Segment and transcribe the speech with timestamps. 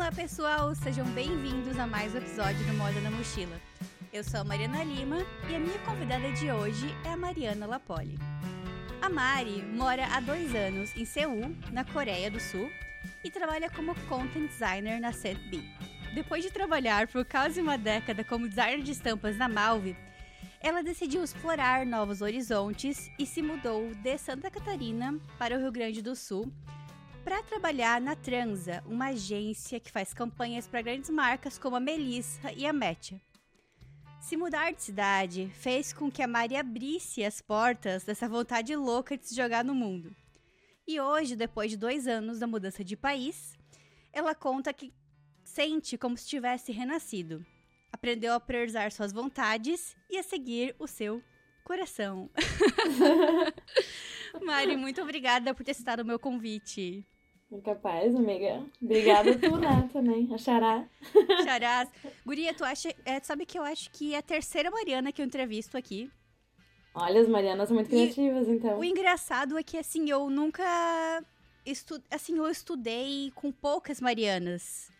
[0.00, 0.74] Olá, pessoal!
[0.74, 3.60] Sejam bem-vindos a mais um episódio do Moda na Mochila.
[4.10, 8.18] Eu sou a Mariana Lima e a minha convidada de hoje é a Mariana Lapoli.
[9.02, 12.70] A Mari mora há dois anos em Seul, na Coreia do Sul,
[13.22, 15.62] e trabalha como content designer na CETB.
[16.14, 19.94] Depois de trabalhar por quase uma década como designer de estampas na Malve,
[20.62, 26.00] ela decidiu explorar novos horizontes e se mudou de Santa Catarina para o Rio Grande
[26.00, 26.50] do Sul
[27.24, 32.52] para trabalhar na Transa, uma agência que faz campanhas para grandes marcas como a Melissa
[32.52, 33.20] e a Metia.
[34.20, 39.16] Se mudar de cidade fez com que a Mari abrisse as portas dessa vontade louca
[39.16, 40.14] de se jogar no mundo.
[40.86, 43.56] E hoje, depois de dois anos da mudança de país,
[44.12, 44.92] ela conta que
[45.44, 47.44] sente como se tivesse renascido.
[47.92, 51.22] Aprendeu a priorizar suas vontades e a seguir o seu
[51.64, 52.30] coração.
[54.42, 57.06] Mari, muito obrigada por ter citado o meu convite.
[57.64, 58.64] Capaz, amiga.
[58.80, 60.32] Obrigada tu, né, também.
[60.32, 60.86] A Xará.
[61.42, 61.88] Xarás.
[62.24, 62.94] Guria, tu acha.
[63.04, 66.08] É, tu sabe que eu acho que é a terceira Mariana que eu entrevisto aqui.
[66.94, 68.78] Olha, as Marianas são muito E criativas, então.
[68.78, 70.64] O engraçado é que, assim, eu nunca.
[71.66, 72.00] Estu...
[72.10, 74.90] Assim, eu estudei com poucas Marianas.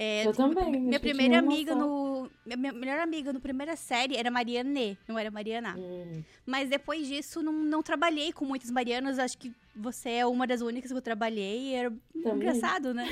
[0.00, 2.30] É, Eu também, Minha primeira amiga no.
[2.46, 5.74] Minha melhor amiga no primeira série era Marianê, não era Mariana.
[5.76, 9.18] Hum, Mas depois disso, não, não trabalhei com muitas Marianas.
[9.18, 11.70] Acho que você é uma das únicas que eu trabalhei.
[11.70, 12.36] e Era Também.
[12.36, 13.08] engraçado, né?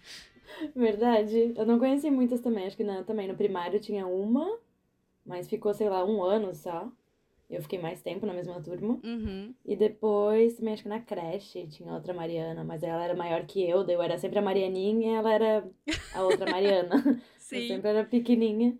[0.74, 1.52] verdade.
[1.54, 2.66] Eu não conheci muitas também.
[2.66, 4.58] Acho que na, também no primário tinha uma,
[5.26, 6.90] mas ficou, sei lá, um ano só.
[7.52, 8.98] Eu fiquei mais tempo na mesma turma.
[9.04, 9.54] Uhum.
[9.62, 13.62] E depois, também acho que na creche tinha outra Mariana, mas ela era maior que
[13.62, 15.70] eu, daí eu era sempre a Marianinha e ela era
[16.14, 16.94] a outra Mariana.
[17.52, 17.68] Eu Sim.
[17.68, 18.78] sempre era pequenininha.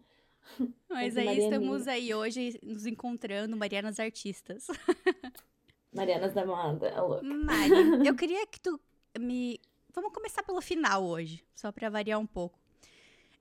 [0.88, 1.58] Mas sempre aí Marianinha.
[1.58, 4.66] estamos aí hoje nos encontrando, Marianas Artistas.
[5.92, 7.22] Marianas da moda, é louca.
[7.22, 8.80] Mari, eu queria que tu
[9.20, 9.60] me.
[9.94, 12.58] Vamos começar pelo final hoje, só pra variar um pouco.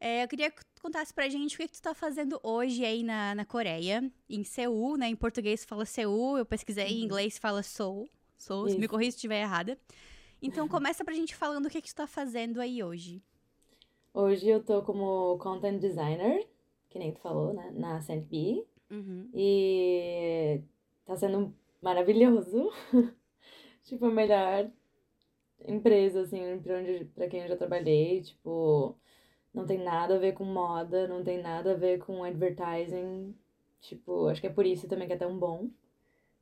[0.04, 2.84] É, eu queria que tu contasse pra gente o que, que tu tá fazendo hoje
[2.84, 5.08] aí na, na Coreia, em Seul, né?
[5.08, 8.10] Em português fala Seul, eu pesquisei em inglês fala Seoul.
[8.36, 8.90] Seoul, se me Uhum.
[8.90, 9.78] Corrija se estiver errada.
[10.42, 13.22] Então começa pra gente falando o que, que tu tá fazendo aí hoje.
[14.12, 16.48] Hoje eu tô como content designer,
[16.90, 17.72] que nem tu falou, né?
[17.76, 18.66] Na Saint B.
[18.90, 19.30] Uhum.
[19.36, 20.62] E
[21.06, 22.72] tá sendo maravilhoso.
[23.84, 24.68] tipo, a melhor
[25.64, 28.24] empresa, assim, pra, onde, pra quem eu já trabalhei.
[28.24, 28.98] Tipo,
[29.54, 33.36] não tem nada a ver com moda, não tem nada a ver com advertising.
[33.82, 35.70] Tipo, acho que é por isso também que é tão bom.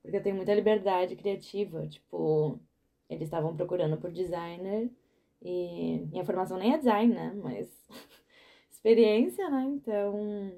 [0.01, 1.87] Porque tem muita liberdade criativa.
[1.87, 2.59] Tipo,
[3.09, 4.89] eles estavam procurando por designer.
[5.41, 7.33] E minha formação nem é design, né?
[7.43, 7.69] Mas
[8.71, 9.63] experiência, né?
[9.65, 10.53] Então,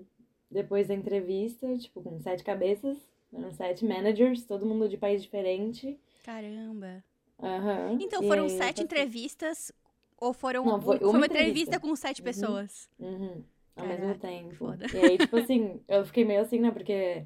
[0.50, 2.98] depois da entrevista, tipo, com sete cabeças,
[3.34, 6.00] eram sete managers, todo mundo de país diferente.
[6.24, 7.04] Caramba.
[7.42, 7.98] Aham.
[8.00, 9.72] Então E foram aí, sete passei- entrevistas
[10.22, 11.80] ou foram Não, foi foi uma uma entrevista entrevista.
[11.80, 12.26] com sete Uhum.
[12.26, 12.90] pessoas?
[13.00, 13.44] Uhum,
[13.76, 14.56] ao Caraca, mesmo tempo.
[14.56, 14.86] foda.
[14.94, 16.72] E aí, tipo assim, eu fiquei meio assim, né?
[16.72, 17.26] Porque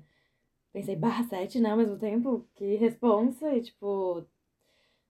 [0.73, 1.69] pensei, bah, sete, né?
[1.72, 3.53] Ao mesmo tempo, que responsa.
[3.56, 4.25] E, tipo,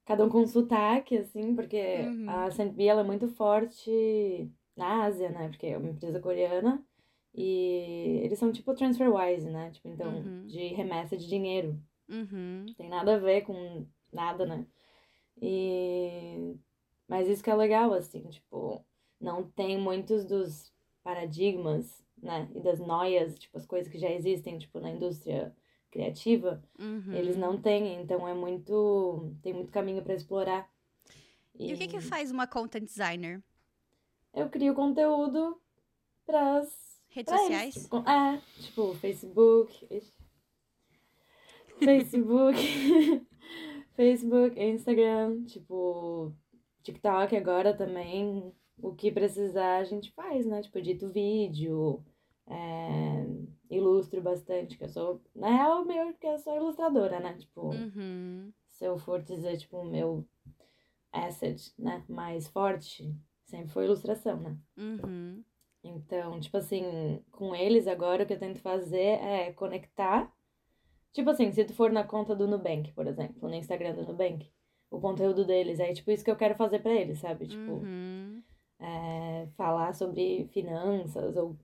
[0.06, 2.30] cada um com sotaque, assim, porque Uhum.
[2.30, 5.48] a Saint-B, ela é muito forte na Ásia, né?
[5.50, 6.84] Porque é uma empresa coreana.
[7.34, 9.70] E eles são, tipo, TransferWise, né?
[9.72, 10.48] Tipo, então, Uhum.
[10.48, 11.80] de remessa de dinheiro.
[12.08, 12.66] Uhum.
[12.78, 14.66] tem nada a ver com nada, né?
[15.42, 16.56] E...
[17.08, 18.84] Mas isso que é legal, assim, tipo,
[19.22, 20.74] não tem muitos dos
[21.04, 22.50] paradigmas, né?
[22.56, 25.56] E das noias, tipo, as coisas que já existem, tipo, na indústria
[25.92, 27.14] criativa, Uhum.
[27.14, 29.32] eles não têm, então é muito...
[29.42, 30.70] tem muito caminho pra explorar.
[31.58, 33.42] E o que que faz uma content designer?
[34.34, 35.62] Eu crio conteúdo
[36.26, 36.68] pras
[37.08, 37.88] Redes Pra sociais?
[37.88, 39.88] Com- É, tipo, Facebook.
[41.80, 42.58] Facebook.
[43.96, 46.34] Facebook, Instagram, tipo,
[46.86, 48.54] TikTok agora também.
[48.82, 50.62] O que precisar a gente faz, né?
[50.62, 52.04] Tipo, edito vídeo,
[52.48, 53.26] é,
[53.70, 55.22] ilustro bastante, que eu sou.
[55.34, 57.34] Na real, meio que eu sou ilustradora, né?
[57.40, 58.52] Tipo, Uhum.
[58.70, 60.26] se eu for dizer, tipo, o meu
[61.12, 62.04] asset, né?
[62.08, 63.16] Mais forte,
[63.46, 64.58] sempre foi ilustração, né?
[64.78, 65.44] Uhum.
[65.84, 70.32] Então, tipo assim, com eles agora o que eu tento fazer é conectar.
[71.14, 74.52] Tipo assim, se tu for na conta do Nubank, por exemplo, no Instagram do Nubank,
[74.90, 77.48] o conteúdo deles é tipo isso que eu quero fazer pra eles, sabe?
[77.48, 78.42] Tipo, Uhum.
[78.80, 81.56] é, falar sobre finanças ou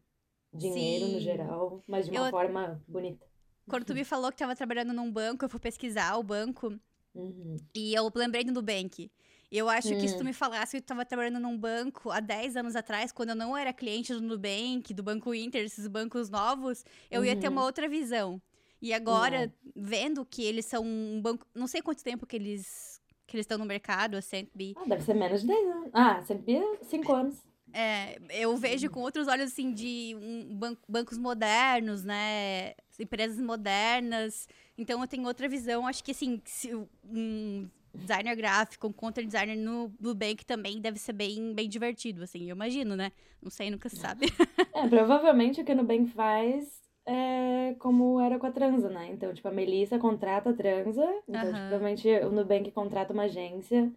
[0.54, 1.24] dinheiro no Sim.
[1.26, 3.26] geral, mas de uma Eu- forma bonita.
[3.70, 6.78] Quando tu me falou que tava trabalhando num banco, eu fui pesquisar o banco
[7.16, 7.56] Uhum.
[7.74, 9.10] e eu lembrei do Nubank.
[9.52, 10.20] Eu acho que se Hum.
[10.20, 13.36] tu me falasse que tu tava trabalhando num banco há 10 anos atrás, quando eu
[13.36, 17.54] não era cliente do Nubank, do Banco Inter, esses bancos novos, eu ia ter Uhum.
[17.54, 18.42] uma outra visão.
[18.82, 21.46] E agora, vendo que eles são um banco.
[21.54, 23.01] Não sei quanto tempo que eles.
[23.32, 24.74] Que eles estão no mercado, a Saint-B.
[24.76, 25.90] Ah, deve ser menos de 10 anos.
[25.94, 27.38] Ah, Saint-B é 5 anos.
[27.74, 32.74] É, eu vejo com outros olhos, assim, de um, ban bancos modernos, né?
[33.00, 34.48] Empresas modernas.
[34.78, 35.88] Então, eu tenho outra visão.
[35.88, 41.14] Acho que, assim, se um designer gráfico, um content designer no Nubank também deve ser
[41.14, 42.50] bem, bem divertido, assim.
[42.50, 43.14] Eu imagino, né?
[43.42, 44.28] Não sei, nunca se sabe.
[44.74, 49.10] É, provavelmente o que o Nubank faz é como era com a Transa, né?
[49.12, 51.04] Então, tipo, a Melissa contrata a Transa.
[51.28, 53.92] Então, tipo, provavelmente o Nubank contrata uma agência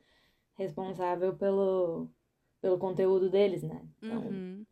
[0.57, 2.09] responsável pelo
[2.65, 3.83] pelo conteúdo deles, né?
[3.99, 4.65] Então, uhum.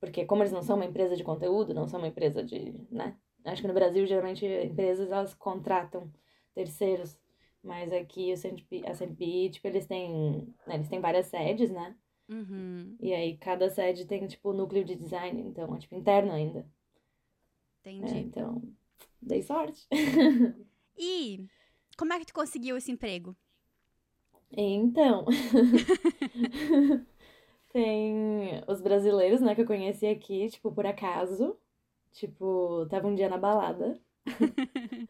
[0.00, 3.16] Porque como eles não são uma empresa de conteúdo, não são uma empresa de, né?
[3.44, 6.10] Acho que no Brasil, geralmente, empresas, elas contratam
[6.54, 7.18] terceiros.
[7.62, 11.94] Mas aqui, o CNP, a CNP, tipo, eles têm, né, eles têm várias sedes, né?
[12.28, 12.96] Uhum.
[13.00, 15.42] E aí, cada sede tem, tipo, núcleo de design.
[15.42, 16.66] Então, é, tipo, interno ainda.
[17.84, 18.14] Entendi.
[18.14, 18.62] É, então,
[19.20, 19.86] dei sorte.
[20.96, 21.46] e
[21.98, 23.36] como é que tu conseguiu esse emprego?
[24.50, 25.26] Então...
[27.72, 31.58] Tem os brasileiros, né, que eu conheci aqui, tipo, por acaso.
[32.12, 34.00] Tipo, tava um dia na balada.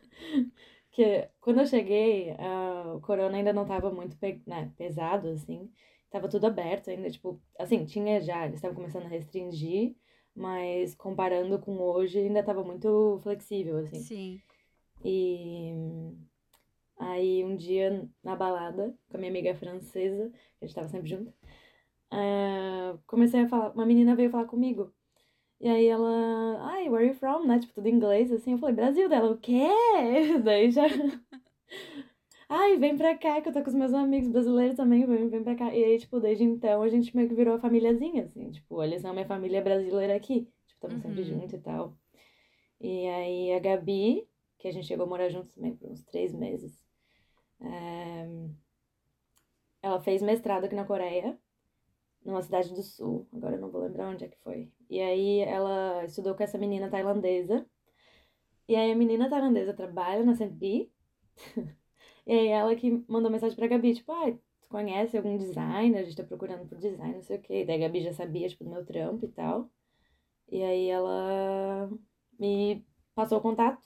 [0.91, 5.71] que quando eu cheguei, uh, o corona ainda não tava muito pe né, pesado, assim.
[6.11, 9.95] Tava tudo aberto ainda, tipo, assim, tinha já, eles estavam começando a restringir,
[10.35, 14.01] mas comparando com hoje, ainda tava muito flexível, assim.
[14.01, 14.43] Sim.
[15.05, 15.73] E
[16.99, 21.09] aí um dia na balada, com a minha amiga francesa, que a gente tava sempre
[21.09, 21.31] junto,
[22.13, 24.93] uh, comecei a falar, uma menina veio falar comigo.
[25.61, 27.59] E aí ela, ai, where are you from, né?
[27.59, 28.53] Tipo, tudo em inglês, assim.
[28.53, 29.69] Eu falei, Brasil dela, o quê?
[30.45, 30.83] Daí já.
[32.49, 35.43] Ai, vem pra cá, que eu tô com os meus amigos brasileiros também, vem, vem
[35.43, 35.75] pra cá.
[35.75, 38.51] E aí, tipo, desde então a gente meio que virou a famíliazinha, assim.
[38.51, 40.49] Tipo, eles são minha família brasileira aqui.
[40.67, 41.03] Tipo, estamos uhum.
[41.03, 41.97] sempre juntos e tal.
[42.81, 46.35] E aí a Gabi, que a gente chegou a morar juntos também por uns três
[46.35, 46.79] meses.
[47.61, 48.29] É...
[49.83, 51.39] Ela fez mestrado aqui na Coreia
[52.25, 54.73] numa cidade do sul, agora eu não vou lembrar onde é que foi.
[54.89, 57.67] E aí ela estudou com essa menina tailandesa.
[58.67, 60.91] E aí a menina tailandesa trabalha na CNP.
[62.27, 64.33] e aí ela que mandou mensagem pra Gabi, tipo, ah,
[64.63, 66.01] tu conhece algum designer?
[66.01, 67.63] A gente tá procurando por design, não sei o quê.
[67.63, 69.71] E daí a Gabi já sabia, tipo, do meu trampo e tal.
[70.51, 71.91] E aí ela
[72.39, 72.85] me
[73.15, 73.83] passou o contato.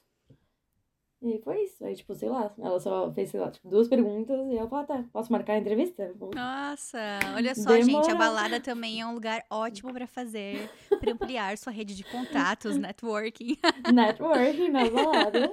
[1.20, 1.85] E foi isso.
[1.85, 4.85] Aí, tipo, sei lá, ela só fez, sei lá, tipo, duas perguntas e ela falou,
[4.85, 6.14] ah, tá, posso marcar a entrevista?
[6.32, 6.99] Nossa,
[7.35, 7.82] olha só, Demora.
[7.82, 12.05] gente, a balada também é um lugar ótimo para fazer, para ampliar sua rede de
[12.05, 13.56] contatos, networking.
[13.93, 15.53] Networking na balada.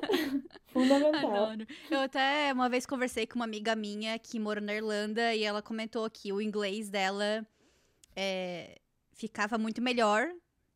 [0.68, 1.46] Fundamental.
[1.46, 1.68] Adoro.
[1.90, 5.62] Eu até uma vez conversei com uma amiga minha que mora na Irlanda e ela
[5.62, 7.46] comentou que o inglês dela
[8.16, 8.78] é,
[9.14, 10.30] ficava muito melhor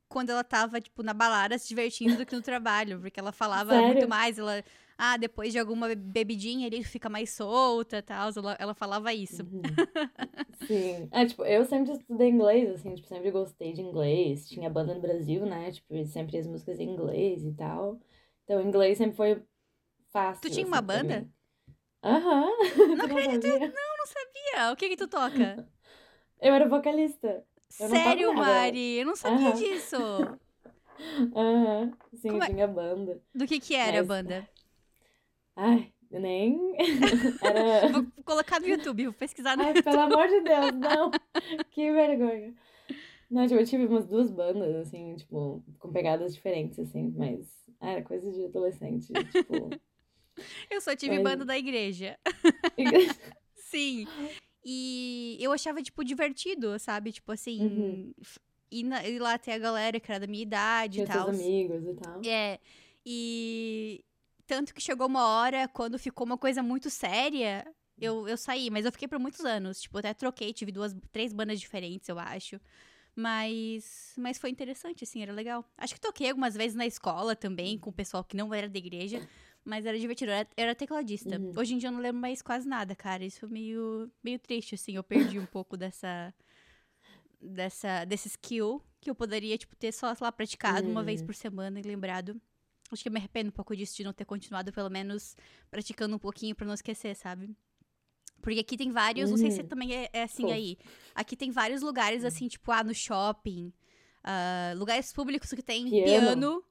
[0.08, 3.74] quando ela tava, tipo, na balada se divertindo do que no trabalho, porque ela falava
[3.74, 3.88] Sério?
[3.88, 4.64] muito mais, ela,
[5.02, 9.44] ah, depois de alguma bebidinha ele fica mais solta e tal, ela, ela falava isso.
[9.44, 9.62] Uhum.
[10.68, 11.08] Sim.
[11.10, 15.00] É, tipo, eu sempre estudei inglês, assim, tipo, sempre gostei de inglês, tinha banda no
[15.00, 17.98] Brasil, né, tipo, sempre as músicas em inglês e tal,
[18.44, 19.42] então inglês sempre foi
[20.12, 20.42] fácil.
[20.42, 21.26] Tu tinha assim, uma banda?
[22.04, 22.44] Aham.
[22.44, 22.96] Uhum.
[22.98, 24.74] Não acredito, não, não sabia.
[24.74, 25.66] O que que tu toca?
[26.42, 27.46] Eu era vocalista.
[27.70, 28.98] Sério, Mari?
[29.00, 29.54] Eu não sabia uhum.
[29.54, 29.96] disso.
[31.34, 31.94] Aham, uhum.
[32.18, 32.48] sim, Como é?
[32.48, 33.22] tinha banda.
[33.34, 34.00] Do que que era Mas...
[34.00, 34.50] a banda?
[35.62, 36.74] Ai, nem.
[37.44, 37.90] era...
[37.92, 39.84] Vou colocar no YouTube, vou pesquisar no Ai, YouTube.
[39.84, 41.12] pelo amor de Deus, não.
[41.70, 42.56] que vergonha.
[43.30, 47.46] Não, tipo, eu tive umas duas bandas, assim, tipo, com pegadas diferentes, assim, mas
[47.82, 49.70] era coisa de adolescente, tipo.
[50.72, 51.24] Eu só tive mas...
[51.24, 52.18] banda da igreja.
[52.78, 53.14] Igreja?
[53.56, 54.08] Sim.
[54.64, 57.12] E eu achava, tipo, divertido, sabe?
[57.12, 58.14] Tipo assim, uhum.
[58.72, 61.28] ir, na, ir, lá ter a galera que era da minha idade e tal.
[61.28, 62.22] amigos e tal.
[62.26, 62.58] É.
[63.06, 64.02] E
[64.50, 67.64] tanto que chegou uma hora, quando ficou uma coisa muito séria,
[68.02, 68.72] eu, eu saí.
[68.72, 69.80] Mas eu fiquei por muitos anos.
[69.80, 72.60] Tipo, até troquei, tive duas, três bandas diferentes, eu acho.
[73.16, 75.64] Mas, mas foi interessante, assim, era legal.
[75.78, 78.80] Acho que toquei algumas vezes na escola também, com o pessoal que não era da
[78.80, 79.22] igreja.
[79.64, 81.38] Mas era divertido, era, era tecladista.
[81.38, 81.52] Uhum.
[81.56, 83.24] Hoje em dia eu não lembro mais quase nada, cara.
[83.24, 84.96] Isso é meio, meio triste, assim.
[84.96, 86.34] Eu perdi um pouco dessa,
[87.40, 90.92] dessa, desse skill que eu poderia, tipo, ter só, lá, praticado uhum.
[90.92, 91.28] uma vez uhum.
[91.28, 92.42] por semana e lembrado.
[92.92, 95.36] Acho que eu me arrependo um pouco disso, de não ter continuado, pelo menos,
[95.70, 97.56] praticando um pouquinho pra não esquecer, sabe?
[98.42, 99.38] Porque aqui tem vários, uhum.
[99.38, 99.68] não sei se uhum.
[99.68, 100.52] também é, é assim Pô.
[100.52, 100.78] aí.
[101.14, 103.74] Aqui tem vários lugares, assim, tipo, ah, no shopping.
[104.24, 106.64] Uh, lugares públicos que tem piano, piano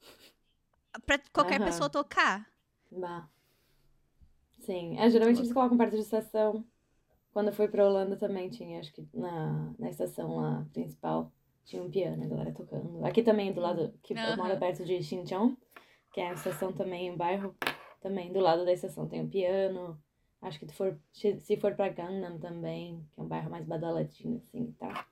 [1.06, 1.66] pra qualquer uhum.
[1.66, 2.46] pessoa tocar.
[2.90, 3.28] Bah.
[4.60, 4.98] Sim.
[4.98, 6.64] É, geralmente eles colocam perto de estação.
[7.32, 11.32] Quando eu fui pra Holanda também tinha, acho que na, na estação lá principal,
[11.64, 13.04] tinha um piano, a galera tocando.
[13.04, 14.20] Aqui também, do lado, que uhum.
[14.20, 15.56] eu moro perto de Xinjiang,
[16.12, 17.55] que é a estação também, um bairro,
[18.00, 20.00] também do lado da estação tem um piano.
[20.41, 24.37] Acho que tu for, se for pra Gangnam também, que é um bairro mais badaladinho,
[24.38, 25.05] assim, e tal.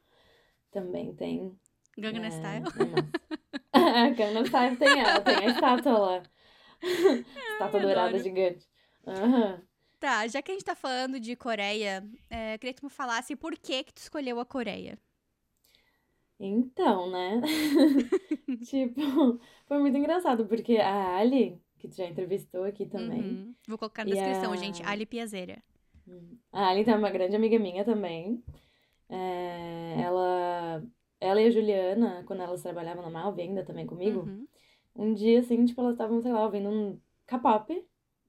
[0.71, 1.59] Também tem.
[1.99, 2.65] Gangnam é, Style?
[3.73, 6.23] É Gangnam Style tem ela, tem a estátua lá.
[7.53, 8.67] estátua dourada gigante.
[9.07, 9.63] Aham.
[9.99, 13.35] Tá, já que a gente tá falando de Coreia, é, queria que tu me falasse
[13.35, 14.99] por que que tu escolheu a Coreia.
[16.39, 17.41] Então, né?
[18.65, 19.01] tipo,
[19.67, 23.55] foi muito engraçado, porque a Ali, que tu já entrevistou aqui também, Uhum.
[23.69, 24.83] Vou colocar na descrição, a- gente.
[24.85, 25.63] Ali Piazeira.
[26.53, 28.43] a Ali tá uma grande amiga minha também.
[29.09, 30.83] É, ela,
[31.21, 34.47] ela e a Juliana, quando elas trabalhavam na Malve ainda também comigo, Uhum.
[34.97, 37.73] um dia, assim, tipo, elas estavam, sei lá, ouvindo um K-pop.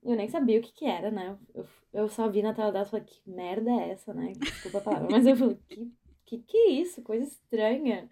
[0.03, 1.37] E eu nem sabia o que que era, né?
[1.53, 4.31] Eu, eu só vi na tela delas e falei, que merda é essa, né?
[4.33, 5.07] Desculpa a palavra.
[5.11, 5.91] Mas eu falei, que,
[6.27, 7.01] que que é isso?
[7.01, 8.09] Coisa estranha.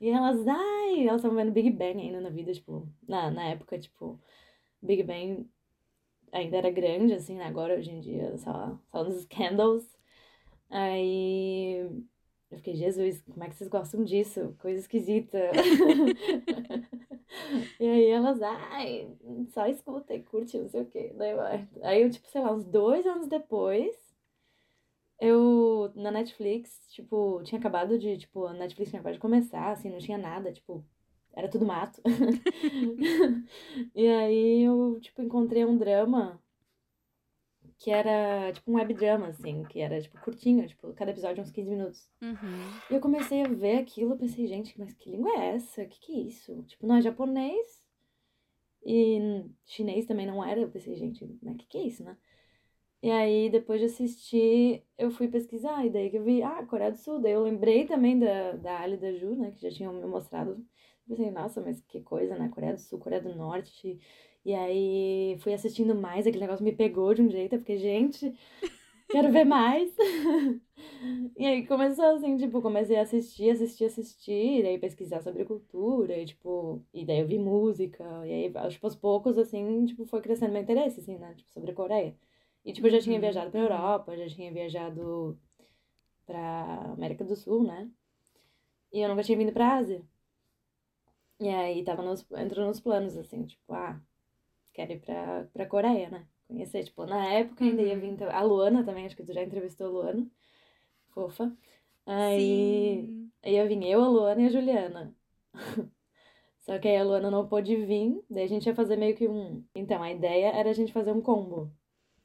[0.00, 3.78] E elas, ai, elas estavam vendo Big Bang ainda na vida, tipo, na, na época,
[3.78, 4.20] tipo,
[4.82, 5.48] Big Bang
[6.32, 7.44] ainda era grande, assim, né?
[7.44, 9.86] Agora, hoje em dia, só, só nos scandals.
[10.70, 11.76] Aí
[12.50, 14.56] eu fiquei, Jesus, como é que vocês gostam disso?
[14.58, 15.38] Coisa esquisita.
[17.80, 19.08] E aí elas, ai,
[19.48, 21.12] só escuta e curte, não sei o quê.
[21.82, 23.94] Aí eu, tipo, sei lá, uns dois anos depois,
[25.24, 29.90] eu, na Netflix, tipo, tinha acabado de, tipo, a Netflix tinha acabado de começar, assim,
[29.90, 30.84] não tinha nada, tipo,
[31.32, 32.00] era tudo mato.
[33.94, 36.40] E aí eu, tipo, encontrei um drama
[37.78, 41.50] que era, tipo, um web drama, assim, que era, tipo, curtinho, tipo, cada episódio uns
[41.50, 42.08] 15 minutos.
[42.22, 42.80] Uhum.
[42.90, 45.82] E eu comecei a ver aquilo, pensei, gente, mas que língua é essa?
[45.82, 46.62] O que que é isso?
[46.62, 47.84] Tipo, não é japonês
[48.84, 50.60] e chinês também não era.
[50.60, 52.16] Eu pensei, gente, mas que que é isso, né?
[53.04, 56.90] E aí, depois de assistir, eu fui pesquisar, e daí que eu vi, ah, Coreia
[56.90, 57.20] do Sul.
[57.20, 60.52] Daí eu lembrei também da, da Ali da Ju, né, que já tinham me mostrado.
[60.52, 60.64] Eu
[61.16, 62.48] pensei, nossa, mas que coisa, né?
[62.48, 64.00] Coreia do Sul, Coreia do Norte.
[64.42, 68.34] E aí, fui assistindo mais, aquele negócio me pegou de um jeito, eu gente,
[69.10, 69.94] quero ver mais.
[71.36, 76.16] E aí começou assim, tipo, comecei a assistir, assistir, assistir, e daí pesquisar sobre cultura,
[76.16, 80.20] e tipo, e daí eu vi música, e aí, tipo, aos poucos, assim, tipo, foi
[80.22, 82.16] crescendo meu interesse, assim, né, tipo, sobre a Coreia.
[82.64, 83.66] E, tipo, eu já tinha Uhum, viajado pra uhum.
[83.66, 85.38] Europa, já tinha viajado
[86.26, 87.90] pra América do Sul, né,
[88.92, 90.02] e eu nunca tinha vindo pra Ásia.
[91.40, 94.00] E aí tava nos, entrou nos planos, assim, tipo, ah,
[94.74, 98.84] quero ir pra, pra Coreia, né, conhecer, tipo, na época ainda ia vir, a Luana
[98.84, 100.30] também, acho que tu já entrevistou a Luana,
[101.14, 101.56] fofa.
[102.06, 103.30] Aí, Sim.
[103.42, 105.16] aí eu vim eu, a Luana e a Juliana.
[106.60, 109.28] Só que aí a Luana não pôde vir, daí a gente ia fazer meio que
[109.28, 109.64] um.
[109.74, 111.72] Então, a ideia era a gente fazer um combo.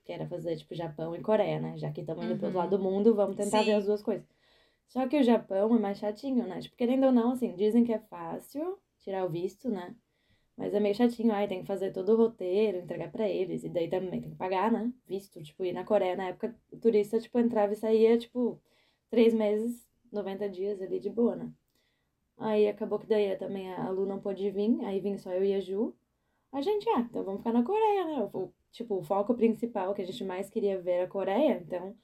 [0.10, 1.78] Que era fazer, tipo, Japão e Coreia, né?
[1.78, 2.66] Já que estamos indo pro outro Uhum.
[2.66, 3.78] lado do mundo, vamos tentar ver Sim.
[3.78, 4.28] as duas coisas.
[4.88, 6.60] Só que o Japão é mais chatinho, né?
[6.62, 9.96] Tipo, querendo ou não, assim, dizem que é fácil tirar o visto, né?
[10.58, 13.63] Mas é meio chatinho, aí tem que fazer todo o roteiro, entregar pra eles.
[13.63, 14.92] E daí também tem que pagar, né?
[15.06, 18.60] Visto, tipo, ir na Coreia, na época, o turista, tipo, entrava e saía, tipo,
[19.12, 21.51] três meses, 90 dias ali de boa, né?
[22.39, 25.54] Aí acabou que daí também a Lu não pôde vir, aí vim só eu e
[25.54, 25.94] a Ju.
[26.51, 28.28] A gente, ah, então vamos ficar na Coreia, né?
[28.34, 31.95] O, tipo, o foco principal que a gente mais queria ver a Coreia, então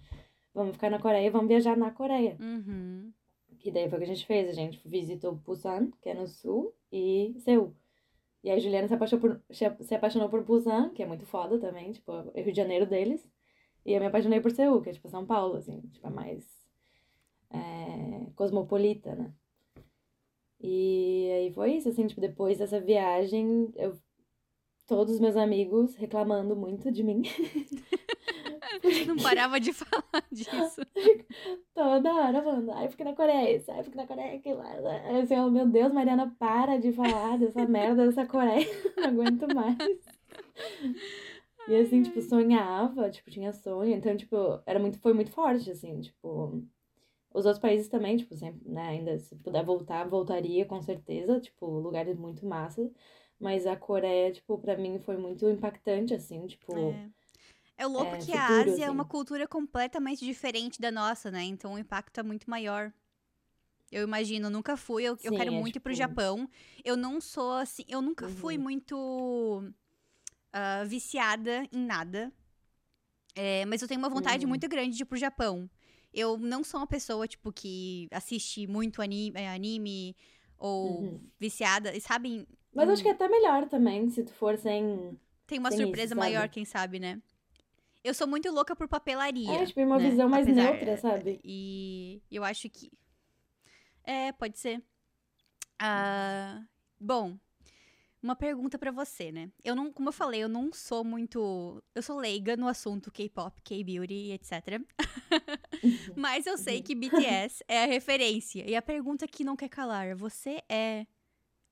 [0.54, 2.38] vamos ficar na Coreia e vamos viajar na Coreia.
[2.40, 3.12] Uhum.
[3.60, 6.28] Que daí foi o que a gente fez, a gente visitou Busan, que é no
[6.28, 7.74] sul, e Seul.
[8.44, 11.60] E aí a Juliana se apaixonou por, se apaixonou por Busan, que é muito foda
[11.60, 13.28] também, tipo, é o Rio de Janeiro deles.
[13.86, 16.44] E eu me apaixonei por Seul, que é tipo São Paulo, assim, tipo, é mais
[17.50, 19.34] é, cosmopolita, né?
[20.60, 23.98] E aí foi isso, assim, tipo, depois dessa viagem, eu
[24.86, 27.24] todos os meus amigos reclamando muito de mim.
[29.08, 30.82] Não parava de falar disso.
[31.74, 34.72] Toda hora falando, ai, fiquei na Coreia, isso, ai, fiquei na Coreia, aquilo lá.
[34.72, 39.54] Aí, Assim, eu, meu Deus, Mariana, para de falar dessa merda dessa Coreia, não aguento
[39.54, 39.78] mais.
[41.68, 46.00] E assim, tipo, sonhava, tipo, tinha sonho, então, tipo, era muito, foi muito forte, assim,
[46.00, 46.64] tipo,
[47.34, 51.66] os outros países também, tipo, sempre, né, ainda, se puder voltar, voltaria, com certeza, tipo,
[51.66, 52.90] lugares muito massa,
[53.40, 57.10] mas a Coreia, tipo, pra mim foi muito impactante, assim, tipo, É.
[57.78, 59.10] É louco É, que a futuro, Ásia é uma assim.
[59.10, 61.44] cultura completamente diferente da nossa, né?
[61.44, 62.94] Então o impacto é muito maior.
[63.92, 66.50] Eu imagino, nunca fui, eu, eu Sim, quero é, muito ir pro tipo- Japão.
[66.84, 68.64] Eu não sou assim, eu nunca fui Uhum.
[68.64, 69.64] muito
[70.54, 72.32] ah, viciada em nada.
[73.36, 74.50] É, mas eu tenho uma vontade Uhum.
[74.50, 75.70] muito grande de ir pro Japão.
[76.14, 80.16] Eu não sou uma pessoa, tipo, que assiste muito anime, eh, anime
[80.58, 81.32] ou Uhum.
[81.40, 82.48] viciada, e sabe?
[82.76, 85.18] Mas em- acho que é até melhor também, se tu for sem.
[85.48, 86.20] Tem uma isso, surpresa sabe?
[86.20, 87.22] maior, quem sabe, né?
[88.04, 89.52] Eu sou muito louca por papelaria.
[89.52, 90.10] É, tipo, uma né?
[90.10, 91.40] visão mais Apesar- neutra, sabe?
[91.44, 92.92] E eu acho que.
[94.04, 94.84] É, pode ser.
[95.80, 96.64] Ah,
[97.00, 97.38] bom,
[98.22, 99.52] uma pergunta para você, né?
[99.64, 103.62] Eu não, como eu falei, eu não sou muito, eu sou leiga no assunto K-pop,
[103.62, 104.82] K-beauty, etc.
[106.16, 108.64] Mas eu sei que BTS é a referência.
[108.70, 111.06] E a pergunta que não quer calar, você é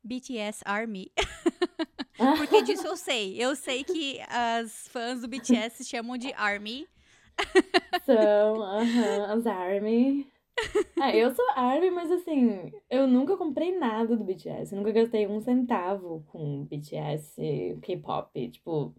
[0.04, 1.12] BTS Army?
[2.38, 3.42] Porque disso eu sei.
[3.42, 6.88] Eu sei que as fãs do BTS se chamam de Army.
[8.06, 10.32] São, aham, uh -huh, as Army.
[11.00, 14.74] Ah, eu sou ARMY, mas assim, eu nunca comprei nada do BTS.
[14.74, 18.50] Eu nunca gastei um centavo com BTS, K-pop.
[18.50, 18.96] Tipo,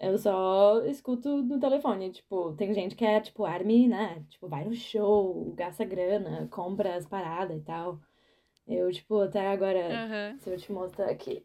[0.00, 2.10] eu só escuto no telefone.
[2.12, 4.24] Tipo, tem gente que é, tipo, ARMY, né?
[4.28, 8.00] Tipo, vai no show, gasta grana, compra as paradas e tal.
[8.68, 10.38] Eu, tipo, até agora, Aham.
[10.38, 11.42] se eu te mostrar aqui,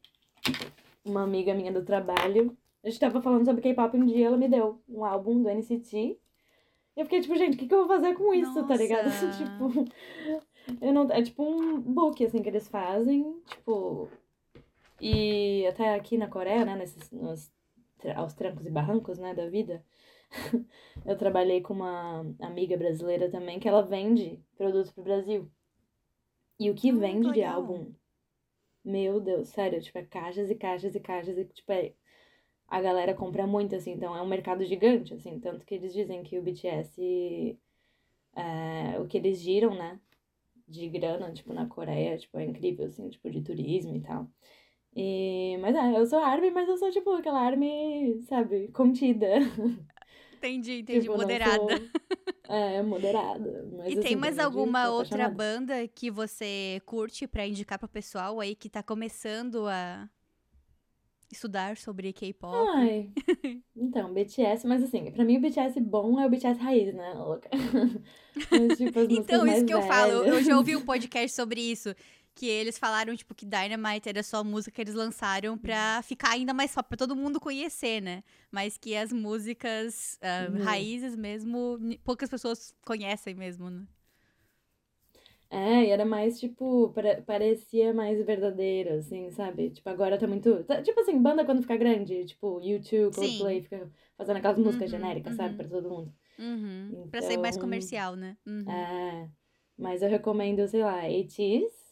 [1.06, 4.50] uma amiga minha do trabalho, a gente tava falando sobre K-pop um dia, ela me
[4.50, 6.20] deu um álbum do NCT.
[6.96, 9.06] E eu fiquei tipo, gente, o que, que eu vou fazer com isso, tá ligado?
[9.06, 9.32] Nossa.
[9.38, 9.72] tipo,
[10.82, 11.10] eu não.
[11.10, 14.10] É tipo um book, assim, que eles fazem, tipo.
[15.00, 17.52] E até aqui na Coreia, né, nesses, nos,
[18.16, 19.84] aos trancos e barrancos, né, da vida,
[21.06, 25.50] eu trabalhei com uma amiga brasileira também, que ela vende produtos pro Brasil.
[26.60, 27.94] E o que Ah, vende de álbum,
[28.84, 31.94] meu Deus, sério, tipo, é caixas e caixas e caixas, e tipo, é,
[32.68, 36.24] a galera compra muito, assim, então é um mercado gigante, assim, tanto que eles dizem
[36.24, 37.60] que o BTS,
[38.36, 40.00] é, o que eles giram, né,
[40.68, 44.30] de grana, tipo, na Coreia, tipo, é incrível, assim, tipo, de turismo e tal.
[44.96, 49.28] E, mas é, eu sou ARMY, mas eu sou, tipo, aquela ARMY, sabe, contida.
[50.32, 51.10] Entendi, entendi.
[51.10, 51.76] Tipo, Moderada.
[51.78, 51.92] sou-
[52.48, 53.68] É, moderada.
[53.72, 57.88] Mas, E assim, tem mais verdade, alguma outra banda que você curte pra indicar pro
[57.88, 60.10] pessoal aí que tá começando a
[61.32, 62.70] estudar sobre K-pop?
[62.76, 63.12] Ai,
[63.76, 67.50] então, BTS, mas assim, pra mim o BTS bom é o BTS raiz, né, louca?
[68.52, 70.58] Mas, tipo, Então, mais isso que eu falo, eu- já velhas.
[70.58, 71.96] ouvi um podcast sobre isso.
[72.36, 76.32] Que eles falaram, tipo, que Dynamite era só a música que eles lançaram pra ficar
[76.32, 78.24] ainda mais só pra todo mundo conhecer, né?
[78.52, 80.58] Mas que as músicas ah, Uhum.
[80.64, 83.86] raízes mesmo, poucas pessoas conhecem mesmo, né?
[85.50, 89.70] É, e era mais, tipo, pare- parecia mais verdadeiro, assim, sabe?
[89.70, 90.64] Tipo, agora tá muito.
[90.64, 93.14] tá- tipo assim, banda quando fica grande, tipo, YouTube.
[93.14, 95.56] Coldplay, fica fazendo aquelas músicas Uhum, genéricas, sabe?
[95.56, 95.58] uhum.
[95.58, 96.14] Pra todo mundo.
[96.40, 96.98] Uhum.
[97.12, 98.38] Pra ser mais Então, comercial, né?
[98.46, 98.88] Uhum.
[98.90, 99.30] É.
[99.78, 101.83] Mas eu recomendo, sei lá, ATEEZ.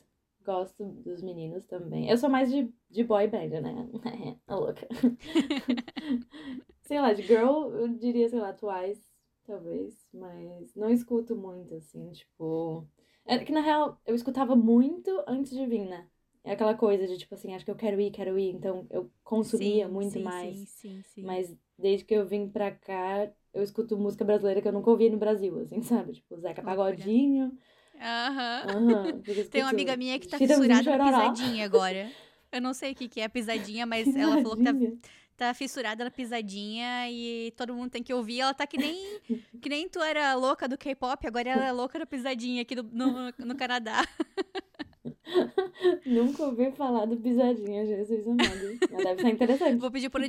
[0.46, 2.10] Gosto dos meninos também.
[2.10, 3.90] Eu sou mais de, de boy band, né?
[4.48, 4.88] A louca.
[6.82, 9.04] sei lá, de girl, eu diria, sei lá, Twice,
[9.46, 10.08] talvez.
[10.14, 12.88] Mas não escuto muito, assim, tipo.
[13.26, 16.08] É que na real eu escutava muito antes de vir, né?
[16.44, 18.56] É aquela coisa de tipo assim, acho que eu quero ir, quero ir.
[18.56, 20.58] Então eu consumia Sim, muito sim, mais.
[20.58, 21.24] Sim, sim, sim.
[21.24, 25.10] Mas desde que eu vim pra cá, eu escuto música brasileira que eu nunca ouvi
[25.10, 26.14] no Brasil, assim, sabe?
[26.14, 26.64] Tipo, Zeca.
[26.64, 27.58] Pagodinho.
[28.02, 28.64] Aham.
[28.68, 29.22] Aham.
[29.24, 32.10] fico Tem uma amiga minha que tá fissurada na pisadinha agora.
[32.52, 35.00] Eu não sei o que, que é pisadinha, mas ela falou que tá, Pisadinha.
[35.38, 38.42] tá fissurada na pisadinha e todo mundo tem que ouvir.
[38.42, 39.20] Ela tá que nem,
[39.62, 42.84] que nem tu era louca do K-pop, agora ela é louca da pisadinha aqui do-
[42.92, 44.06] no, no Canadá.
[46.06, 48.78] Nunca ouvi falar do pisadinha, Jesus amado.
[48.92, 49.80] Mas deve ser interessante.
[49.80, 50.22] Vou pedir pro,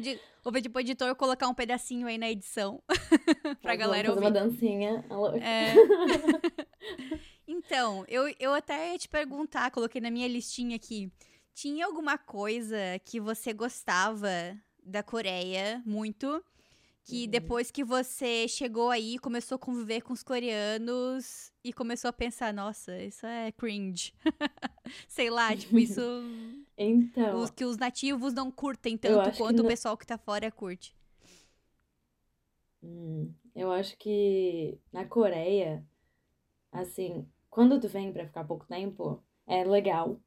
[0.45, 2.81] vou pedir pro editor colocar um pedacinho aí na edição
[3.61, 4.21] pra Nós galera fazer ouvir.
[4.27, 5.05] uma dancinha.
[5.11, 5.39] a.
[5.39, 5.75] É.
[7.65, 11.11] Então, eu, eu até ia te perguntar, coloquei na minha listinha aqui.
[11.55, 14.29] Tinha alguma coisa que você gostava
[14.83, 16.43] da Coreia muito?
[17.05, 17.31] Que Uhum.
[17.31, 22.53] depois que você chegou aí, começou a conviver com os coreanos e começou a pensar,
[22.55, 24.15] nossa, isso é cringe.
[25.09, 26.01] Sei lá, tipo, isso
[26.77, 30.51] Então, os, que os nativos não curtem tanto quanto o não- pessoal que tá fora
[30.53, 30.95] curte.
[32.83, 35.85] hum, eu acho que na Coreia,
[36.73, 40.19] assim, quando tu vem pra ficar pouco tempo, é legal.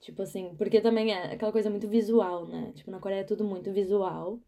[0.00, 2.72] Tipo assim, porque também é aquela coisa muito visual, né?
[2.74, 4.40] Tipo, na Coreia é tudo muito visual.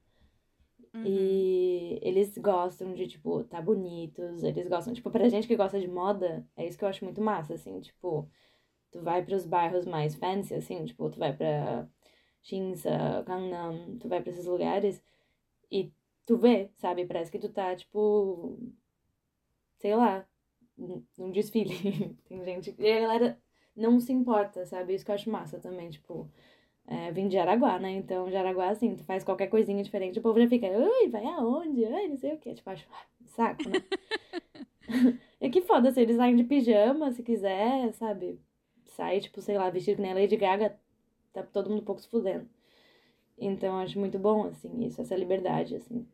[0.95, 1.05] Uhum.
[1.05, 4.43] E eles gostam de, tipo, tá bonitos.
[4.43, 7.21] Eles gostam, tipo, pra gente que gosta de moda, é isso que eu acho muito
[7.21, 8.27] massa, assim, tipo,
[8.91, 11.87] tu vai pros bairros mais fancy, assim, tipo, tu vai pra
[12.43, 15.03] Shinsa, Gangnam, tu vai pra esses lugares
[15.71, 15.93] e
[16.25, 17.05] tu vê, sabe?
[17.05, 18.59] Parece que tu tá, tipo,
[19.77, 20.27] sei lá,
[20.79, 22.17] num desfile.
[22.29, 22.75] Tem gente.
[22.79, 23.39] E a galera
[23.77, 24.95] não se importa, sabe?
[24.95, 26.31] Isso que eu acho massa também, tipo.
[26.87, 27.91] É, vim de Araguá, né?
[27.93, 31.85] Então, Jaraguá, assim, tu faz qualquer coisinha diferente, o povo já fica, ui, vai aonde?
[31.85, 32.55] Ai, não sei o quê.
[32.55, 33.85] Tipo, acho ah, saco, né?
[35.39, 38.41] e que foda, se eles saem de pijama, se quiser, sabe?
[38.87, 40.79] Sai, tipo, sei lá, vestido que nem a Lady Gaga,
[41.33, 42.49] tá todo mundo um pouco se fudendo.
[43.37, 46.07] Então, eu acho muito bom, assim, isso, essa liberdade, assim.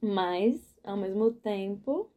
[0.00, 2.10] Mas, ao mesmo tempo,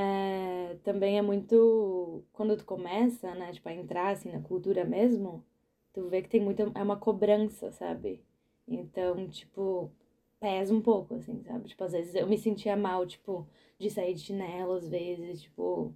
[0.00, 2.22] é, também é muito.
[2.32, 5.44] Quando tu começa, né, tipo, a entrar, assim, na cultura mesmo,
[5.92, 6.70] tu vê que tem muita.
[6.74, 8.22] É uma cobrança, sabe?
[8.66, 9.90] Então, tipo,
[10.38, 11.68] pesa um pouco, assim, sabe?
[11.68, 13.44] Tipo, às vezes eu me sentia mal, tipo,
[13.76, 15.92] de sair de chinelo, às vezes, tipo,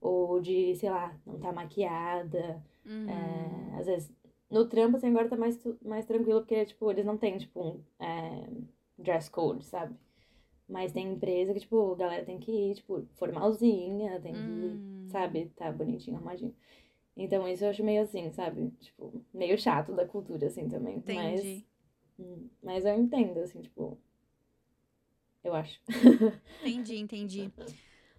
[0.00, 2.62] ou de, sei lá, não tá maquiada.
[2.86, 3.08] Uhum.
[3.08, 4.12] É, às vezes,
[4.48, 7.80] no trampo, assim, agora tá mais, mais tranquilo, porque, tipo, eles não têm, tipo, um
[7.98, 8.48] é,
[8.98, 9.96] dress code, sabe?
[10.72, 15.06] Mas tem empresa que, tipo, a galera tem que ir, tipo, formalzinha, tem que, Hum.
[15.08, 16.54] sabe, tá bonitinho, arrumadinho.
[17.16, 18.70] Então, isso eu acho meio assim, sabe?
[18.80, 21.02] Tipo, meio chato da cultura, assim, também.
[21.06, 21.66] Mas, Entendi.
[22.18, 23.98] hum, mas eu entendo, assim, tipo,
[25.44, 25.80] eu acho.
[26.62, 27.52] Entendi, entendi.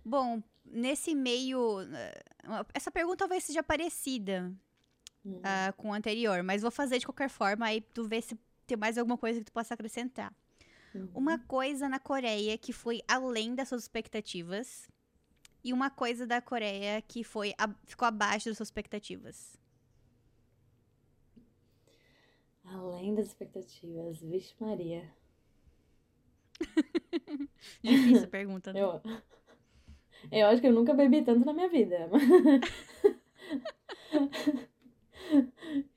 [0.05, 1.81] Bom, nesse meio.
[1.81, 2.23] eh,
[2.73, 4.53] Essa pergunta talvez seja parecida
[5.43, 8.37] ah, com a anterior, mas vou fazer de qualquer forma, aí tu vê se
[8.67, 10.33] tem mais alguma coisa que tu possa acrescentar.
[10.95, 11.09] Uhum.
[11.13, 14.87] Uma coisa na Coreia que foi além das suas expectativas.
[15.63, 19.57] E uma coisa da Coreia que foi a- ficou abaixo das suas expectativas.
[22.65, 25.09] Além das expectativas, vixe Maria.
[27.83, 28.81] Difícil pergunta, né?
[28.81, 29.01] Eu,
[30.31, 32.09] eu acho que eu nunca bebi tanto na minha vida.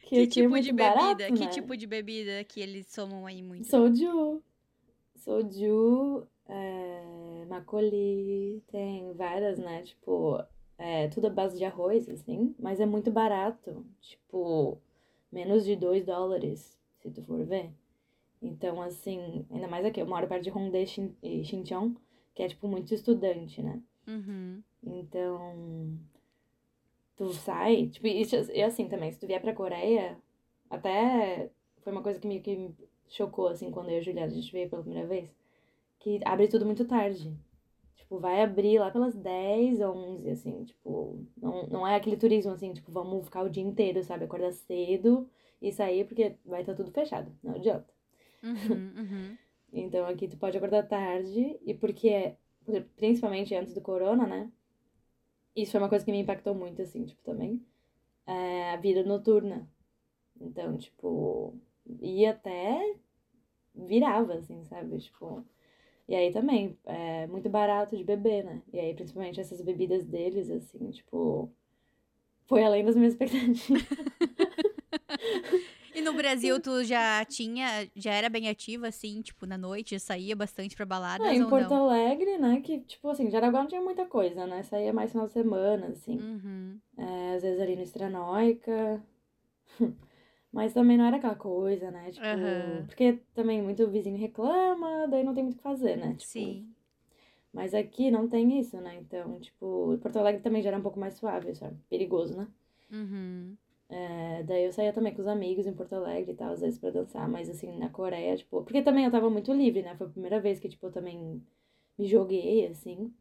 [0.00, 0.94] Que, é tipo muito de bebida?
[0.94, 1.48] barato, que né?
[1.48, 3.66] tipo de bebida que eles tomam aí muito?
[3.66, 4.40] Soju.
[5.27, 9.83] Soju, é, macoli, tem várias, né?
[9.83, 10.41] Tipo,
[10.79, 13.85] é, tudo à base de arroz, assim, mas é muito barato.
[14.01, 14.79] Tipo,
[15.33, 17.73] menos de 2 dólares, se tu for ver.
[18.41, 20.87] Então, assim, ainda mais aqui, eu moro perto de Hongdae
[21.21, 21.95] e Xincheon,
[22.33, 23.83] que é, tipo, muito estudante, né?
[24.07, 24.62] Uhum.
[24.85, 25.99] Então,
[27.17, 30.17] tu sai, tipo, isso, e assim também, se tu vier pra Coreia,
[30.71, 32.77] até foi uma coisa que me, que me
[33.09, 35.31] chocou, assim, quando eu e a Juliana, a gente veio pela primeira vez,
[36.01, 37.35] que abre tudo muito tarde.
[37.97, 42.73] Tipo, vai abrir lá pelas 10, 11, assim, tipo, não, não é aquele turismo, assim,
[42.75, 44.25] tipo, vamos ficar o dia inteiro, sabe?
[44.25, 45.29] Acordar cedo
[45.62, 47.92] e sair, porque vai estar tudo fechado, não adianta.
[48.42, 49.38] Uhum, uhum.
[49.73, 52.37] Então aqui tu pode acordar tarde, e porque, é-
[52.97, 54.51] principalmente antes do corona, né?
[55.57, 57.61] Isso foi uma coisa que me impactou muito, assim, tipo, também.
[58.27, 59.69] É a vida noturna.
[60.40, 61.55] Então, tipo,
[62.01, 62.94] ia até
[63.75, 64.99] virava, assim, sabe?
[64.99, 65.44] Tipo.
[66.09, 68.62] E aí também, é muito barato de beber, né?
[68.72, 71.51] E aí, principalmente essas bebidas deles, assim, tipo.
[72.46, 73.66] Foi além das minhas expectativas.
[75.94, 79.99] E no Brasil tu já tinha, já era bem ativa, assim, tipo, na noite, já
[79.99, 81.88] saía bastante pra baladas Ah, em Porto não?
[81.88, 82.61] Alegre, né?
[82.61, 84.62] Que, tipo assim, Jaraguá não tinha muita coisa, né?
[84.62, 86.18] Saía mais final de semana, assim.
[86.18, 86.79] Uhum.
[86.99, 89.03] É, às vezes ali no Estranóica.
[90.57, 92.11] Mas também não era aquela coisa, né?
[92.12, 92.88] Tipo, Aham.
[92.88, 96.16] porque também muito vizinho reclama, daí não tem muito o que fazer, né?
[96.16, 96.75] Tipo, Sim.
[97.53, 98.97] Mas aqui não tem isso, né?
[98.97, 101.77] Então, tipo, Porto Alegre também já era um pouco mais suave, sabe?
[101.90, 102.49] Perigoso, né?
[102.90, 103.59] Uhum.
[103.88, 106.79] É, daí eu saía também com os amigos em Porto Alegre e tal, às vezes
[106.79, 109.97] pra dançar, mas assim, na Coreia, tipo, porque também eu tava muito livre, né?
[109.97, 111.42] Foi a primeira vez que, tipo, eu também
[111.99, 113.14] me joguei, assim,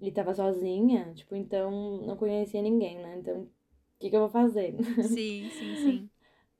[0.00, 1.70] e tava sozinha, tipo, então
[2.02, 3.16] não conhecia ninguém, né?
[3.18, 3.50] Então, o
[4.00, 4.76] que que eu vou fazer?
[5.00, 6.08] Sim, sim, sim.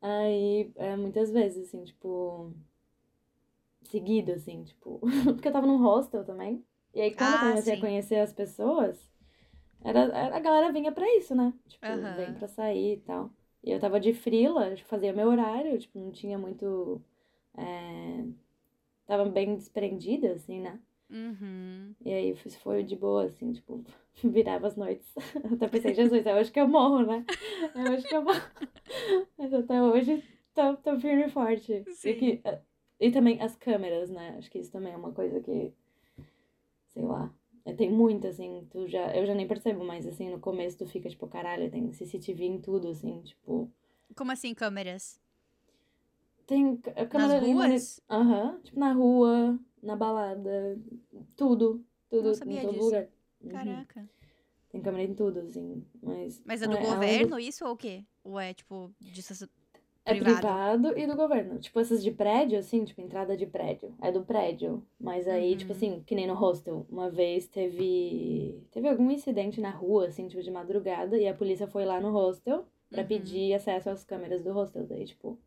[0.02, 2.52] Aí, é, muitas vezes, assim, tipo,
[3.84, 5.00] seguido, assim, tipo,
[5.34, 6.64] porque eu tava num hostel também.
[6.94, 7.74] E aí, quando eu Ah, comecei sim.
[7.74, 8.98] a conhecer as pessoas,
[9.84, 11.54] era, era- a galera vinha pra isso, né?
[11.68, 13.30] Tipo, vem pra sair e tal.
[13.64, 17.02] E eu tava de frila, fazia meu horário, tipo, não tinha muito.
[17.56, 18.26] é,
[19.06, 20.80] Tava bem desprendida, assim, né?
[21.12, 21.94] Uhum.
[22.04, 23.84] E aí foi- de boa, assim, tipo,
[24.24, 25.06] virava as noites.
[25.52, 27.24] Até pensei, Jesus, é hoje que eu morro, né?
[27.74, 28.40] É hoje que eu morro.
[29.38, 31.84] Mas até hoje tô, tô firme e forte.
[31.92, 32.08] Sim.
[32.10, 32.42] E, que,
[33.00, 34.36] e também as câmeras, né?
[34.38, 35.72] Acho que isso também é uma coisa que,
[36.88, 37.32] sei lá,
[37.64, 40.86] é, tem muito, assim, tu já, eu já nem percebo, mas assim, no começo tu
[40.86, 43.70] fica, tipo, caralho, tem CCTV em tudo, assim, tipo,
[44.16, 45.20] Como assim, câmeras?
[46.46, 48.00] tem c- a câmera Nas ruas?
[48.10, 50.78] Aham, tipo, na rua, na balada,
[51.36, 52.84] tudo, tudo, Não em sabia todo disso.
[52.84, 53.08] lugar.
[53.42, 53.50] Uhum.
[53.50, 54.08] Caraca.
[54.70, 56.42] Tem câmera em tudo, assim, mas...
[56.46, 58.04] Mas é do além governo isso ou o quê?
[58.24, 58.90] Ou é, tipo,
[59.20, 59.48] soci-
[60.04, 60.36] É privado?
[60.38, 61.58] privado e do governo.
[61.58, 63.94] Tipo, essas de prédio, assim, tipo, entrada de prédio.
[64.00, 64.82] É do prédio.
[64.98, 65.58] Mas aí, Uhum.
[65.58, 66.86] tipo assim, que nem no hostel.
[66.88, 68.64] Uma vez teve.
[68.70, 71.18] Teve algum incidente na rua, assim, tipo, de madrugada.
[71.18, 73.08] E a polícia foi lá no hostel pra Uhum.
[73.08, 74.86] pedir acesso às câmeras do hostel.
[74.86, 75.38] Daí, tipo,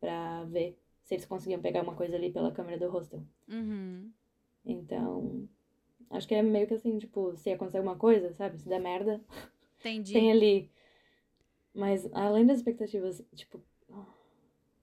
[0.00, 3.22] pra ver se eles conseguiam pegar uma coisa ali pela câmera do hostel.
[3.48, 4.10] Uhum.
[4.64, 5.48] Então.
[6.10, 8.58] Acho que é meio que assim, tipo, se acontecer alguma coisa, sabe?
[8.58, 9.20] Se der merda,
[9.78, 10.12] Entendi.
[10.12, 10.68] tem ali.
[11.72, 13.62] Mas além das expectativas, tipo.
[13.92, 14.04] ah,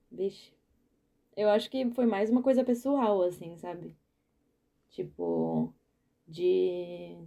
[0.09, 0.53] Vixe.
[1.35, 3.93] Eu acho que foi mais uma coisa pessoal, assim, sabe?
[4.91, 5.73] Tipo.
[6.25, 7.17] De.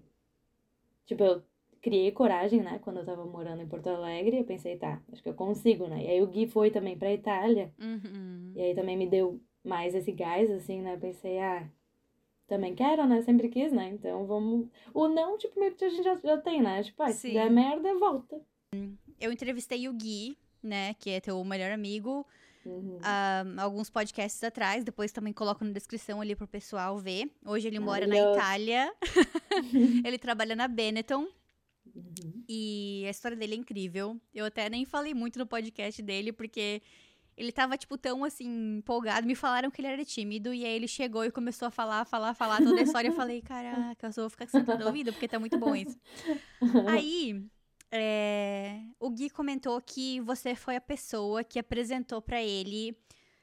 [1.04, 1.42] Tipo, eu
[1.86, 2.80] criei coragem, né?
[2.82, 6.02] Quando eu tava morando em Porto Alegre, eu pensei, tá, acho que eu consigo, né?
[6.02, 7.72] E aí o Gui foi também pra Itália.
[7.80, 8.50] Uhum.
[8.56, 10.96] E aí também me deu mais esse gás, assim, né?
[10.96, 11.64] Pensei, ah,
[12.48, 13.22] também quero, né?
[13.22, 13.88] Sempre quis, né?
[13.90, 14.66] Então vamos.
[14.92, 16.82] O não, tipo, meio que a gente já, já tem, né?
[16.82, 18.40] Tipo, ah, se der merda, volta.
[19.20, 22.26] Eu entrevistei o Gui, né, que é teu melhor amigo,
[22.64, 22.98] Uhum.
[23.00, 24.82] ah, alguns podcasts atrás.
[24.82, 27.30] Depois também coloco na descrição ali pro pessoal ver.
[27.46, 28.16] Hoje ele mora na.
[28.16, 28.92] Itália.
[30.04, 31.28] ele trabalha na Benetton.
[31.96, 32.44] Uhum.
[32.48, 34.20] E a história dele é incrível.
[34.34, 36.82] Eu até nem falei muito no podcast dele, porque
[37.36, 39.26] ele tava, tipo, tão, assim, empolgado.
[39.26, 42.34] Me falaram que ele era tímido, e aí ele chegou e começou a falar, falar,
[42.34, 43.08] falar toda a história.
[43.08, 45.98] Eu falei, caraca, eu só vou ficar sentado ouvindo, porque tá muito bom isso.
[46.88, 47.44] Aí,
[47.90, 52.96] é, o Gui comentou que você foi a pessoa que apresentou pra ele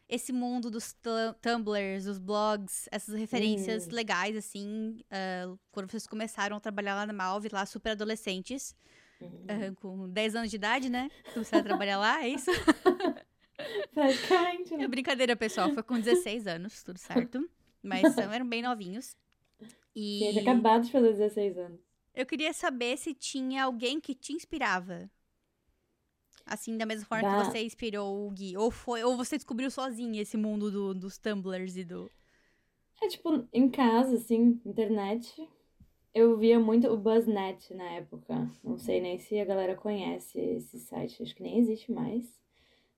[0.08, 1.10] esse mundo dos tu-
[1.42, 3.92] tumblers, dos blogs, essas referências Hum.
[3.92, 8.76] legais, assim, ah, quando vocês começaram a trabalhar lá na Malve, lá super adolescentes,
[9.22, 9.46] Uhum.
[9.48, 11.10] ah, com 10 anos de idade, né?
[11.34, 12.52] Começaram a trabalhar lá, é isso?
[13.94, 14.88] Praticamente, É né?
[14.88, 17.48] brincadeira, pessoal, foi com 16 anos, tudo certo.
[17.82, 19.16] Mas eram bem novinhos.
[19.96, 21.80] E Tinha acabado de fazer 16 anos.
[22.16, 25.10] eu queria saber se tinha alguém que te inspirava.
[26.46, 27.38] Assim, da mesma forma Bah.
[27.46, 28.58] que você inspirou o Gui.
[28.58, 32.12] Ou, foi, ou você descobriu sozinha esse mundo do- dos tumblers e do.
[33.02, 35.48] É tipo, em casa, assim, internet.
[36.14, 38.50] Eu via muito o BuzzNet na época.
[38.64, 42.40] Não sei nem se a galera conhece esse site, acho que nem existe mais.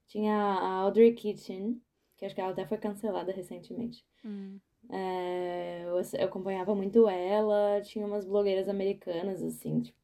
[0.08, 1.82] Tinha a Audrey Kitchen,
[2.18, 4.06] que acho que ela até foi cancelada recentemente.
[4.24, 4.60] Hum.
[4.90, 9.98] É, eu, eu acompanhava muito ela, tinha umas blogueiras americanas, assim, tipo,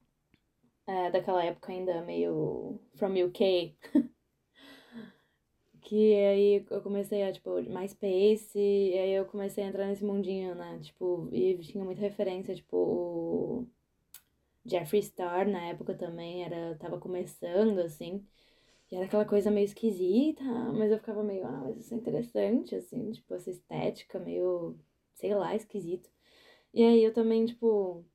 [0.87, 3.75] é, daquela época ainda meio from UK.
[5.81, 10.55] Que aí eu comecei a, tipo, MySpace, e aí eu comecei a entrar nesse mundinho,
[10.55, 10.79] né?
[10.79, 13.67] Tipo, e tinha muita referência, tipo, o
[14.65, 18.25] Jeffree Star na época também era, tava começando, assim.
[18.91, 22.75] E era aquela coisa meio esquisita, mas eu ficava meio, ah, mas isso é interessante,
[22.75, 24.77] assim, tipo, essa estética meio,
[25.15, 26.09] sei lá, esquisito.
[26.73, 28.05] E aí eu também, tipo,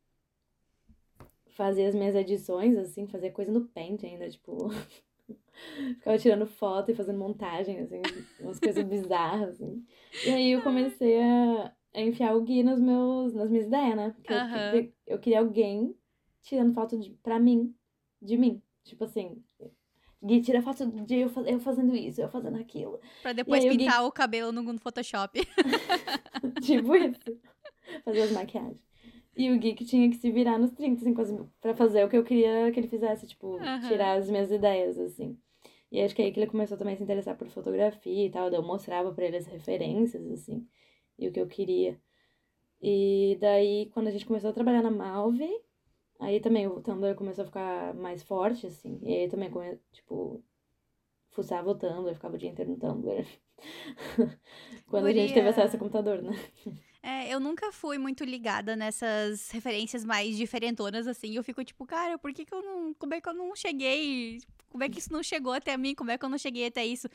[1.57, 4.69] fazia as minhas edições, assim, fazia coisa no Paint ainda, tipo,
[5.99, 8.03] ficava tirando foto e fazendo montagem, assim,
[8.41, 9.85] umas coisas bizarras, assim.
[10.27, 14.11] E aí eu comecei a, a enfiar o Gui nos meus, nas minhas ideias, né?
[14.15, 15.97] Porque eu eu queria alguém
[16.43, 17.75] tirando foto de, pra mim,
[18.21, 18.63] de mim.
[18.85, 19.43] Tipo assim,
[20.23, 23.01] Gui tira foto de eu, eu fazendo isso, eu fazendo aquilo.
[23.23, 25.41] Pra depois aí o Gui- pintar o cabelo no Photoshop.
[26.63, 27.41] tipo isso.
[28.05, 28.86] Fazer as maquiagens.
[29.37, 32.25] E o que tinha que se virar nos 30, assim, pra fazer o que eu
[32.25, 33.87] queria que ele fizesse, tipo, Aham.
[33.87, 35.39] tirar as minhas ideias, assim.
[35.93, 38.51] E acho que aí que ele começou também a se interessar por fotografia e tal,
[38.51, 40.67] daí eu mostrava pra ele as referências, assim,
[41.19, 42.01] e o que eu queria.
[42.81, 45.49] E daí, quando a gente começou a trabalhar na Malve,
[46.19, 49.51] aí também o Tumblr começou a ficar mais forte, assim, e aí também,
[49.93, 50.43] tipo,
[51.31, 53.27] fuçava o Tumblr, ficava o dia inteiro no Tumblr.
[54.89, 56.33] Quando a gente teve acesso ao computador, né?
[57.07, 61.37] É, eu nunca fui muito ligada nessas referências mais diferentonas, assim.
[61.37, 62.93] Eu fico tipo, cara, por que, que eu não.
[62.95, 64.41] Como é que eu não cheguei?
[64.69, 65.95] Como é que isso não chegou até mim?
[65.95, 67.09] Como é que eu não cheguei até isso?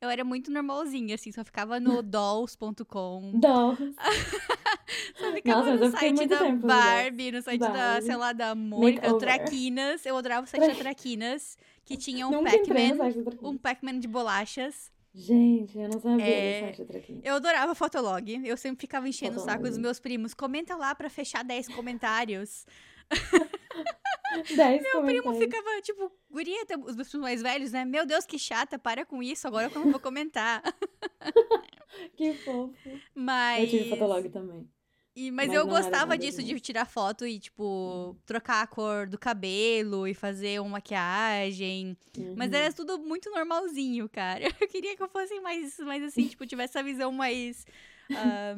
[0.00, 3.38] Eu era muito normalzinha, assim, só ficava no dolls.com.
[3.38, 3.76] Dó.
[5.18, 9.02] Só ficava Nossa, no site da tempo Barbie, no site da, sei lá, da Mônica,
[9.02, 9.18] Makeover.
[9.18, 10.06] Traquinas.
[10.06, 12.96] Eu adorava o site da Traquinas, que tinha um Pac-Man.
[13.42, 14.92] Um Pac-Man de bolachas.
[15.18, 17.22] Gente, eu não sabia É, Traquinho.
[17.24, 18.46] Eu adorava Fotolog.
[18.46, 19.82] Eu sempre ficava enchendo o saco dos Fotolog.
[19.82, 20.34] meus primos.
[20.34, 22.66] Comenta lá pra fechar 10 comentários.
[24.54, 25.38] 10 Meu primo comentários.
[25.38, 27.84] ficava, tipo, guria, os meus primos mais velhos, né?
[27.86, 30.62] Meu Deus, que chata, para com isso, agora eu não vou comentar.
[32.14, 32.74] Que fofo.
[33.14, 33.62] Mas.
[33.64, 34.68] Eu tive Fotolog também.
[35.16, 36.60] E, mas, mas eu gostava disso, de demais.
[36.60, 41.96] tirar foto e, tipo, trocar a cor do cabelo e fazer uma maquiagem.
[42.36, 42.58] Mas Uhum.
[42.58, 44.44] era tudo muito normalzinho, cara.
[44.60, 47.64] Eu queria que eu fosse mais, mais assim, tipo, tivesse essa visão mais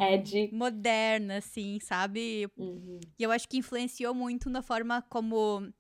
[0.00, 0.50] Ed.
[0.52, 2.48] moderna, assim, sabe?
[2.56, 2.98] Uhum.
[3.16, 5.72] E eu acho que influenciou muito na forma como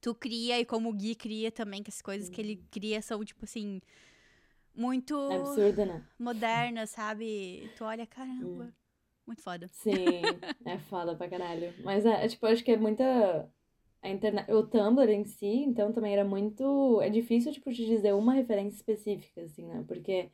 [0.00, 3.24] tu cria e como o Gui cria também, que as coisas que ele cria são,
[3.24, 3.80] tipo assim,
[4.74, 6.02] muito absurdo, né?
[6.18, 7.70] modernas, sabe?
[7.76, 8.79] Tu olha, caramba, Hum.
[9.30, 9.68] Muito foda.
[9.68, 10.20] Sim,
[10.64, 11.72] é foda pra caralho.
[11.84, 13.48] Mas é, é, tipo, acho que é muita.
[14.02, 17.00] A internet, o Tumblr em si, então também era muito.
[17.02, 19.84] É difícil, tipo, de dizer uma referência específica, assim, né?
[19.86, 20.30] Porque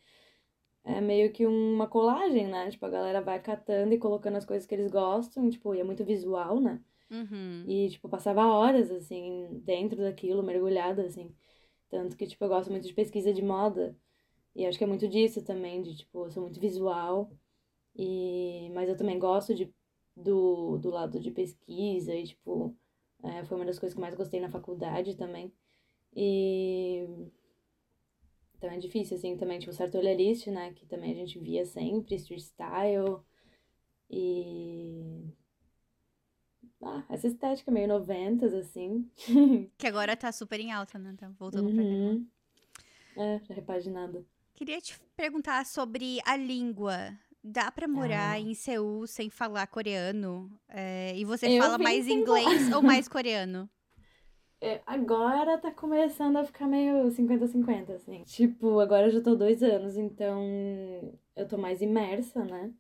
[0.85, 2.71] é meio que uma colagem, né?
[2.71, 5.85] Tipo, a galera vai catando e colocando as coisas que eles gostam, tipo, e é
[5.85, 6.81] muito visual, né?
[7.11, 7.65] Uhum.
[7.67, 11.35] E, tipo, passava horas, assim, dentro daquilo, mergulhada, assim.
[11.89, 13.97] Tanto que, tipo, eu gosto muito de pesquisa de moda.
[14.55, 17.31] E acho que é muito disso também, de, tipo, eu sou muito visual.
[17.97, 18.71] E...
[18.75, 19.73] Mas eu também gosto de,
[20.17, 22.77] do, do lado de pesquisa e, tipo,
[23.23, 25.53] É, foi uma das coisas que mais gostei na faculdade também.
[26.15, 27.07] E.
[28.57, 30.73] Então é difícil, assim, também, tipo, certo olhariste, né?
[30.73, 33.19] Que também a gente via sempre, street style.
[34.11, 35.25] E.
[36.83, 39.11] Ah, essa estética meio noventas, assim.
[39.77, 41.15] que agora tá super em alta, né?
[41.19, 41.75] Tá voltando uhum.
[41.75, 41.85] pra
[43.15, 43.23] cá.
[43.23, 44.27] É, já repaginado.
[44.55, 47.19] Queria te perguntar sobre a língua.
[47.49, 48.41] Dá pra morar ah.
[48.41, 50.51] em Seul sem falar coreano?
[50.69, 53.71] É, e você eu fala mais inglês ou mais coreano?
[54.59, 58.23] É, agora tá começando a ficar meio 50-50, assim.
[58.25, 60.43] Tipo, agora eu já tô dois anos, então
[61.37, 62.73] eu tô mais imersa, né?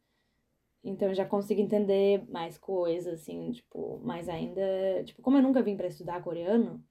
[0.82, 4.62] Então eu já consigo entender mais coisas, assim, tipo, mas ainda.
[5.04, 6.82] Tipo, como eu nunca vim para estudar coreano,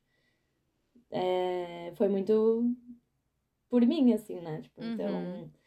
[1.09, 2.71] é, foi muito
[3.69, 4.61] por mim, assim, né?
[4.61, 5.37] Tipo, então, uhum.
[5.37, 5.64] então.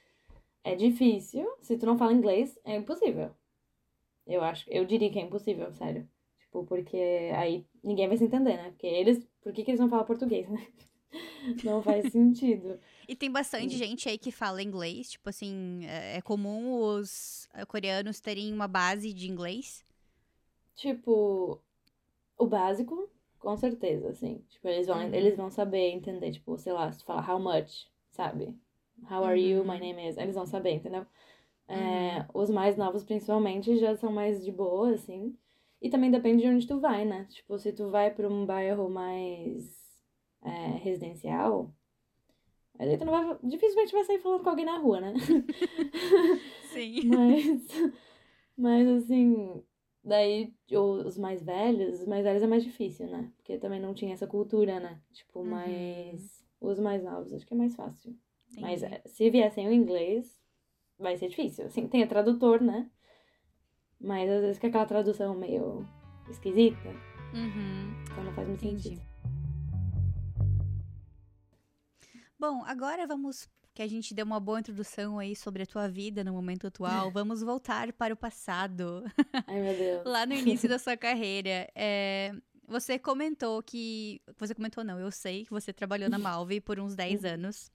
[0.64, 1.47] É difícil.
[1.61, 3.31] Se tu não fala inglês, é impossível.
[4.27, 4.68] Eu acho.
[4.71, 6.09] Eu diria que é impossível, sério.
[6.40, 6.97] Tipo, porque
[7.35, 8.71] aí ninguém vai se entender, né?
[8.71, 9.27] Porque eles.
[9.42, 10.66] Por que, que eles vão falar português, né?
[11.64, 12.79] Não faz sentido.
[13.09, 13.79] E tem bastante Sim.
[13.79, 15.11] gente aí que fala inglês.
[15.11, 19.85] Tipo assim, é, é comum os coreanos terem uma base de inglês?
[20.75, 21.61] Tipo,
[22.37, 24.44] o básico, com certeza, assim.
[24.49, 25.14] Tipo, eles vão, uhum.
[25.14, 28.55] eles vão saber entender, tipo, sei lá, se tu fala how much, sabe?
[29.11, 29.46] How are uhum.
[29.46, 29.64] you?
[29.64, 30.16] My name is.
[30.16, 31.06] Eles vão saber, entendeu?
[31.68, 31.80] É, uhum.
[31.80, 35.37] É, os mais novos, principalmente, já são mais de boa, assim.
[35.80, 37.26] E também depende de onde tu vai, né?
[37.30, 39.78] Tipo, se tu vai pra um bairro mais
[40.42, 41.72] é, residencial,
[42.78, 43.38] aí tu não vai.
[43.44, 45.14] Dificilmente vai sair falando com alguém na rua, né?
[46.72, 47.02] Sim.
[47.08, 47.92] mas.
[48.56, 49.62] Mas assim.
[50.02, 53.30] Daí, os mais velhos, os mais velhos é mais difícil, né?
[53.37, 55.00] Porque também não tinha essa cultura, né?
[55.12, 55.46] Tipo, uhum.
[55.46, 56.38] mas.
[56.61, 58.16] Os mais novos, acho que é mais fácil.
[58.59, 58.62] Entendi.
[58.62, 60.38] Mas é, se viessem o inglês,
[60.99, 61.66] vai ser difícil.
[61.66, 62.90] Assim, tem o tradutor, né?
[64.01, 65.87] Mas às vezes que aquela tradução meio
[66.29, 66.88] esquisita.
[67.35, 68.05] Uhum.
[68.05, 68.90] Então não faz muito Entendi.
[68.90, 69.09] sentido.
[72.38, 73.49] Bom, agora vamos.
[73.75, 77.11] Que a gente deu uma boa introdução aí sobre a tua vida no momento atual.
[77.14, 79.05] Vamos voltar para o passado.
[79.47, 80.03] Ai, meu Deus.
[80.07, 81.68] Lá no início da sua carreira.
[81.77, 82.35] É,
[82.66, 84.21] você comentou que.
[84.37, 87.31] Você comentou, não, eu sei que você trabalhou na Malve por uns 10 uhum.
[87.31, 87.71] anos.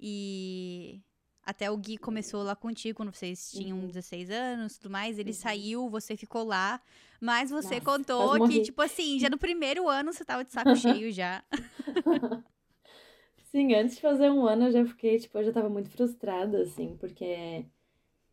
[0.00, 1.02] E
[1.48, 3.86] até o Gui começou lá contigo quando vocês tinham uhum.
[3.86, 5.18] 16 anos tudo mais.
[5.18, 5.34] Ele uhum.
[5.34, 6.80] saiu, você ficou lá.
[7.20, 10.76] Mas você Nossa, contou que, tipo assim, já no primeiro ano você tava de saco
[10.76, 11.42] cheio já.
[13.50, 16.60] Sim, antes de fazer um ano eu já fiquei, tipo, eu já tava muito frustrada,
[16.60, 17.64] assim, porque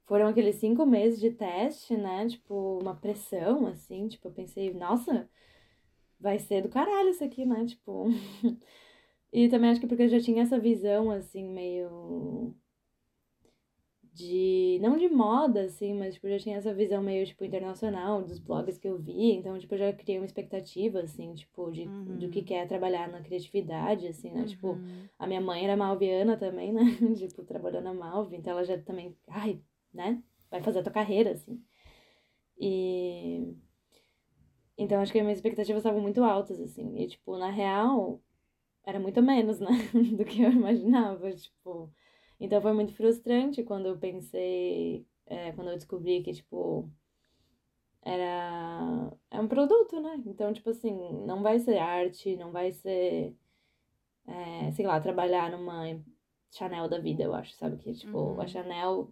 [0.05, 2.27] foram aqueles cinco meses de teste, né?
[2.27, 5.29] Tipo, uma pressão, assim, tipo, eu pensei, nossa,
[6.19, 7.65] vai ser do caralho isso aqui, né?
[7.65, 8.07] Tipo.
[9.35, 12.55] e também acho que porque eu já tinha essa visão, assim, meio
[14.13, 14.79] de.
[14.81, 18.39] Não de moda, assim, mas tipo, eu já tinha essa visão meio, tipo, internacional dos
[18.39, 19.33] blogs que eu vi.
[19.33, 22.17] Então, tipo, eu já criei uma expectativa, assim, tipo, de, uhum.
[22.17, 22.45] do que uhum.
[22.45, 24.45] quer é trabalhar na criatividade, assim, né?
[24.45, 24.75] Tipo, uhum.
[24.75, 26.83] Tipo, a minha mãe era malviana também, né?
[27.17, 29.59] tipo, trabalhou na Malve, então ela já também, ai,
[29.93, 30.23] né?
[30.49, 31.61] Vai fazer a tua carreira, assim.
[32.57, 33.53] E.
[34.77, 36.97] Então, acho que as minhas expectativas estavam muito altas, assim.
[36.97, 38.21] E, tipo, na real,
[38.85, 39.69] era muito menos, né?
[40.17, 41.31] do que eu imaginava.
[41.33, 41.91] Tipo,
[42.39, 46.89] então foi muito frustrante quando eu pensei, é, quando eu descobri que, tipo,
[48.01, 49.11] era.
[49.31, 50.21] É um produto, né?
[50.25, 50.95] Então, tipo assim,
[51.25, 53.35] não vai ser arte, não vai ser.
[54.27, 55.83] É, sei lá, trabalhar numa
[56.51, 57.77] Chanel da vida, eu acho, sabe?
[57.77, 58.41] Que, tipo, uhum.
[58.41, 59.11] a Chanel.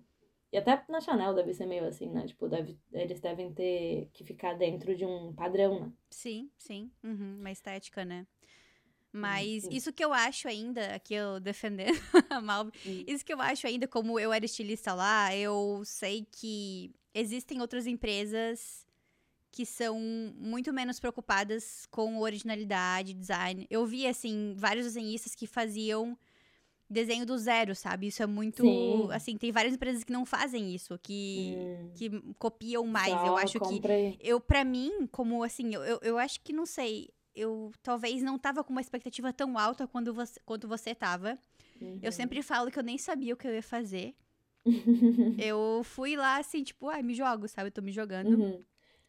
[0.52, 2.28] E até na Chanel deve ser meio assim, né?
[2.28, 5.92] Tipo, deve, eles devem ter que ficar dentro de um padrão, né?
[6.12, 6.92] Sim, sim.
[7.04, 8.28] Uhum, uma estética, né?
[9.16, 11.94] Mas isso que eu acho ainda, aqui eu defendendo
[12.32, 12.72] a Malve,
[13.08, 17.86] isso que eu acho ainda, como eu era estilista lá, eu sei que existem outras
[17.86, 18.84] empresas
[19.52, 20.00] que são
[20.36, 23.68] muito menos preocupadas com originalidade, design.
[23.70, 26.18] Eu vi, assim, vários desenhistas que faziam
[26.90, 28.08] desenho do zero, sabe?
[28.08, 28.64] Isso é muito.
[28.64, 29.10] Sim.
[29.12, 31.92] Assim, tem várias empresas que não fazem isso, que, hum.
[31.94, 32.10] que
[32.40, 33.14] copiam mais.
[33.14, 34.14] Só eu acho comprei.
[34.14, 34.28] que.
[34.28, 38.64] Eu, para mim, como assim, eu, eu acho que não sei eu talvez não tava
[38.64, 41.38] com uma expectativa tão alta quando você, quanto você tava.
[41.82, 42.00] Uhum.
[42.02, 44.16] Eu sempre falo que eu nem sabia o que eu ia fazer.
[45.38, 47.68] eu fui lá, assim, tipo, ai, ah, me jogo, sabe?
[47.68, 48.30] Eu tô me jogando.
[48.30, 48.64] Uhum.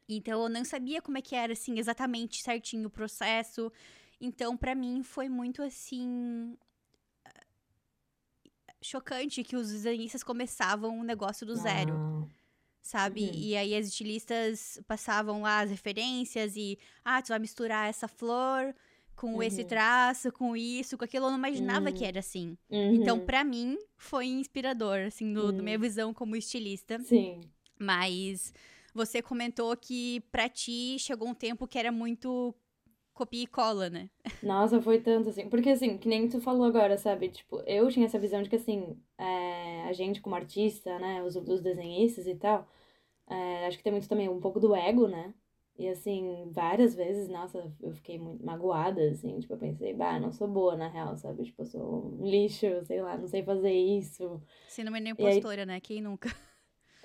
[0.09, 3.73] Então, eu não sabia como é que era, assim, exatamente certinho o processo.
[4.21, 6.57] Então, para mim, foi muito, assim...
[8.83, 11.95] Chocante que os desenhistas começavam o negócio do zero.
[11.95, 12.44] Ah
[12.85, 13.23] sabe?
[13.25, 13.33] Uhum.
[13.35, 18.75] E aí as estilistas passavam lá as referências e, ah, tu vai misturar essa flor
[19.17, 19.43] com uhum.
[19.43, 21.27] esse traço, com isso, com aquilo.
[21.27, 21.95] Eu não imaginava uhum.
[21.95, 22.59] que era assim.
[22.71, 23.25] Então, uhum.
[23.25, 25.83] para mim, foi inspirador, assim, no, minha uhum.
[25.83, 26.99] visão como estilista.
[27.01, 27.41] Sim.
[27.79, 28.53] Mas
[28.93, 32.55] você comentou que pra ti chegou um tempo que era muito
[33.15, 34.11] copia e cola, né?
[34.43, 35.49] Nossa, foi tanto assim.
[35.49, 37.29] Porque assim, que nem tu falou agora, sabe?
[37.29, 41.23] Tipo, eu tinha essa visão de que assim, é, a gente como artista, né?
[41.23, 42.69] Os, os desenhistas e tal,
[43.29, 45.33] é, acho que tem muito também um pouco do ego, né?
[45.77, 50.31] E assim, várias vezes, nossa, eu fiquei muito magoada, assim, tipo, eu pensei, bah, não
[50.31, 51.43] sou boa na real, sabe?
[51.45, 54.41] Tipo, eu sou um lixo, sei lá, não sei fazer isso.
[54.69, 55.67] Síndrome nem impostora, aí...
[55.67, 55.81] né?
[55.81, 56.29] Quem nunca?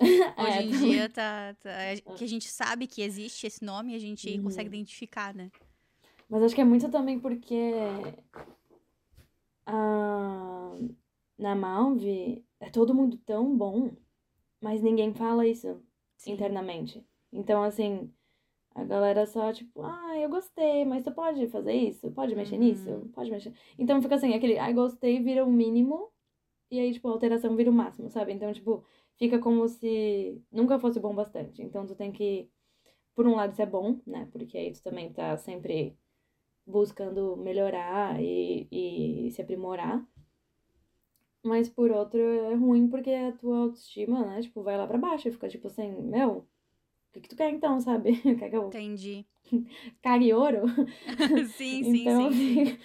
[0.00, 1.70] Hoje é, em dia tá, tá,
[2.16, 4.44] que a gente sabe que existe esse nome, a gente uhum.
[4.44, 5.50] consegue identificar, né?
[6.30, 7.72] Mas acho que é muito também porque
[9.66, 10.76] a,
[11.36, 13.90] na Malve é todo mundo tão bom,
[14.60, 15.82] mas ninguém fala isso
[16.16, 16.32] Sim.
[16.32, 17.04] internamente.
[17.32, 18.12] Então, assim,
[18.74, 22.12] a galera só, tipo, ah, eu gostei, mas tu pode fazer isso?
[22.12, 22.60] Pode mexer uhum.
[22.60, 23.10] nisso?
[23.12, 23.52] Pode mexer.
[23.76, 26.12] Então fica assim, aquele, ah, gostei vira o mínimo,
[26.70, 28.32] e aí, tipo, a alteração vira o máximo, sabe?
[28.32, 28.84] Então, tipo,
[29.16, 31.60] fica como se nunca fosse bom bastante.
[31.60, 32.48] Então tu tem que,
[33.16, 34.28] por um lado, isso é bom, né?
[34.32, 35.96] Porque aí tu também tá sempre
[36.70, 40.06] buscando melhorar e, e se aprimorar.
[41.42, 45.28] Mas por outro é ruim porque a tua autoestima, né, tipo, vai lá pra baixo
[45.28, 46.38] e fica tipo assim, meu,
[47.10, 48.12] o que, que tu quer então, sabe?
[48.38, 48.68] Quer que eu.
[48.68, 49.26] Entendi.
[50.02, 50.62] Cague ouro?
[51.56, 52.66] sim, sim, então, sim.
[52.66, 52.78] Fica,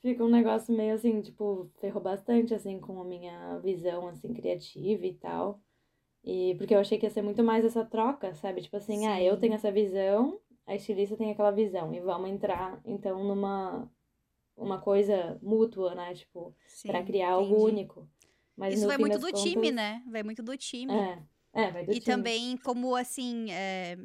[0.00, 5.04] fica um negócio meio assim, tipo, ferrou bastante, assim, com a minha visão, assim, criativa
[5.04, 5.60] e tal.
[6.24, 8.62] E porque eu achei que ia ser muito mais essa troca, sabe?
[8.62, 9.06] Tipo assim, sim.
[9.06, 13.90] ah, eu tenho essa visão a estilista tem aquela visão e vamos entrar então numa
[14.56, 16.14] uma coisa mútua, né?
[16.14, 16.54] Tipo,
[16.86, 17.52] para criar entendi.
[17.52, 18.08] algo único.
[18.56, 19.42] Mas Isso vai muito do contas...
[19.42, 20.02] time, né?
[20.08, 20.92] Vai muito do time.
[20.92, 21.18] É,
[21.52, 22.04] é vai do e time.
[22.04, 23.98] também, como assim, é...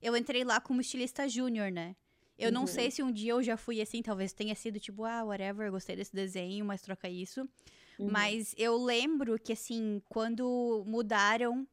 [0.00, 1.94] eu entrei lá como estilista júnior, né?
[2.38, 2.54] Eu uhum.
[2.54, 5.70] não sei se um dia eu já fui assim, talvez tenha sido tipo, ah, whatever,
[5.70, 7.48] gostei desse desenho, mas troca isso.
[7.98, 8.10] Uhum.
[8.10, 11.66] Mas eu lembro que, assim, quando mudaram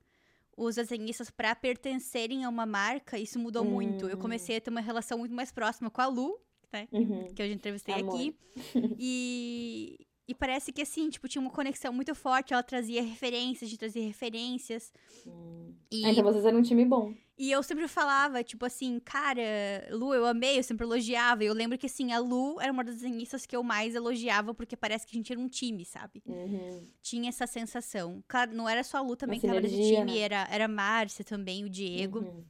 [0.55, 4.07] os desenhistas para pertencerem a uma marca, isso mudou muito.
[4.07, 4.19] Eu hum.
[4.19, 6.39] comecei a ter uma relação muito mais próxima com a Lu,
[6.71, 6.87] né?
[6.91, 7.27] Uhum.
[7.33, 8.15] Que eu já entrevistei Amor.
[8.15, 8.35] aqui.
[8.99, 12.53] E, e parece que assim, tipo, tinha uma conexão muito forte.
[12.53, 14.91] Ela trazia referências, de trazer referências.
[15.27, 15.73] Hum.
[15.91, 16.05] E...
[16.05, 17.13] Ah, então vocês eram um time bom.
[17.37, 19.41] E eu sempre falava, tipo assim, cara,
[19.89, 21.43] Lu, eu amei, eu sempre elogiava.
[21.43, 24.53] E eu lembro que, assim, a Lu era uma das desenhistas que eu mais elogiava,
[24.53, 26.21] porque parece que a gente era um time, sabe?
[26.25, 26.87] Uhum.
[27.01, 28.23] Tinha essa sensação.
[28.27, 30.19] Claro, não era só a Lu também que tava nesse time, né?
[30.19, 32.19] era, era a Márcia também, o Diego.
[32.19, 32.45] Uhum.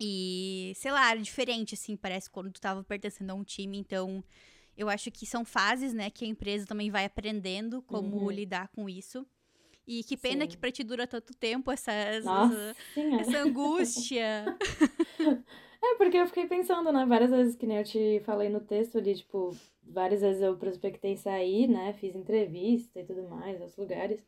[0.00, 3.78] E, sei lá, era diferente, assim, parece, quando tu tava pertencendo a um time.
[3.78, 4.24] Então,
[4.76, 8.30] eu acho que são fases, né, que a empresa também vai aprendendo como uhum.
[8.30, 9.26] lidar com isso.
[9.86, 10.48] E que pena Sim.
[10.48, 12.74] que pra ti dura tanto tempo essa, essa,
[13.20, 14.56] essa angústia.
[15.82, 17.04] é, porque eu fiquei pensando, né?
[17.04, 21.16] Várias vezes, que nem eu te falei no texto ali, tipo, várias vezes eu prospectei
[21.16, 21.92] sair, né?
[21.92, 24.24] Fiz entrevista e tudo mais, outros lugares.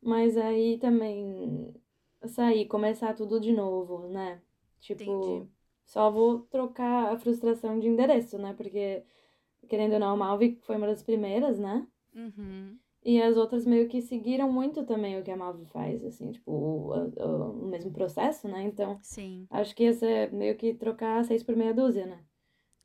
[0.00, 1.74] Mas aí também
[2.28, 4.40] sair, começar tudo de novo, né?
[4.80, 5.48] Tipo, Entendi.
[5.84, 8.54] só vou trocar a frustração de endereço, né?
[8.56, 9.02] Porque,
[9.64, 11.86] querendo ou não, a Malvi foi uma das primeiras, né?
[12.14, 12.78] Uhum.
[13.04, 16.50] E as outras meio que seguiram muito também o que a Malve faz, assim, tipo,
[16.50, 18.62] o, o, o, mesmo processo, né?
[18.62, 19.46] Então, Sim.
[19.50, 22.24] acho que ia ser meio que trocar seis por meia dúzia, né?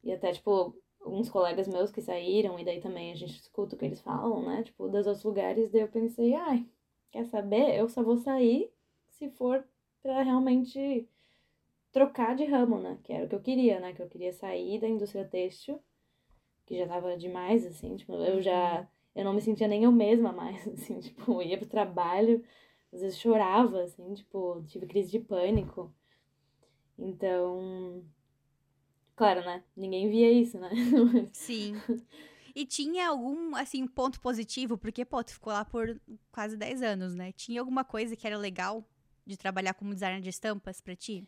[0.04, 0.76] E até, tipo,
[1.06, 4.46] uns colegas meus que saíram, e daí também a gente escuta o que eles falam,
[4.46, 4.64] né?
[4.64, 6.66] Tipo, dos outros lugares, daí eu pensei, ai,
[7.12, 7.78] quer saber?
[7.78, 8.70] Eu só vou sair
[9.08, 9.66] se for
[10.02, 11.08] pra realmente
[11.92, 13.00] trocar de ramo, né?
[13.04, 13.94] Que era o que eu queria, né?
[13.94, 15.80] Que eu queria sair da indústria têxtil,
[16.70, 19.92] que já tava demais, assim, tipo, eu já uhum eu não me sentia nem eu
[19.92, 22.44] mesma mais, assim, tipo, ia pro trabalho,
[22.94, 25.94] às vezes chorava, assim, tipo, tive crise de pânico.
[26.98, 28.04] Então,
[29.16, 29.64] claro, né?
[29.76, 30.70] Ninguém via isso, né?
[31.34, 31.84] Sim.
[32.56, 36.00] E tinha algum, assim, ponto positivo, porque, pô, tu ficou lá por
[36.32, 37.32] quase 10 anos, né?
[37.32, 38.84] Tinha alguma coisa que era legal
[39.26, 41.28] de trabalhar como designer de estampas pra ti?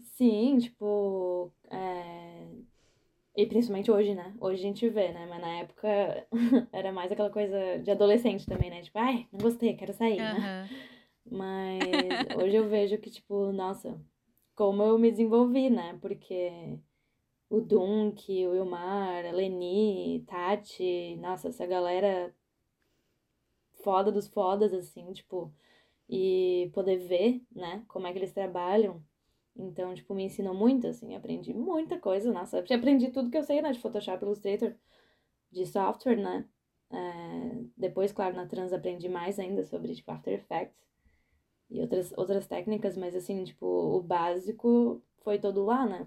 [0.00, 2.46] Sim, tipo, é,
[3.36, 4.34] e principalmente hoje, né?
[4.40, 5.26] Hoje a gente vê, né?
[5.26, 5.88] Mas na época
[6.72, 8.82] era mais aquela coisa de adolescente também, né?
[8.82, 10.40] Tipo, ai, não gostei, quero sair, uhum.
[10.40, 10.68] né?
[11.30, 11.80] Mas
[12.42, 14.00] hoje eu vejo que, tipo, nossa,
[14.54, 15.98] como eu me desenvolvi, né?
[16.00, 16.78] Porque
[17.50, 22.34] o Dunk, o Wilmar, a Leni, Tati, nossa, essa galera
[23.82, 25.52] foda dos fodas, assim, tipo,
[26.08, 29.02] e poder ver, né, como é que eles trabalham
[29.56, 32.58] então, tipo, me ensinou muito, assim, aprendi muita coisa, nossa.
[32.60, 34.74] Aprendi tudo que eu sei, né, de Photoshop, Illustrator,
[35.52, 36.48] de software, né.
[36.90, 40.76] É, depois, claro, na Trans aprendi mais ainda sobre, tipo, After Effects
[41.70, 46.06] e outras, outras técnicas, mas, assim, tipo, o básico foi todo lá, né.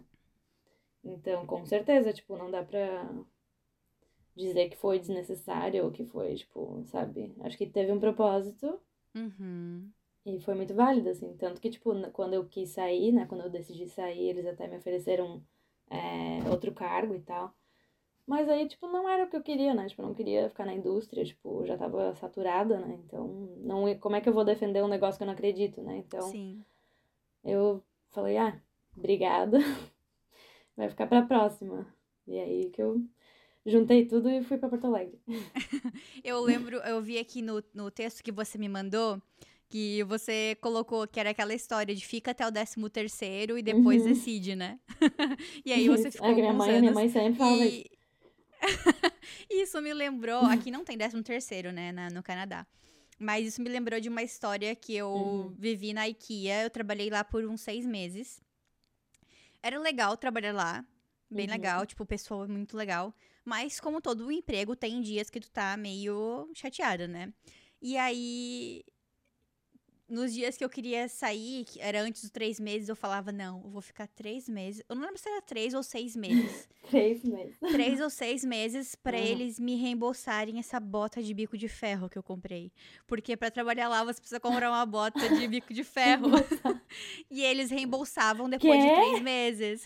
[1.03, 3.09] Então, com certeza, tipo, não dá pra
[4.37, 7.35] dizer que foi desnecessário ou que foi, tipo, sabe?
[7.41, 8.79] Acho que teve um propósito.
[9.15, 9.91] Uhum.
[10.27, 11.33] E foi muito válido, assim.
[11.37, 13.25] Tanto que, tipo, quando eu quis sair, né?
[13.25, 15.41] Quando eu decidi sair, eles até me ofereceram
[15.89, 17.55] é, outro cargo e tal.
[18.25, 19.87] Mas aí, tipo, não era o que eu queria, né?
[19.87, 22.99] Tipo, eu não queria ficar na indústria, tipo, já tava saturada, né?
[23.05, 25.95] Então, não, como é que eu vou defender um negócio que eu não acredito, né?
[25.95, 26.61] Então, Sim.
[27.41, 28.61] eu falei, ah,
[28.97, 29.59] obrigada.
[30.75, 31.87] Vai ficar pra próxima.
[32.27, 33.01] E aí que eu
[33.65, 35.21] juntei tudo e fui pra Porto Alegre.
[36.21, 39.21] eu lembro, eu vi aqui no, no texto que você me mandou
[39.69, 44.01] que você colocou que era aquela história de fica até o décimo terceiro e depois
[44.01, 44.09] uhum.
[44.09, 44.79] decide, né?
[45.65, 46.27] e aí você ficou.
[46.27, 47.79] É, minha mãe, anos, minha mãe sempre fala e...
[47.79, 47.97] isso.
[49.49, 50.41] isso me lembrou.
[50.47, 52.65] Aqui não tem décimo terceiro, né, na, no Canadá.
[53.19, 55.55] Mas isso me lembrou de uma história que eu uhum.
[55.57, 56.63] vivi na IKEA.
[56.63, 58.39] Eu trabalhei lá por uns seis meses.
[59.61, 60.85] Era legal trabalhar lá.
[61.29, 61.51] Bem uhum.
[61.51, 63.13] legal, tipo, pessoa é muito legal.
[63.43, 67.33] Mas, como todo emprego, tem dias que tu tá meio chateada, né?
[67.81, 68.83] E aí,
[70.09, 73.61] nos dias que eu queria sair, que era antes dos três meses, eu falava, não,
[73.63, 74.81] eu vou ficar três meses.
[74.87, 76.67] Eu não lembro se era três ou seis meses.
[76.89, 77.57] três meses.
[77.59, 79.23] Três ou seis meses para uhum.
[79.23, 82.71] eles me reembolsarem essa bota de bico de ferro que eu comprei.
[83.05, 86.29] Porque para trabalhar lá você precisa comprar uma bota de bico de ferro.
[87.29, 89.85] e eles reembolsavam depois de três meses.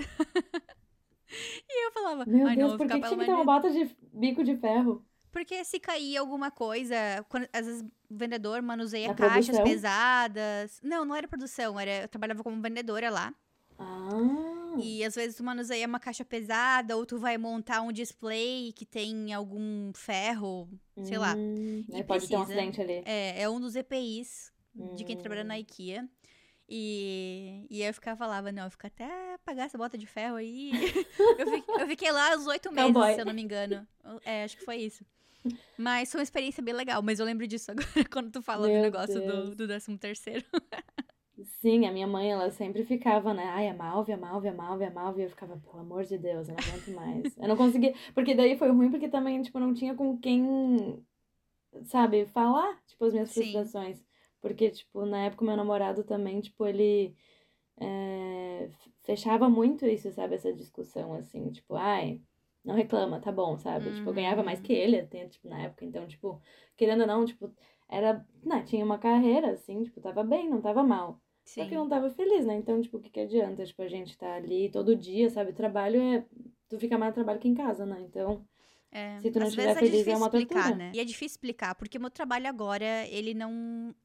[1.68, 4.44] e eu falava, Ai, não, por que, que tinha que ter uma bota de bico
[4.44, 5.04] de ferro?
[5.32, 6.96] Porque se cair alguma coisa,
[7.30, 9.64] quando, às vezes o vendedor manuseia Na caixas produção?
[9.64, 10.80] pesadas.
[10.84, 13.34] Não, não era produção, era, eu trabalhava como vendedora lá.
[13.80, 14.76] Ah.
[14.78, 18.86] E às vezes tu manuseia uma caixa pesada, ou tu vai montar um display que
[18.86, 20.70] tem algum ferro,
[21.04, 21.36] sei lá.
[21.36, 23.02] Hum, e pode ter um acidente ali.
[23.06, 24.96] É, é um dos EPIs hum.
[24.96, 25.58] de quem trabalha na hum.
[25.58, 26.08] IKEA.
[26.74, 30.72] E, e eu ficava falava, não, eu fico até pagar essa bota de ferro aí.
[31.38, 33.86] eu, fiquei, eu, fiquei, lá uns oito meses, se eu não me engano.
[34.24, 35.04] É, acho que foi isso.
[35.78, 38.78] Mas foi uma experiência bem legal, mas eu lembro disso agora quando tu fala Meu
[38.78, 40.46] do negócio do, do 13 terceiro.
[41.44, 43.46] Sim, a minha mãe, ela sempre ficava, né?
[43.46, 45.22] Ai, a Malve, a Malve, a Malve, a Malve.
[45.22, 47.38] E eu ficava, pelo amor de Deus, eu não aguento mais.
[47.38, 47.94] eu não conseguia.
[48.14, 51.04] Porque daí foi ruim, porque também, tipo, não tinha com quem,
[51.84, 53.98] sabe, falar, tipo, as minhas frustrações.
[53.98, 54.06] Sim.
[54.40, 57.16] Porque, tipo, na época, meu namorado também, tipo, ele
[57.80, 58.70] é,
[59.04, 60.36] fechava muito isso, sabe?
[60.36, 62.22] Essa discussão, assim, tipo, ai,
[62.64, 63.90] não reclama, tá bom, sabe?
[63.90, 63.96] Uhum.
[63.96, 65.84] Tipo, eu ganhava mais que ele, até, tipo, na época.
[65.84, 66.42] Então, tipo,
[66.78, 67.52] querendo ou não, tipo,
[67.90, 68.26] era.
[68.44, 71.20] Né, tinha uma carreira, assim, tipo, tava bem, não tava mal.
[71.44, 71.62] Sim.
[71.62, 72.56] Só que eu não tava feliz, né?
[72.56, 73.66] Então, tipo, o que, que adianta?
[73.66, 75.54] Tipo, a gente tá ali todo dia, sabe?
[75.54, 76.26] Trabalho é.
[76.70, 78.00] Tu fica mais no trabalho que em casa, né?
[78.02, 78.46] Então.
[78.92, 80.76] É, se tu não estiver é feliz, é, é uma explicar, tortura.
[80.76, 80.92] Né?
[80.94, 83.96] E é difícil explicar, porque o meu trabalho agora, ele não.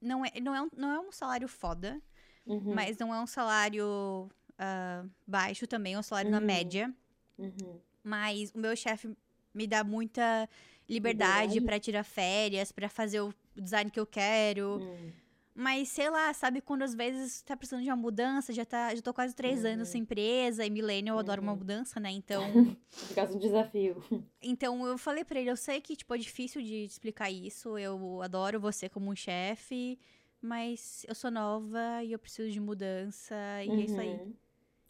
[0.00, 2.02] Não é, não é, um, não é um salário foda,
[2.44, 2.74] uhum.
[2.74, 6.40] mas não é um salário uh, baixo também, é um salário uhum.
[6.40, 6.92] na média.
[7.38, 7.80] Uhum.
[8.02, 9.10] Mas o meu chefe
[9.54, 10.48] me dá muita
[10.88, 14.78] liberdade para tirar férias, para fazer o design que eu quero.
[14.80, 15.12] Hum.
[15.54, 19.02] Mas, sei lá, sabe quando às vezes tá precisando de uma mudança, já, tá, já
[19.02, 19.72] tô quase três uhum.
[19.72, 21.58] anos sem empresa, e milênio eu adoro uma uhum.
[21.58, 22.10] mudança, né?
[22.10, 22.42] Então.
[23.08, 24.02] Por causa um desafio.
[24.44, 28.20] Então eu falei pra ele, eu sei que, tipo, é difícil de explicar isso, eu
[28.22, 29.98] adoro você como um chefe,
[30.40, 33.34] mas eu sou nova e eu preciso de mudança,
[33.64, 33.80] e uhum.
[33.80, 34.34] é isso aí.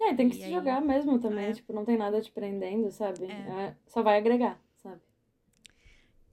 [0.02, 0.52] É, tem que e se aí...
[0.52, 1.52] jogar mesmo também, é.
[1.52, 3.26] tipo, não tem nada te prendendo, sabe?
[3.26, 3.66] É.
[3.66, 5.00] É, só vai agregar, sabe?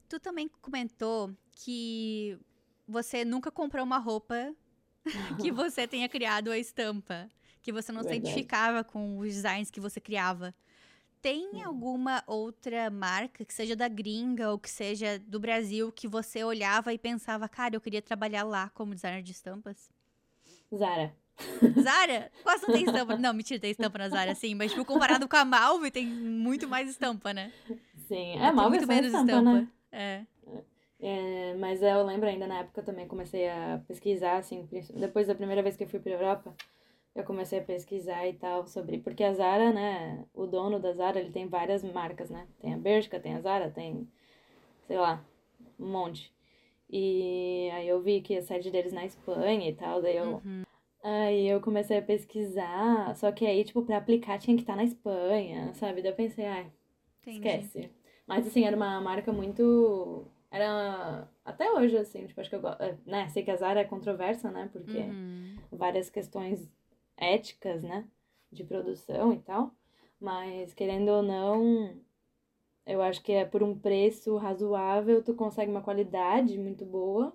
[0.08, 2.36] Tu também comentou que
[2.86, 4.54] você nunca comprou uma roupa
[5.40, 7.28] que você tenha criado a estampa,
[7.62, 8.26] que você não Verdade.
[8.26, 10.52] se identificava com os designs que você criava.
[11.22, 11.64] Tem hum.
[11.64, 16.92] alguma outra marca, que seja da gringa ou que seja do Brasil, que você olhava
[16.94, 19.90] e pensava, cara, eu queria trabalhar lá como designer de estampas?
[20.74, 21.14] Zara.
[21.80, 22.30] Zara?
[22.42, 23.16] Quase não tem estampa.
[23.16, 24.54] Não, mentira, tem estampa na Zara, sim.
[24.54, 27.52] Mas, tipo, comparado com a Malve, tem muito mais estampa, né?
[28.08, 29.52] Sim, é, a Malve muito é menos estampa, estampa.
[29.52, 29.68] Né?
[29.92, 30.22] É.
[31.00, 31.54] é.
[31.54, 35.76] Mas eu lembro ainda na época também comecei a pesquisar, assim, depois da primeira vez
[35.76, 36.54] que eu fui pra Europa,
[37.14, 38.98] eu comecei a pesquisar e tal sobre.
[38.98, 40.24] Porque a Zara, né?
[40.34, 42.46] O dono da Zara, ele tem várias marcas, né?
[42.60, 44.08] Tem a Bershka, tem a Zara, tem,
[44.86, 45.24] sei lá,
[45.78, 46.32] um monte.
[46.88, 50.40] E aí eu vi que a sede deles na Espanha e tal, daí eu.
[50.44, 50.62] Uhum.
[51.02, 54.84] Aí eu comecei a pesquisar, só que aí, tipo, pra aplicar tinha que estar na
[54.84, 56.02] Espanha, sabe?
[56.02, 56.70] Daí eu pensei, ai,
[57.22, 57.36] Entendi.
[57.38, 57.90] esquece.
[58.26, 60.26] Mas, assim, era uma marca muito...
[60.50, 61.26] Era...
[61.44, 62.78] Até hoje, assim, tipo, acho que eu gosto...
[63.06, 63.28] Né?
[63.28, 64.68] Sei que a Zara é controversa, né?
[64.72, 65.56] Porque uhum.
[65.72, 66.70] várias questões
[67.16, 68.06] éticas, né?
[68.52, 69.74] De produção e tal.
[70.20, 71.96] Mas, querendo ou não,
[72.86, 77.34] eu acho que é por um preço razoável, tu consegue uma qualidade muito boa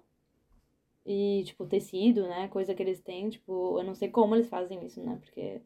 [1.05, 2.47] e, tipo, tecido, né?
[2.49, 5.17] Coisa que eles têm, tipo, eu não sei como eles fazem isso, né?
[5.23, 5.61] Porque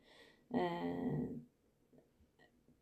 [0.53, 1.29] é,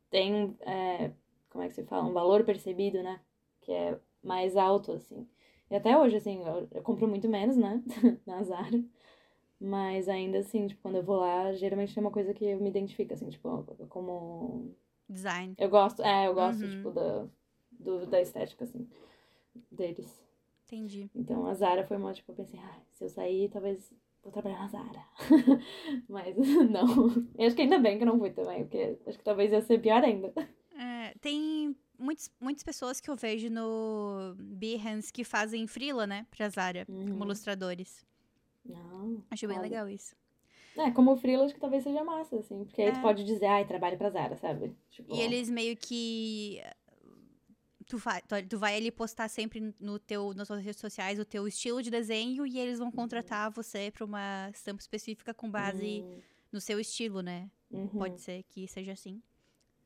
[0.09, 1.11] tem, é,
[1.49, 2.07] como é que se fala?
[2.07, 3.19] Um valor percebido, né?
[3.61, 5.27] Que é mais alto, assim.
[5.69, 7.83] E até hoje, assim, eu, eu compro muito menos, né?
[8.25, 8.83] na Zara.
[9.59, 12.69] Mas ainda assim, tipo, quando eu vou lá, geralmente é uma coisa que eu me
[12.69, 14.75] identifico, assim, tipo, como.
[15.09, 15.55] Design.
[15.57, 16.69] Eu gosto, é, eu gosto, Uhum.
[16.69, 17.27] tipo, da,
[17.71, 18.87] do, da estética, assim,
[19.71, 20.26] deles.
[20.67, 21.09] Entendi.
[21.15, 23.91] Então a Zara foi uma, tipo, eu pensei, ah, se eu sair, talvez
[24.21, 25.05] vou trabalhar na Zara.
[26.09, 26.35] Mas
[26.69, 27.07] não.
[27.37, 29.61] Eu acho que ainda bem que eu não fui também, porque acho que talvez ia
[29.61, 30.33] ser pior ainda.
[30.77, 36.27] É, tem muitos, muitas pessoas que eu vejo no Behance que fazem frila, né?
[36.29, 37.23] Pra Zara, como Uhum.
[37.23, 38.05] ilustradores.
[38.65, 39.23] Não.
[39.31, 39.63] Acho bem olha.
[39.69, 40.15] legal isso.
[40.75, 42.63] É, como freela, acho que talvez seja massa, assim.
[42.65, 42.91] Porque aí É.
[42.91, 44.75] tu pode dizer, ai, trabalho pra Zara, sabe?
[44.91, 46.61] Tipo, E eles meio que.
[47.87, 51.25] Tu vai, tu, tu vai ali postar sempre no teu, nas suas redes sociais o
[51.25, 56.01] teu estilo de desenho e eles vão contratar você pra uma estampa específica com base
[56.03, 56.21] Hum,
[56.51, 57.49] no seu estilo, né?
[57.71, 57.87] uhum.
[57.87, 59.21] Pode ser que seja assim.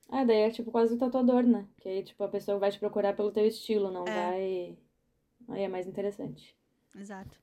[0.10, 1.68] Ah, daí é tipo quase um tatuador, né?
[1.80, 4.14] Que aí, tipo, a pessoa vai te procurar pelo teu estilo, não É.
[4.16, 4.78] vai.
[5.49, 6.56] Aí é mais interessante.
[6.95, 7.39] Exato.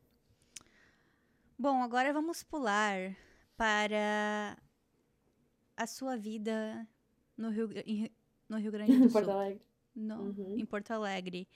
[1.58, 3.16] Bom, agora vamos pular
[3.56, 4.56] para
[5.76, 6.86] a sua vida
[7.36, 7.68] no Rio,
[8.48, 9.12] no Rio Grande do Sul.
[9.12, 9.60] Porto Alegre.
[9.98, 10.56] No- Uhum.
[10.58, 11.48] Em Porto Alegre.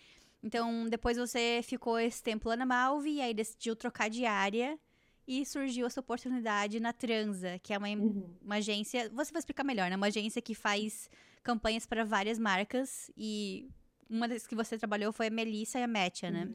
[0.42, 4.78] Então, depois você ficou esse tempo lá na Malve e aí decidiu trocar de área
[5.26, 8.28] e surgiu essa oportunidade na Transa, que é uma, Uhum.
[8.42, 9.08] uma agência.
[9.10, 9.94] Você vai explicar melhor, né?
[9.96, 11.08] Uma agência que faz
[11.44, 13.68] campanhas para várias marcas e
[14.10, 16.50] uma das que você trabalhou foi a Melissa e a Metia, né?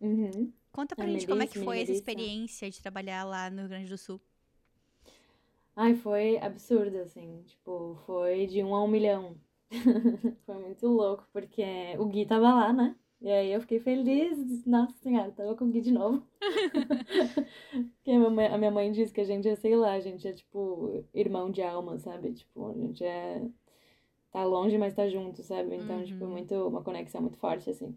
[0.00, 0.52] Uhum.
[0.70, 2.10] Conta pra A gente como é Melissa, que foi essa Melissa.
[2.10, 4.20] experiência de trabalhar lá no Rio Grande do Sul.
[5.74, 7.42] Ai, foi absurdo, assim.
[7.46, 9.36] Tipo, foi de um a um milhão.
[10.46, 11.64] foi muito louco, porque
[11.98, 12.96] o Gui tava lá, né?
[13.20, 14.64] E aí eu fiquei feliz.
[14.66, 16.26] Nossa senhora, tava com o Gui de novo.
[17.96, 20.00] Porque a minha, mãe, a minha mãe disse que a gente é, sei lá, a
[20.00, 22.32] gente é tipo irmão de alma, sabe?
[22.32, 23.42] Tipo, a gente é.
[24.32, 25.76] Tá longe, mas tá junto, sabe?
[25.76, 26.30] Então, tipo, Uhum.
[26.32, 27.96] muito, uma conexão muito forte, assim.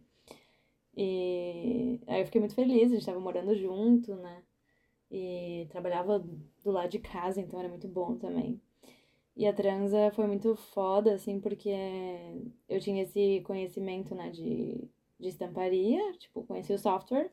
[0.97, 4.43] E aí eu fiquei muito feliz, a gente tava morando junto, né?
[5.11, 6.19] E trabalhava
[6.63, 8.61] do lado de casa, então era muito bom também.
[9.35, 11.69] E a transa foi muito foda, assim, porque
[12.69, 14.87] eu tinha esse conhecimento, né, de,
[15.19, 17.29] de estamparia, tipo, conheci o software.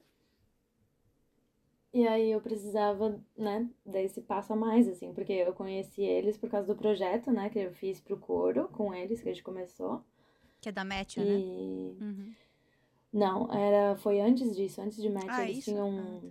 [1.95, 6.51] E aí eu precisava, né, desse passo a mais, assim, porque eu conheci eles por
[6.51, 10.03] causa do projeto, né, que eu fiz pro coro com eles, que a gente começou.
[10.61, 11.01] Que é da né?
[11.17, 11.97] E.
[12.01, 12.35] Uhum.
[13.13, 15.71] Não, era, foi antes disso, antes de match, Ah, eles isso?
[15.71, 15.99] tinham.
[15.99, 16.29] Ah, tá.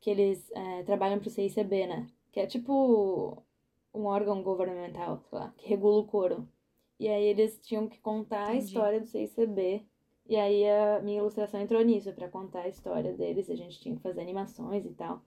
[0.00, 2.06] Que eles é, trabalham pro CICB, né?
[2.30, 3.42] Que é tipo
[3.94, 6.48] um órgão governamental, sei lá, que regula o coro.
[6.98, 8.66] E aí eles tinham que contar a Entendi.
[8.66, 9.84] história do CICB.
[10.26, 13.50] E aí a minha ilustração entrou nisso, pra contar a história deles.
[13.50, 15.22] A gente tinha que fazer animações e tal.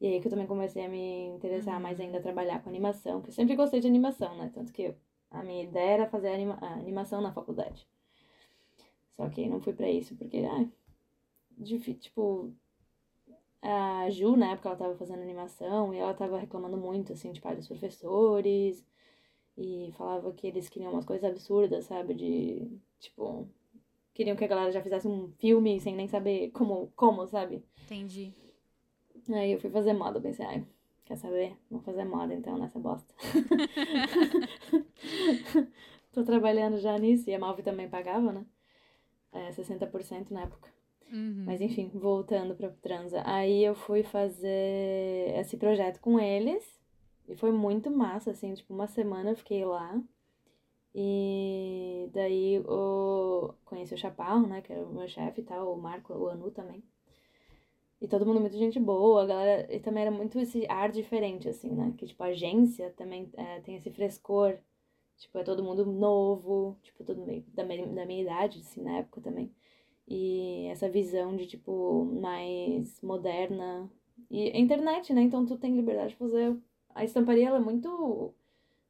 [0.00, 3.22] E aí que eu também comecei a me interessar mais ainda a trabalhar com animação,
[3.22, 4.50] que eu sempre gostei de animação, né?
[4.54, 4.94] Tanto que
[5.30, 7.86] a minha ideia era fazer anima a animação na faculdade.
[9.16, 10.70] Só que não fui pra isso, porque, ai,
[11.56, 12.52] difí- tipo,
[13.66, 17.52] a Ju, na época, ela tava fazendo animação e ela tava reclamando muito, assim, tipo,
[17.54, 18.84] dos professores
[19.56, 22.14] e falava que eles queriam umas coisas absurdas, sabe?
[22.14, 23.48] De, tipo,
[24.14, 27.64] queriam que a galera já fizesse um filme sem nem saber como, como, sabe?
[27.84, 28.32] Entendi.
[29.28, 30.66] Aí eu fui fazer moda, pensei, ai,
[31.04, 31.56] quer saber?
[31.70, 33.12] Vou fazer moda então nessa bosta.
[36.12, 38.46] Tô trabalhando já nisso e a Malve também pagava, né?
[39.32, 40.75] É, 60% na época.
[41.12, 41.44] Uhum.
[41.46, 43.22] Mas enfim, voltando pra Transa.
[43.24, 46.64] Aí eu fui fazer esse projeto com eles.
[47.28, 50.00] E foi muito massa, assim, tipo, uma semana eu fiquei lá.
[50.94, 53.52] E daí o...
[53.64, 54.62] conheci o Chaparro, né?
[54.62, 56.82] Que era o meu chefe e tal, o Marco, o Anu também.
[58.00, 59.74] E todo mundo muito gente boa, a galera.
[59.74, 61.94] E também era muito esse ar diferente, assim, né?
[61.98, 64.58] Que, tipo, a agência também é, tem esse frescor.
[65.18, 68.98] Tipo, é todo mundo novo, tipo, todo meio da minha, da minha idade, assim, na
[68.98, 69.50] época também.
[70.08, 73.90] E essa visão de, tipo, mais moderna.
[74.30, 75.22] E a internet, né?
[75.22, 76.56] Então tu tem liberdade de fazer.
[76.94, 78.32] A estamparia, ela é muito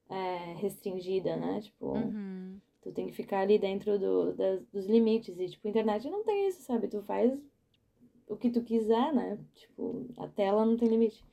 [0.08, 1.60] é, restringida, né?
[1.60, 2.60] Tipo, Uhum.
[2.82, 5.38] tu tem que ficar ali dentro do, das, dos limites.
[5.38, 6.88] E, tipo, a internet não tem isso, sabe?
[6.88, 7.40] Tu faz
[8.28, 9.38] o que tu quiser, né?
[9.54, 11.24] Tipo, a tela não tem limite.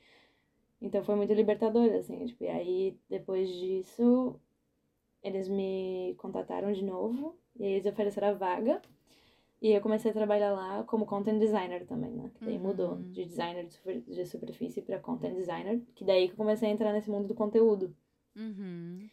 [0.81, 2.25] Então foi muito libertador, assim.
[2.25, 4.35] Tipo, e aí, depois disso,
[5.23, 7.35] eles me contataram de novo.
[7.59, 8.81] E aí eles ofereceram a vaga.
[9.63, 12.29] E eu comecei a trabalhar lá como content designer também, né?
[12.35, 12.63] Que daí Uhum.
[12.63, 15.81] mudou de designer de, super- de superfície pra content designer.
[15.95, 17.95] Que daí que eu comecei a entrar nesse mundo do conteúdo.
[18.35, 19.09] Uhum.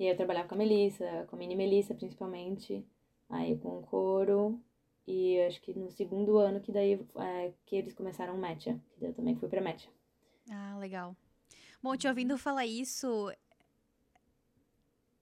[0.00, 2.84] E aí eu trabalhava com a Melissa, com a mini Melissa principalmente.
[3.30, 4.60] Aí com o coro.
[5.06, 8.80] E acho que no segundo ano que daí é, que eles começaram o Matcha.
[8.94, 9.88] Que daí eu também fui pra Matcha.
[10.50, 11.14] Ah, legal.
[11.80, 13.32] Bom, te ouvindo falar isso,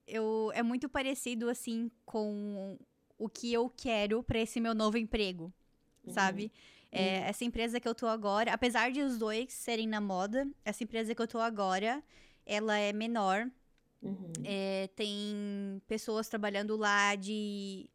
[0.07, 2.79] eu, é muito parecido, assim, com
[3.21, 5.53] o que eu quero pra esse meu novo emprego.
[6.09, 6.51] sabe?
[6.91, 10.83] É, essa empresa que eu tô agora, apesar de os dois serem na moda, essa
[10.83, 12.03] empresa que eu tô agora,
[12.45, 13.49] ela é menor.
[14.03, 14.33] Uhum.
[14.43, 17.89] É, tem pessoas trabalhando lá de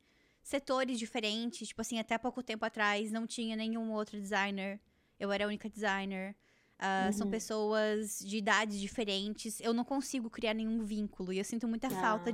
[0.43, 1.67] setores diferentes.
[1.69, 4.79] Tipo assim, até pouco tempo atrás não tinha nenhum outro designer.
[5.19, 6.35] Eu era a única designer.
[6.77, 7.31] Ah, São Uhum.
[7.31, 9.59] pessoas de idades diferentes.
[9.59, 11.33] Eu não consigo criar nenhum vínculo.
[11.33, 12.33] E eu sinto muita falta Ah,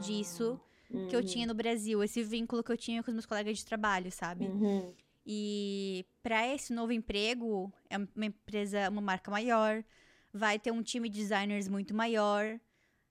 [0.99, 2.03] disso que eu tinha no Brasil.
[2.03, 4.45] Esse vínculo que eu tinha com os meus colegas de trabalho, sabe?
[4.45, 4.93] Uhum.
[5.25, 9.83] E para esse novo emprego, é uma empresa, uma marca maior,
[10.33, 12.59] vai ter um time de designers muito maior.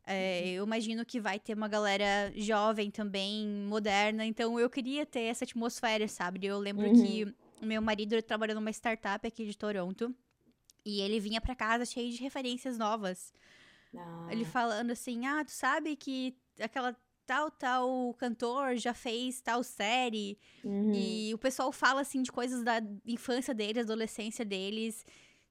[0.07, 4.25] É, eu imagino que vai ter uma galera jovem também, moderna.
[4.27, 6.47] Então eu queria ter essa atmosfera, sabe?
[6.47, 6.95] Eu lembro Uhum.
[6.95, 10.13] que o meu marido trabalhou numa startup aqui de Toronto.
[10.85, 13.33] E ele vinha pra casa cheio de referências novas.
[13.95, 16.97] Ah, Ele falando assim: ah, tu sabe que aquela
[17.31, 20.37] tal, tal cantor já fez tal série.
[20.65, 20.91] uhum.
[20.93, 25.05] E o pessoal fala, assim, de coisas da infância deles, adolescência deles.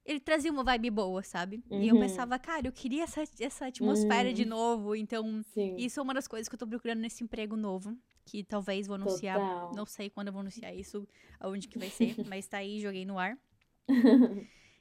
[0.06, 1.64] Ele trazia uma vibe boa, sabe?
[1.70, 2.00] E eu Uhum.
[2.02, 4.50] pensava, cara, eu queria essa, essa atmosfera de Uhum.
[4.50, 4.96] novo.
[4.96, 5.74] Então, Sim.
[5.78, 7.98] isso é uma das coisas que eu tô procurando nesse emprego novo.
[8.26, 9.40] Que talvez vou anunciar.
[9.40, 9.72] Total.
[9.76, 11.08] Não sei quando eu vou anunciar isso,
[11.40, 13.38] aonde que vai ser, mas tá aí, joguei no ar.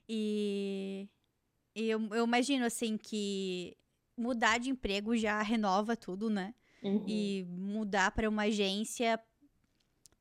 [0.08, 1.08] E,
[1.74, 3.76] e eu, eu imagino, assim, que
[4.16, 6.54] mudar de emprego já renova tudo, né?
[6.82, 7.06] Uhum.
[7.06, 9.20] e mudar para uma agência,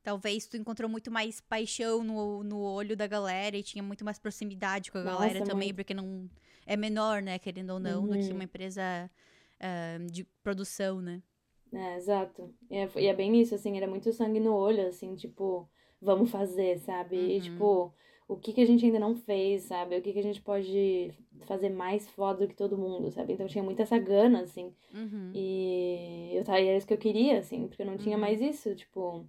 [0.02, 4.18] talvez tu encontrou muito mais paixão no, no olho da galera e tinha muito mais
[4.18, 5.74] proximidade com a Nossa, galera também, muito.
[5.74, 6.28] porque não
[6.66, 8.32] é menor, né, querendo ou não, do que Uhum.
[8.32, 9.10] uma empresa
[9.60, 11.22] ah, de produção, né?
[11.72, 12.54] É, exato.
[12.70, 15.68] E é, e é bem isso, assim, era muito sangue no olho, assim, tipo,
[16.00, 17.16] vamos fazer, sabe?
[17.36, 17.42] E, Uhum.
[17.42, 17.92] tipo,
[18.26, 19.96] o que que a gente ainda não fez, sabe?
[19.98, 21.12] O que que a gente pode
[21.46, 23.32] fazer mais foda do que todo mundo, sabe?
[23.32, 24.72] Então tinha muito essa gana, assim.
[24.92, 25.30] Uhum.
[25.34, 28.20] E eu tava, e era isso que eu queria, assim, porque eu não tinha Uhum.
[28.20, 29.26] mais isso, tipo,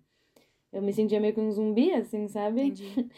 [0.71, 2.61] eu me sentia meio que um zumbi, assim, sabe?
[2.63, 2.83] Entendi.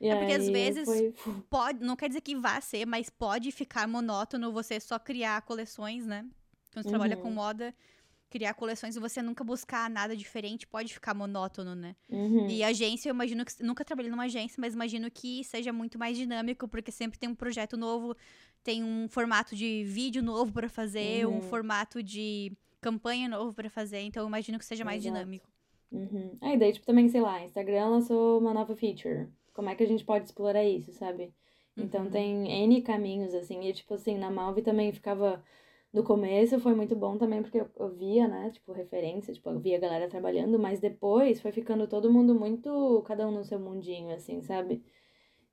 [0.00, 1.12] E É porque às vezes- foi-
[1.50, 6.06] Pode, não quer dizer que vá ser, mas pode ficar monótono você só criar coleções,
[6.06, 6.24] né?
[6.72, 7.34] Quando você trabalha com Uhum.
[7.34, 7.74] moda,
[8.30, 11.96] criar coleções e você nunca buscar nada diferente, pode ficar monótono, né?
[12.10, 12.48] Uhum.
[12.48, 13.62] E agência, eu imagino que.
[13.62, 17.34] Nunca trabalhei numa agência, mas imagino que seja muito mais dinâmico, porque sempre tem um
[17.34, 18.14] projeto novo,
[18.62, 21.40] tem um formato de vídeo novo pra fazer, um Uhum.
[21.42, 25.14] formato de campanha novo pra fazer, então eu imagino que seja mais Exato.
[25.18, 25.48] dinâmico.
[25.90, 26.32] Uhum.
[26.42, 29.28] Aí daí, tipo, também, sei lá, Instagram lançou uma nova feature.
[29.54, 31.32] Como é que a gente pode explorar isso, sabe?
[31.76, 32.10] Então Uhum.
[32.10, 35.42] tem N caminhos, assim, e tipo assim, na Malve também ficava.
[35.92, 39.76] No começo foi muito bom também, porque eu, via, né, tipo, referência, tipo, eu via
[39.78, 44.14] a galera trabalhando, mas depois foi ficando todo mundo muito, cada um no seu mundinho,
[44.14, 44.82] assim, sabe?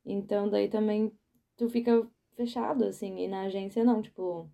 [0.05, 1.11] Então daí também
[1.57, 4.49] tu fica fechado, assim, e na agência não, tipo.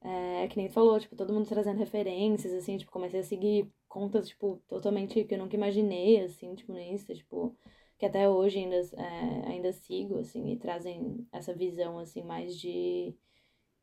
[0.00, 3.70] É, que nem tu falou, tipo, todo mundo trazendo referências, assim, tipo, comecei a seguir
[3.88, 7.56] contas, tipo, totalmente que eu nunca imaginei, assim, tipo, no Insta, tipo,
[7.98, 13.14] que até hoje ainda, é, ainda sigo, assim, e trazem essa visão, assim, mais de,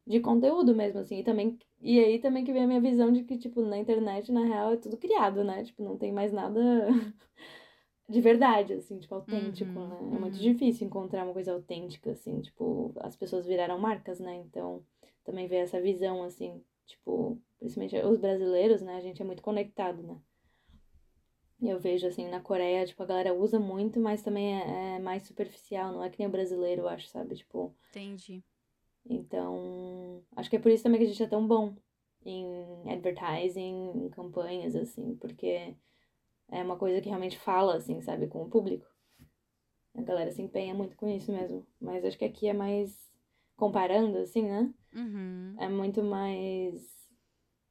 [0.06, 3.24] de conteúdo mesmo, assim, e também, e aí também que vem a minha visão de
[3.24, 6.60] que, tipo, na internet, na real, é tudo criado, né, tipo, não tem mais nada
[8.08, 10.42] de verdade, assim, tipo, autêntico, Uhum, né, é muito uhum.
[10.42, 14.84] difícil encontrar uma coisa autêntica, assim, tipo, as pessoas viraram marcas, né, então
[15.24, 18.96] também ver essa visão, assim, tipo, principalmente os brasileiros, né?
[18.96, 20.18] A gente é muito conectado, né?
[21.62, 25.00] E eu vejo, assim, na Coreia, tipo, a galera usa muito, mas também é, é
[25.00, 27.36] mais superficial, não é que nem o brasileiro, eu acho, sabe?
[27.36, 28.44] Tipo, Entendi.
[29.08, 31.76] Então, acho que é por isso também que a gente é tão bom
[32.26, 35.76] em advertising, em campanhas, assim, porque
[36.50, 38.88] é uma coisa que realmente fala, assim, sabe, com o público.
[39.94, 41.66] A galera se empenha muito com isso mesmo.
[41.80, 42.94] Mas acho que aqui é mais
[43.56, 44.74] comparando, assim, né?
[44.94, 45.56] Uhum.
[45.58, 46.96] É muito mais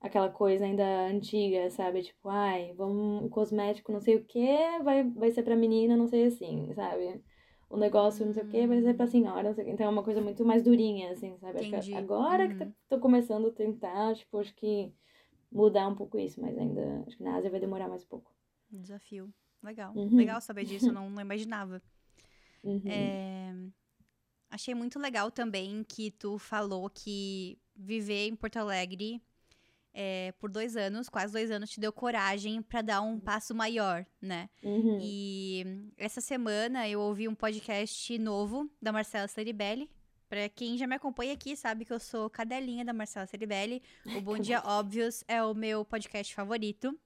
[0.00, 2.02] aquela coisa ainda antiga, sabe?
[2.02, 4.46] Tipo, ai, vamos, o cosmético não sei o que
[4.82, 7.22] vai, vai ser pra menina, não sei assim, sabe?
[7.74, 9.72] O negócio não sei o que vai ser pra senhora, não sei o quê.
[9.72, 11.58] Então é uma coisa muito mais durinha, assim, sabe?
[11.58, 12.72] Que agora que tá- Uhum.
[12.88, 14.92] tô começando a tentar, tipo, acho que
[15.50, 18.32] mudar um pouco isso, mas ainda acho que na Ásia vai demorar mais um pouco.
[18.70, 19.32] Desafio.
[19.62, 19.92] Legal.
[19.96, 20.16] Uhum.
[20.16, 21.82] Legal saber disso, eu não, não imaginava.
[22.64, 22.80] Uhum.
[22.86, 23.54] É,
[24.50, 29.20] Achei muito legal também que tu falou que viver em Porto Alegre
[29.94, 34.04] é, por dois anos, quase dois anos, te deu coragem pra dar um passo maior,
[34.20, 34.50] né?
[34.60, 34.98] Uhum.
[35.00, 39.88] E essa semana eu ouvi um podcast novo da Marcela Ceribelli.
[40.28, 43.80] Pra quem já me acompanha aqui, sabe que eu sou cadelinha da Marcela Ceribelli.
[44.16, 46.98] O Bom Dia Óbvios é o meu podcast favorito.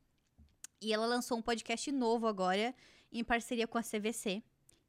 [0.81, 2.75] E ela lançou um podcast novo agora,
[3.13, 4.43] em parceria com a CVC,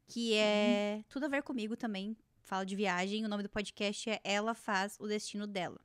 [0.07, 2.15] que é tudo a ver comigo também.
[2.43, 3.25] Fala de viagem.
[3.25, 5.81] O nome do podcast é Ela Faz o Destino Dela.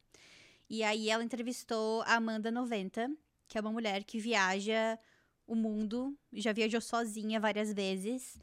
[0.69, 3.11] E aí ela entrevistou a Amanda 90,
[3.49, 4.99] que é uma mulher que viaja
[5.47, 8.39] o mundo, já viajou sozinha várias vezes.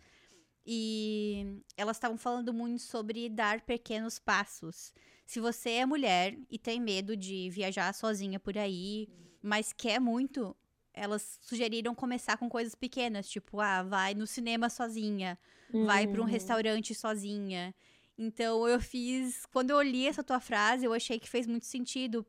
[0.66, 4.94] e elas estavam falando muito sobre dar pequenos passos.
[5.26, 9.10] Se você é mulher e tem medo de viajar sozinha por aí,
[9.42, 10.56] mas quer muito,
[10.94, 15.40] elas sugeriram começar com coisas pequenas, tipo, ah, vai no cinema sozinha,
[15.80, 16.30] vai para um Uhum.
[16.30, 17.74] restaurante sozinha.
[18.22, 22.24] Então eu fiz, quando eu li essa tua frase, eu achei que fez muito sentido.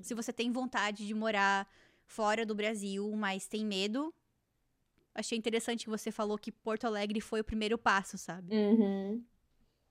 [0.00, 1.68] Se você tem vontade de morar
[2.06, 4.10] fora do Brasil, mas tem medo,
[5.14, 8.56] achei interessante que você falou que Porto Alegre foi o primeiro passo, sabe?
[8.56, 9.22] Uhum.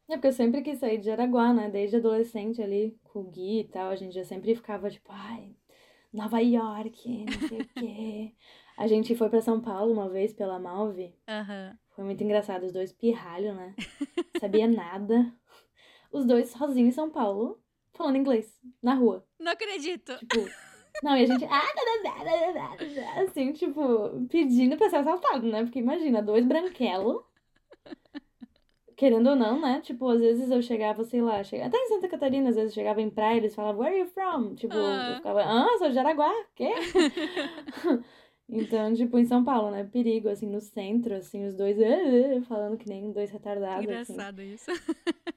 [0.09, 1.69] É porque eu sempre quis sair de Jaraguá, né?
[1.69, 5.55] Desde adolescente ali, com o Gui e tal, a gente já sempre ficava tipo, ai,
[6.11, 8.35] Nova York, não sei o quê.
[8.75, 11.13] A gente foi pra São Paulo uma vez pela Malve.
[11.29, 11.77] Aham.
[11.95, 13.75] Foi muito engraçado, os dois pirralho, né?
[14.39, 15.31] Sabia nada.
[16.13, 17.59] Os dois sozinhos em São Paulo,
[17.93, 19.25] falando inglês, na rua.
[19.39, 20.15] Não acredito.
[20.19, 20.47] Tipo,
[21.03, 25.63] não, e a gente, ah, assim, tipo, pedindo pra ser assaltado, né?
[25.63, 27.23] Porque imagina, dois branquelos.
[28.95, 29.81] Querendo ou não, né?
[29.81, 32.75] Tipo, às vezes eu chegava, sei lá, chegava, até em Santa Catarina, às vezes eu
[32.75, 34.53] chegava em praia, eles falavam, where are you from?
[34.53, 35.09] Tipo, Ah.
[35.09, 36.69] eu ficava, ah, sou de Araguá, quê?
[38.55, 39.83] Então, tipo, em São Paulo, né?
[39.83, 44.13] Perigo, assim, no centro, assim, os dois "Ah, ah", falando que nem dois retardados, assim.
[44.13, 44.71] Engraçado isso.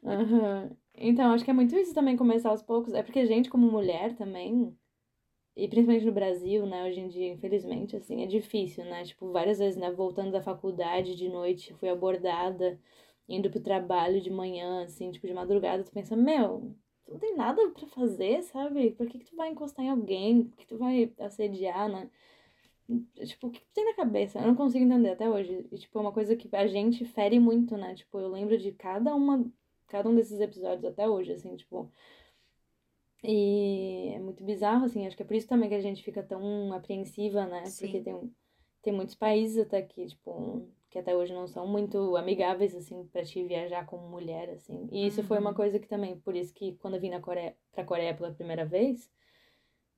[0.04, 0.76] Aham.
[0.94, 2.92] Então, acho que é muito isso também, começar aos poucos.
[2.94, 4.76] É porque a gente, como mulher também,
[5.56, 9.04] e principalmente no Brasil, né, hoje em dia, infelizmente, assim, é difícil, né?
[9.04, 12.80] Tipo, várias vezes, né, voltando da faculdade de noite, fui abordada,
[13.28, 17.36] indo pro trabalho de manhã, assim, tipo, de madrugada, tu pensa, meu, tu não tem
[17.36, 18.92] nada pra fazer, sabe?
[18.92, 20.44] Por que que tu vai encostar em alguém?
[20.44, 22.10] Por que tu vai assediar, né?
[23.24, 24.38] Tipo, o que tem na cabeça?
[24.38, 25.66] Eu não consigo entender até hoje.
[25.72, 27.94] E, tipo, é uma coisa que a gente fere muito, né?
[27.94, 29.44] Tipo, eu lembro de cada uma,
[29.88, 31.90] cada um desses episódios até hoje, assim, tipo.
[33.24, 36.22] E é muito bizarro, assim, acho que é por isso também que a gente fica
[36.22, 37.64] tão apreensiva, né?
[37.64, 37.86] Sim.
[37.86, 38.34] Porque tem,
[38.82, 43.24] tem muitos países até que, tipo, que até hoje não são muito amigáveis, assim, pra
[43.24, 44.88] te viajar como mulher, assim.
[44.92, 45.56] E isso foi uma Uhum.
[45.56, 48.64] coisa que também, por isso que quando eu vim na Coreia, pra Coreia pela primeira
[48.64, 49.10] vez,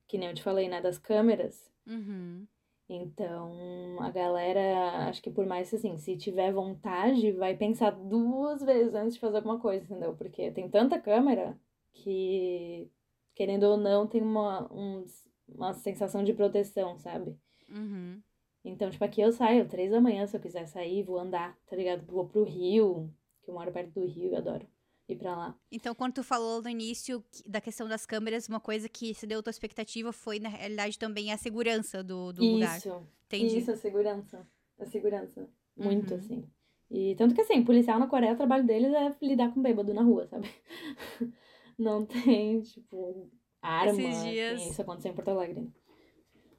[0.07, 2.47] que nem eu te falei, né, das câmeras, Uhum.
[2.89, 8.95] Então, a galera, acho que por mais assim, se tiver vontade, vai pensar duas vezes
[8.95, 10.15] antes de fazer alguma coisa, entendeu?
[10.15, 11.55] Porque tem tanta câmera
[11.93, 12.89] que,
[13.35, 15.05] querendo ou não, tem uma, um-
[15.47, 17.37] uma sensação de proteção, sabe?
[17.69, 18.19] Uhum.
[18.65, 21.75] Então, tipo, aqui eu saio três da manhã, se eu quiser sair, vou andar, tá
[21.75, 22.03] ligado?
[22.11, 23.13] Vou pro Rio,
[23.43, 24.67] que eu moro perto do Rio, eu adoro
[25.13, 25.55] ir pra lá.
[25.71, 29.41] Então, quando tu falou no início da questão das câmeras, uma coisa que se deu
[29.43, 32.77] tua expectativa foi, na realidade, também a segurança do, do lugar.
[32.77, 33.57] Isso, Entendi.
[33.59, 34.47] isso, a segurança.
[34.79, 35.47] A segurança.
[35.77, 36.19] Muito, Uhum.
[36.19, 36.43] assim.
[36.91, 40.01] E tanto que, assim, policial na Coreia, o trabalho deles é lidar com bêbado na
[40.01, 40.49] rua, sabe?
[41.77, 43.29] Não tem, tipo,
[43.61, 43.91] arma.
[44.01, 45.71] Esses que dias- Isso aconteceu em Porto Alegre.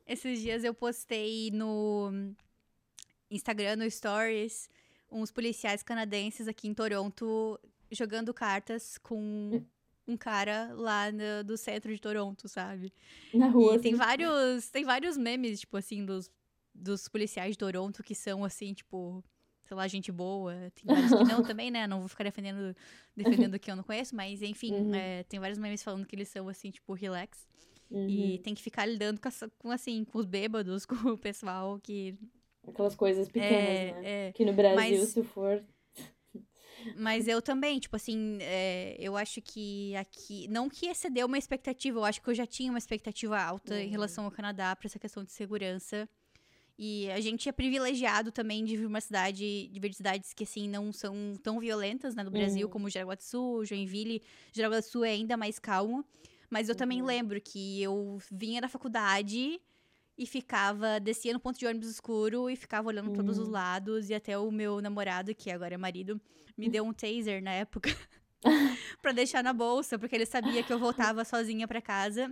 [0.07, 2.11] Esses dias eu postei no
[3.31, 4.69] Instagram, no Stories,
[5.11, 7.59] uns policiais canadenses aqui em Toronto
[7.91, 9.63] jogando cartas com
[10.07, 12.93] um cara lá no, do centro de Toronto, sabe?
[13.33, 13.99] Na rua, E tem assim.
[13.99, 16.31] vários, tem vários memes, tipo assim, dos,
[16.75, 19.23] dos policiais de Toronto que são assim, tipo,
[19.63, 20.55] sei lá, gente boa.
[20.75, 21.87] Tem vários que não também, né?
[21.87, 22.75] Não vou ficar defendendo,
[23.17, 24.95] defendendo que eu não conheço, mas enfim, Uhum.
[24.95, 27.47] é, tem vários memes falando que eles são assim, tipo, relax.
[27.91, 28.09] Uhum.
[28.09, 29.29] E tem que ficar lidando com,
[29.59, 32.17] com, assim, com os bêbados, com o pessoal que.
[32.67, 34.29] Aquelas coisas pequenas, é, né?
[34.29, 34.33] é.
[34.33, 35.65] Que no Brasil, Mas- se for.
[36.97, 40.47] Mas eu também, tipo assim, é, eu acho que aqui.
[40.49, 43.85] Não que excedeu uma expectativa, eu acho que eu já tinha uma expectativa alta em
[43.87, 43.91] Uhum.
[43.91, 46.09] relação ao Canadá pra essa questão de segurança.
[46.79, 50.67] E a gente é privilegiado também de vir uma cidade, de ver cidades que, assim,
[50.69, 52.73] não são tão violentas, né, no Brasil, Uhum.
[52.73, 54.23] como Jaraguá do Sul, Joinville.
[54.53, 56.05] Jaraguá do Sul é ainda mais calmo.
[56.49, 57.07] Mas eu também Uhum.
[57.07, 59.61] lembro que eu vinha da faculdade
[60.21, 63.55] e ficava, descia no ponto de ônibus escuro e ficava olhando pra todos os Uhum.
[63.55, 64.11] lados.
[64.11, 66.21] E até o meu namorado, que agora é marido,
[66.59, 67.89] me deu um taser na época
[69.01, 72.31] pra deixar na bolsa, porque ele sabia que eu voltava sozinha pra casa.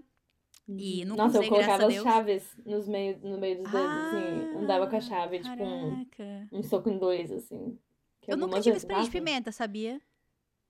[0.68, 3.96] E nunca Nossa, eu usei, a colocava as chaves nos meio, no meio dos dedos,
[3.96, 4.58] assim.
[4.62, 6.48] Andava com a chave, tipo, um, Ah, Caraca.
[6.52, 7.78] um soco em dois, assim.
[8.26, 9.98] Eu nunca tive spray de pimenta, sabia?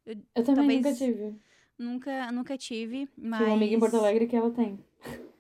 [0.07, 1.37] Eu também talvez nunca tive.
[1.77, 3.39] Nunca, nunca tive, mas...
[3.41, 4.79] Tinha uma amiga em Porto Alegre que ela tem.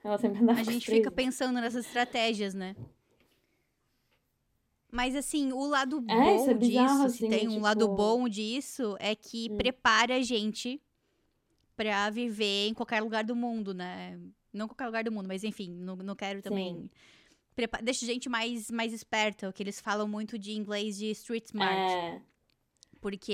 [0.09, 0.98] Ela sempre andava A gente spray.
[0.98, 2.74] fica pensando nessas estratégias, né?
[4.90, 7.94] Mas assim, o lado bom É, é bizarro, disso, se assim, tem um lado tipo-
[7.94, 9.56] bom disso, é que Hum.
[9.59, 10.80] prepara a gente
[11.76, 14.18] pra viver em qualquer lugar do mundo, né?
[14.50, 16.90] Não qualquer lugar do mundo, mas enfim, não, não quero também.
[17.54, 21.44] Prepa deixa a gente mais, mais esperta, que eles falam muito de inglês de street
[21.46, 21.78] smart.
[21.78, 22.22] É,
[23.01, 23.32] Porque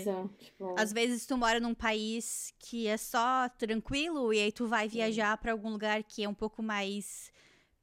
[0.00, 0.30] isso.
[0.38, 4.88] Tipo, às vezes tu mora num país que é só tranquilo e aí tu vai
[4.88, 7.30] viajar pra algum lugar que é um pouco mais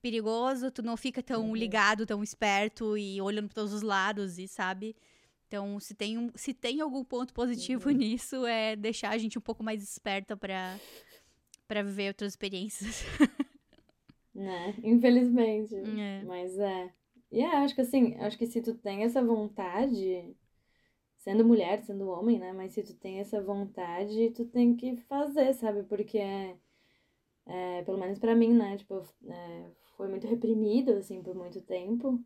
[0.02, 1.56] perigoso, tu não fica tão Uhum.
[1.56, 4.96] ligado, tão esperto e olhando pra todos os lados e sabe?
[5.48, 7.96] Então, se tem, um, se tem algum ponto positivo Uhum.
[7.98, 10.80] nisso, é deixar a gente um pouco mais esperta pra,
[11.68, 13.04] pra viver outras experiências.
[14.34, 14.76] Né?
[14.84, 15.76] Infelizmente.
[15.76, 16.24] É.
[16.24, 16.94] Mas é.
[17.32, 20.34] E é, acho que assim, acho que se tu tem essa vontade,
[21.20, 22.54] sendo mulher, sendo homem, né?
[22.54, 25.84] Mas se tu tem essa vontade, tu tem que fazer, sabe?
[25.84, 26.58] Porque é,
[27.46, 28.78] é, pelo menos pra mim, né?
[28.78, 32.20] Tipo, é, foi muito reprimido, assim, por muito tempo,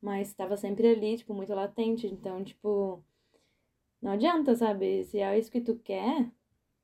[0.00, 2.06] mas estava sempre ali, tipo, muito latente.
[2.06, 3.04] Então, tipo,
[4.02, 5.04] não adianta, sabe?
[5.04, 6.30] Se é isso que tu quer,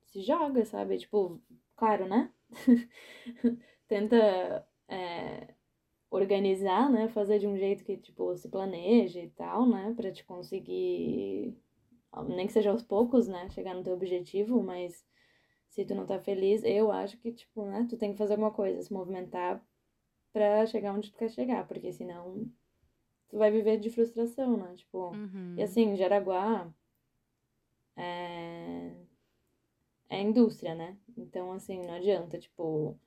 [0.05, 0.97] se joga, sabe?
[0.99, 1.41] Tipo,
[1.75, 2.31] claro, né?
[3.87, 5.53] Tenta é,
[6.09, 7.07] organizar, né?
[7.09, 9.93] Fazer de um jeito que, tipo, se planeje e tal, né?
[9.95, 11.57] Pra te conseguir,
[12.27, 13.49] nem que seja aos poucos, né?
[13.49, 15.05] Chegar no teu objetivo, mas
[15.69, 17.85] se tu não tá feliz, eu acho que, tipo, né?
[17.89, 19.63] Tu tem que fazer alguma coisa, se movimentar
[20.31, 22.45] pra chegar onde tu quer chegar, porque senão
[23.29, 24.73] tu vai viver de frustração, né?
[24.75, 25.55] Tipo, Uhum.
[25.57, 26.71] e assim, Jaraguá
[27.95, 28.95] é...
[30.09, 30.97] é indústria, né?
[31.17, 32.97] Então, assim, não adianta, tipo,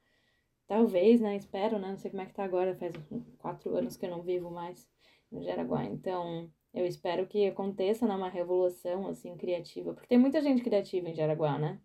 [0.70, 1.34] talvez, né?
[1.34, 1.88] Espero, né?
[1.88, 2.94] Não sei como é que tá agora, faz
[3.38, 4.88] quatro anos que eu não vivo mais
[5.28, 5.84] no Jaraguá.
[5.84, 11.08] Então, eu espero que aconteça né, uma revolução, assim, criativa, porque tem muita gente criativa
[11.08, 11.80] em Jaraguá, né?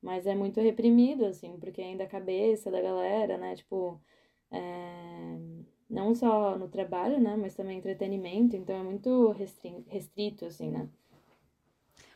[0.00, 3.56] Mas é muito reprimido, assim, porque ainda a cabeça da galera, né?
[3.56, 4.00] Tipo,
[4.52, 5.38] é,
[5.90, 7.36] não só no trabalho, né?
[7.36, 10.88] Mas também entretenimento, então é muito restri- restrito, assim, né?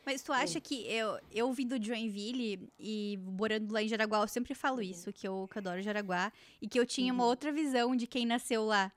[0.07, 4.27] Mas tu acha que eu, eu vim do Joinville e morando lá em Jaraguá, eu
[4.29, 6.31] sempre falo isso, que eu, que adoro Jaraguá,
[6.61, 7.29] e que eu tinha uma Uhum.
[7.29, 8.89] outra visão de quem nasceu lá.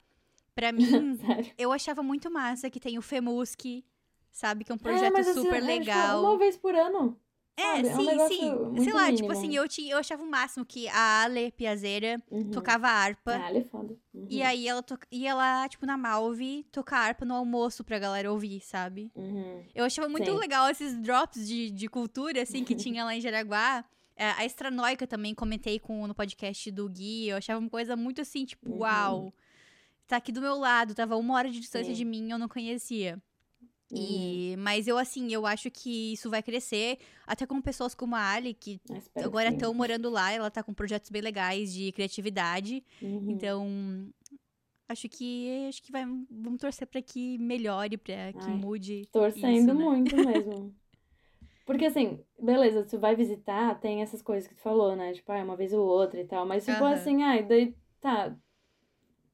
[0.54, 0.70] Pra
[1.10, 1.18] mim,
[1.58, 3.84] eu achava muito massa que tem o FEMUSC,
[4.30, 4.62] sabe?
[4.64, 6.22] Que é um projeto mas, assim, super é, tipo, legal.
[6.22, 7.18] uma vez por ano.
[7.60, 8.08] É, sabe?
[8.08, 8.84] É um sim, sim.
[8.84, 9.32] Sei lá, tipo mínimo.
[9.32, 12.50] assim, eu, tinha, eu achava o máximo que a Ale Piazeira Uhum.
[12.50, 13.40] tocava harpa.
[13.42, 13.94] Ah, ele é foda.
[14.14, 14.26] Uhum.
[14.28, 14.98] E aí ela to...
[15.10, 19.10] ia lá, tipo, na Malve, tocar harpa no almoço pra galera ouvir, sabe?
[19.14, 19.64] Uhum.
[19.74, 20.36] Eu achava muito Sim.
[20.38, 23.84] legal esses drops de, de cultura, assim, que tinha lá em Jaraguá.
[24.16, 27.28] É, a Estranoica também comentei com, no podcast do Gui.
[27.28, 28.78] Eu achava uma coisa muito assim, tipo, Uhum.
[28.80, 29.34] uau.
[30.06, 31.98] Tá aqui do meu lado, tava uma hora de distância Sim.
[31.98, 33.16] de mim, eu não conhecia.
[33.90, 34.52] Uhum.
[34.52, 38.30] E, mas eu, assim, eu acho que isso vai crescer, até com pessoas como a
[38.32, 42.84] Ali, que Ah, agora estão morando lá, ela tá com projetos bem legais de criatividade.
[43.02, 43.30] Uhum.
[43.30, 44.08] Então,
[44.88, 49.06] acho que acho que vai, vamos torcer pra que melhore, pra que Ai, mude.
[49.12, 49.84] Torcendo isso, né?
[49.84, 50.74] muito mesmo.
[51.66, 55.12] Porque assim, beleza, tu vai visitar, tem essas coisas que tu falou, né?
[55.12, 56.44] Tipo, ah, uma vez ou outra e tal.
[56.46, 56.94] Mas tipo Aham.
[56.94, 58.36] assim, ai, daí tá.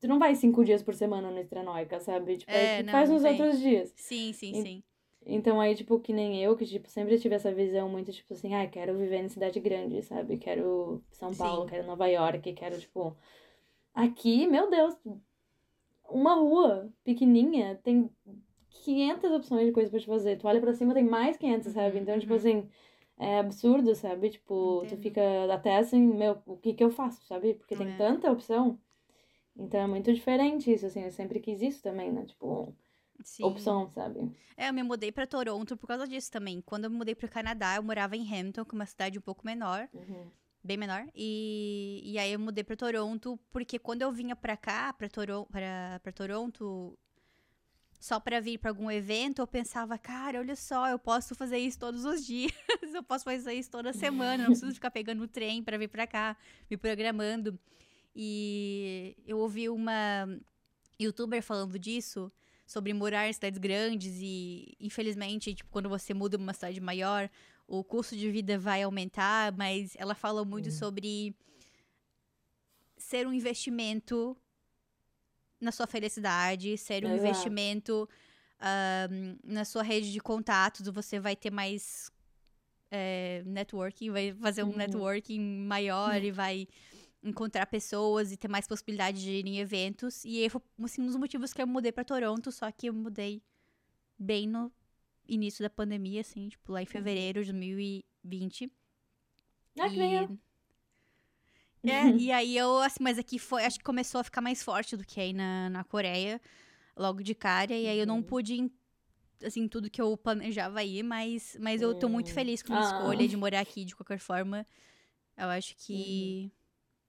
[0.01, 2.37] Tu não vai cinco dias por semana no Estranoica, sabe?
[2.39, 3.33] Tipo, É, aí tu não, faz nos tem.
[3.33, 3.95] outros dias.
[3.97, 4.83] Sim, sim, E- sim.
[5.29, 8.55] Então aí, tipo, que nem eu, que, tipo, sempre tive essa visão muito, tipo assim,
[8.55, 10.39] ah, quero viver em cidade grande, sabe?
[10.39, 11.67] Quero São Paulo, Sim.
[11.67, 13.17] quero Nova York, quero, tipo...
[13.95, 14.95] Aqui, meu Deus,
[16.09, 18.11] uma rua pequenininha tem
[18.71, 20.37] 500 opções de coisa pra te fazer.
[20.39, 21.99] Tu olha pra cima, tem mais 500, sabe?
[21.99, 22.37] Uhum, Então, tipo uhum.
[22.37, 22.69] assim,
[23.19, 24.31] é absurdo, sabe?
[24.31, 25.03] Tipo, tu Entendo.
[25.03, 25.23] fica
[25.53, 27.55] até assim, meu, o que que eu faço, sabe?
[27.55, 27.97] Porque tem É.
[27.99, 28.79] tanta opção.
[29.59, 32.25] Então é muito diferente isso, assim, eu sempre quis isso também, né?
[32.27, 32.75] Tipo,
[33.25, 33.45] sim.
[33.45, 34.31] opção, sabe?
[34.57, 36.61] É, eu me mudei pra Toronto por causa disso também.
[36.61, 39.23] Quando eu me mudei pro Canadá, eu morava em Hamilton, que é uma cidade um
[39.23, 40.31] pouco menor, Uhum.
[40.63, 41.07] bem menor.
[41.15, 45.47] E, e aí eu mudei pra Toronto, porque quando eu vinha pra cá, pra, Toro
[45.51, 46.99] pra, pra Toronto,
[47.99, 51.79] só pra vir pra algum evento, eu pensava, cara, olha só, eu posso fazer isso
[51.79, 52.53] todos os dias,
[52.95, 56.07] eu posso fazer isso toda semana, não preciso ficar pegando o trem pra vir pra
[56.07, 56.37] cá,
[56.71, 57.59] me programando.
[58.19, 60.27] E eu ouvi uma
[60.99, 62.33] youtuber falando disso,
[62.67, 67.29] sobre morar em cidades grandes e, infelizmente, tipo, quando você muda uma cidade maior,
[67.69, 71.35] o custo de vida vai aumentar, mas ela fala muito sobre
[72.97, 74.35] ser um investimento
[75.61, 77.27] na sua felicidade, ser um Exato.
[77.27, 78.09] investimento
[78.59, 82.11] ahm, na sua rede de contatos, você vai ter mais
[82.91, 84.77] é, networking, vai fazer um Uhum.
[84.77, 86.67] networking maior e vai
[87.27, 90.25] encontrar pessoas e ter mais possibilidade de ir em eventos.
[90.25, 92.95] E aí foi assim, um dos motivos que eu mudei pra Toronto, só que eu
[92.95, 93.43] mudei
[94.19, 94.73] bem no
[95.29, 98.71] início da pandemia, assim, tipo, lá em fevereiro de 2020.
[99.79, 100.39] Ah, que eu.
[101.85, 104.97] É, e aí eu, assim, mas aqui foi, acho que começou a ficar mais forte
[104.97, 106.41] do que aí na, na Coreia,
[106.97, 108.23] logo de cara, e aí eu não Uhum.
[108.23, 108.73] pude,
[109.45, 112.35] assim, tudo que eu planejava ir, mas, mas eu tô muito Hum.
[112.35, 112.81] feliz com a Ah.
[112.81, 114.67] escolha de morar aqui, de qualquer forma.
[115.37, 116.51] Eu acho que.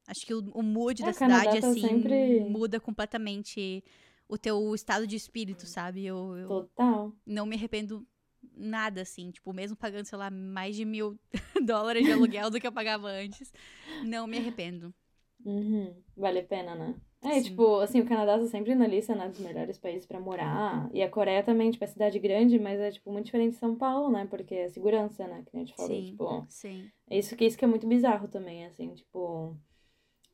[0.08, 3.84] Acho que o, o mood É, da cidade, tá assim, sempre- muda completamente
[4.28, 6.06] o teu estado de espírito, sabe?
[6.06, 7.14] Eu, eu Total.
[7.26, 8.06] não me arrependo
[8.56, 9.32] nada, assim.
[9.32, 11.20] Tipo, mesmo pagando, sei lá, mais de mil
[11.66, 13.52] dólares de aluguel do que eu pagava antes,
[14.06, 14.94] não me arrependo.
[15.46, 15.94] Uhum.
[16.16, 16.96] Vale a pena, né?
[17.22, 17.50] É, Sim.
[17.50, 20.90] tipo, assim, o Canadá tá sempre na lista, né, dos melhores países pra morar.
[20.94, 23.76] E a Coreia também, tipo, é cidade grande, mas é, tipo, muito diferente de São
[23.76, 24.26] Paulo, né?
[24.30, 25.44] Porque é segurança, né?
[25.50, 26.46] Que a gente falou, Sim, tipo...
[26.50, 26.92] sim.
[27.10, 29.58] Isso que, isso que é muito bizarro também, assim, tipo...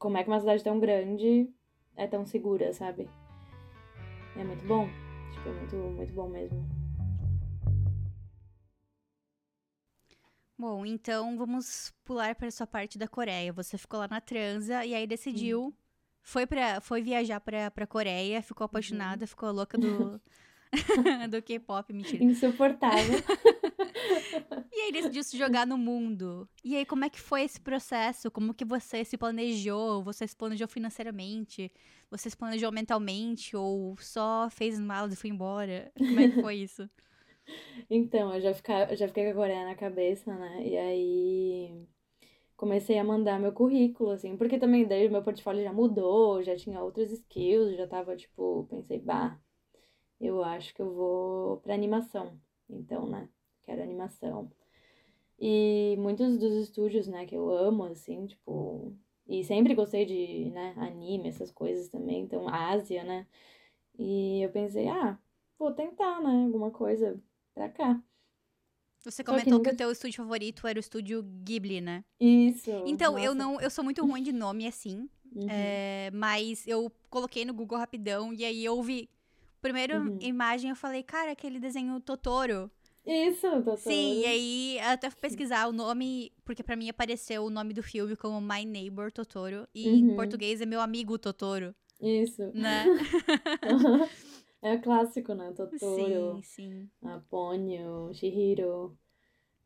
[0.03, 1.49] Como é que uma cidade tão grande
[1.95, 3.09] é tão segura, sabe?
[4.35, 4.89] É muito bom.
[5.31, 6.61] Tipo, é muito, muito bom mesmo.
[10.57, 13.53] Bom, então vamos pular para sua parte da Coreia.
[13.53, 15.73] Você ficou lá na transa e aí decidiu,
[16.21, 20.19] foi para, foi viajar pra, pra Coreia, ficou apaixonada, ficou louca do
[21.31, 22.21] do K-pop, mentira.
[22.21, 23.19] Insuportável.
[24.71, 26.49] E aí decidiu se jogar no mundo.
[26.63, 28.32] E aí como é que foi esse processo?
[28.32, 30.03] Como que você se planejou?
[30.03, 31.71] Você se planejou financeiramente?
[32.09, 35.91] Você se planejou mentalmente ou só fez malas e foi embora?
[36.05, 36.89] Como é que foi isso?
[37.89, 40.67] Então, eu já, fica, eu já fiquei com a Coreia na cabeça, né?
[40.67, 41.88] E aí
[42.57, 46.82] comecei a mandar meu currículo, assim, porque também daí meu portfólio já mudou, já tinha
[46.84, 49.39] outras skills, já tava, tipo, pensei, bah,
[50.19, 52.39] eu acho que eu vou pra animação.
[52.69, 53.30] Então, né?
[53.64, 54.51] Quero animação.
[55.39, 58.95] E muitos dos estúdios, né, que eu amo, assim, tipo.
[59.28, 62.22] E sempre gostei de, né, anime, essas coisas também.
[62.24, 63.26] Então, Ásia, né?
[63.97, 65.18] E eu pensei, ah,
[65.57, 66.43] vou tentar, né?
[66.45, 67.20] Alguma coisa
[67.53, 68.01] pra cá.
[68.99, 72.03] Você que comentou que nunca- o teu estúdio favorito era o estúdio Ghibli, né?
[72.20, 72.72] Isso.
[72.86, 73.36] Então, eu nossa.
[73.36, 75.45] não, eu sou muito ruim de nome assim, Uhum.
[75.49, 79.09] é, mas eu coloquei no Google rapidão e aí eu vi.
[79.61, 80.18] Primeira Uhum.
[80.22, 82.70] imagem eu falei, cara, aquele desenho Totoro.
[83.05, 83.77] Isso, doutor.
[83.77, 87.73] Sim, e aí eu até fui pesquisar o nome, porque pra mim apareceu o nome
[87.73, 90.15] do filme como My Neighbor Totoro, e em Uhum.
[90.15, 92.53] português é Meu Amigo Totoro, Isso.
[92.53, 92.91] né?
[94.61, 95.51] É clássico, né?
[95.77, 96.89] sim, Totoro, sim.
[97.03, 98.97] a Ponyo, Shihiro.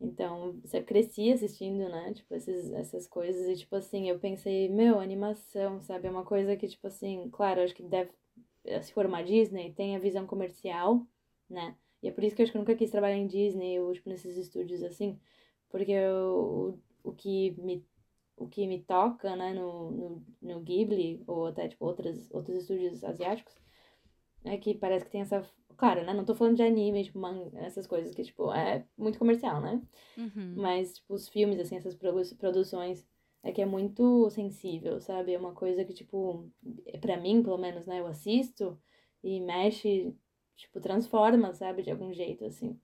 [0.01, 2.13] Então, eu cresci assistindo, né?
[2.13, 3.47] Tipo, esses, essas coisas.
[3.47, 6.07] E, tipo assim, eu pensei, meu, animação, sabe?
[6.07, 8.11] É uma coisa que, tipo assim, claro, acho que deve.
[8.83, 11.05] Se for uma Disney, tem a visão comercial,
[11.49, 11.75] né?
[12.01, 13.93] E é por isso que eu acho que eu nunca quis trabalhar em Disney ou,
[13.93, 15.19] tipo, nesses estúdios assim.
[15.69, 17.85] Porque eu, o, o que me
[18.37, 23.03] o que me toca, né, no, no, no Ghibli, ou até, tipo, outras, outros estúdios
[23.03, 23.55] asiáticos,
[24.43, 25.43] é que parece que tem essa...
[25.75, 29.19] Claro, né, não tô falando de anime, tipo, man, essas coisas que, tipo, é muito
[29.19, 29.81] comercial, né?
[30.17, 30.53] Uhum.
[30.55, 33.07] Mas, tipo, os filmes, assim, essas produ- produções,
[33.43, 35.33] é que é muito sensível, sabe?
[35.33, 36.49] É uma coisa que, tipo,
[37.01, 38.79] pra mim, pelo menos, né, eu assisto
[39.23, 40.15] e mexe,
[40.57, 41.83] tipo, transforma, sabe?
[41.83, 42.79] De algum jeito, assim.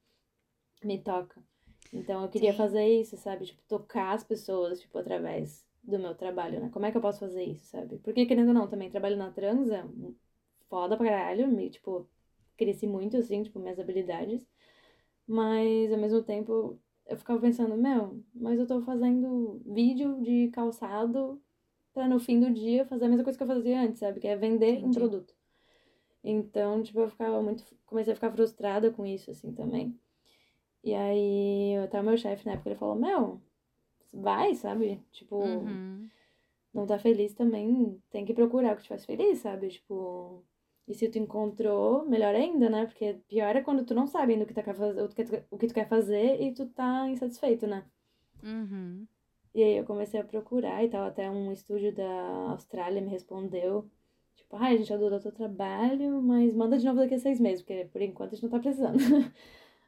[0.83, 1.41] Me toca.
[1.91, 2.57] Então eu queria Sim.
[2.57, 3.45] fazer isso, sabe?
[3.45, 6.69] Tipo, tocar as pessoas, tipo, através do meu trabalho, né?
[6.69, 7.97] Como é que eu posso fazer isso, sabe?
[7.99, 9.89] Porque, querendo ou não, também trabalho na transa,
[10.69, 12.07] foda pra caralho, me, tipo,
[12.57, 14.45] cresci muito, assim, tipo, minhas habilidades.
[15.27, 21.41] Mas, ao mesmo tempo, eu ficava pensando, meu, mas eu tô fazendo vídeo de calçado
[21.93, 24.19] pra no fim do dia fazer a mesma coisa que eu fazia antes, sabe?
[24.19, 24.99] Que é vender um Entendi.
[24.99, 25.35] produto.
[26.23, 27.63] Então, tipo, eu ficava muito.
[27.85, 29.99] Comecei a ficar frustrada com isso, assim, também.
[30.83, 33.41] E aí, até o meu chefe na época, ele falou: Meu,
[34.13, 35.01] vai, sabe?
[35.11, 36.09] Tipo, Uhum.
[36.73, 39.69] não tá feliz também, tem que procurar o que te faz feliz, sabe?
[39.69, 40.43] Tipo,
[40.87, 42.85] e se tu encontrou, melhor ainda, né?
[42.85, 45.23] Porque pior é quando tu não sabe ainda o que tu quer fazer, o que
[45.23, 47.85] tu, o que tu quer fazer e tu tá insatisfeito, né?
[48.43, 49.07] Uhum.
[49.53, 53.89] E aí eu comecei a procurar e tal, até um estúdio da Austrália me respondeu,
[54.35, 57.61] tipo, ai, a gente adorou teu trabalho, mas manda de novo daqui a seis meses,
[57.63, 58.97] porque por enquanto a gente não tá precisando.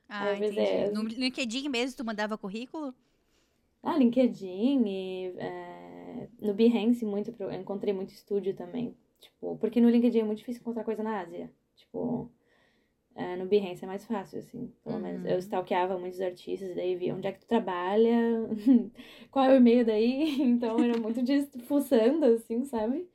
[0.10, 0.56] Ah, Aí eu entendi.
[0.56, 2.94] pensei, No LinkedIn mesmo, tu mandava currículo?
[3.84, 8.96] Ah, LinkedIn e é, no Behance muito, eu encontrei muito estúdio também.
[9.20, 11.52] Tipo, porque no LinkedIn é muito difícil encontrar coisa na Ásia.
[11.76, 12.32] Tipo,
[13.16, 15.24] é, no Behance é mais fácil, assim, pelo menos.
[15.24, 15.30] Uhum.
[15.30, 18.18] Eu stalkeava muitos artistas, e daí via onde é que tu trabalha,
[19.32, 20.38] qual é o e-mail daí.
[20.42, 23.10] Então era muito de fuçando, assim, sabe?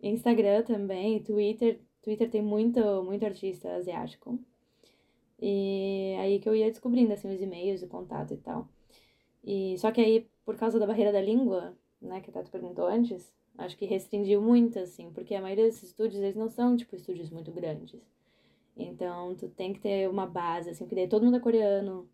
[0.00, 1.80] Instagram também, Twitter.
[2.02, 4.38] Twitter tem muito, muito artista asiático.
[5.40, 8.68] E aí que eu ia descobrindo, assim, os e-mails, o contato e tal.
[9.44, 12.86] E só que aí, por causa da barreira da língua, né, que a Tato perguntou
[12.86, 16.96] antes, acho que restringiu muito, assim, porque a maioria desses estúdios, eles não são, tipo,
[16.96, 18.00] estúdios muito grandes.
[18.76, 22.08] Então, tu tem que ter uma base, assim, porque daí todo mundo é coreano.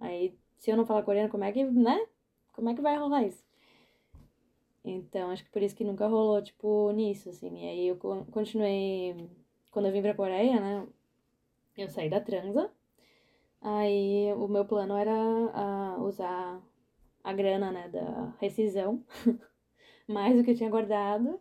[0.00, 2.06] Aí, se eu não falar coreano, como é que, né?
[2.52, 3.42] Como é que vai rolar isso?
[4.84, 7.64] Então, acho que por isso que nunca rolou, tipo, nisso, assim.
[7.64, 9.28] E aí eu co- continuei.
[9.70, 10.86] Quando eu vim pra Coreia, né?
[11.76, 12.70] Eu saí da transa.
[13.62, 15.12] Aí o meu plano era
[15.54, 16.62] ah, usar
[17.24, 19.04] a grana, né, da rescisão,
[20.08, 21.40] mais do que eu tinha guardado.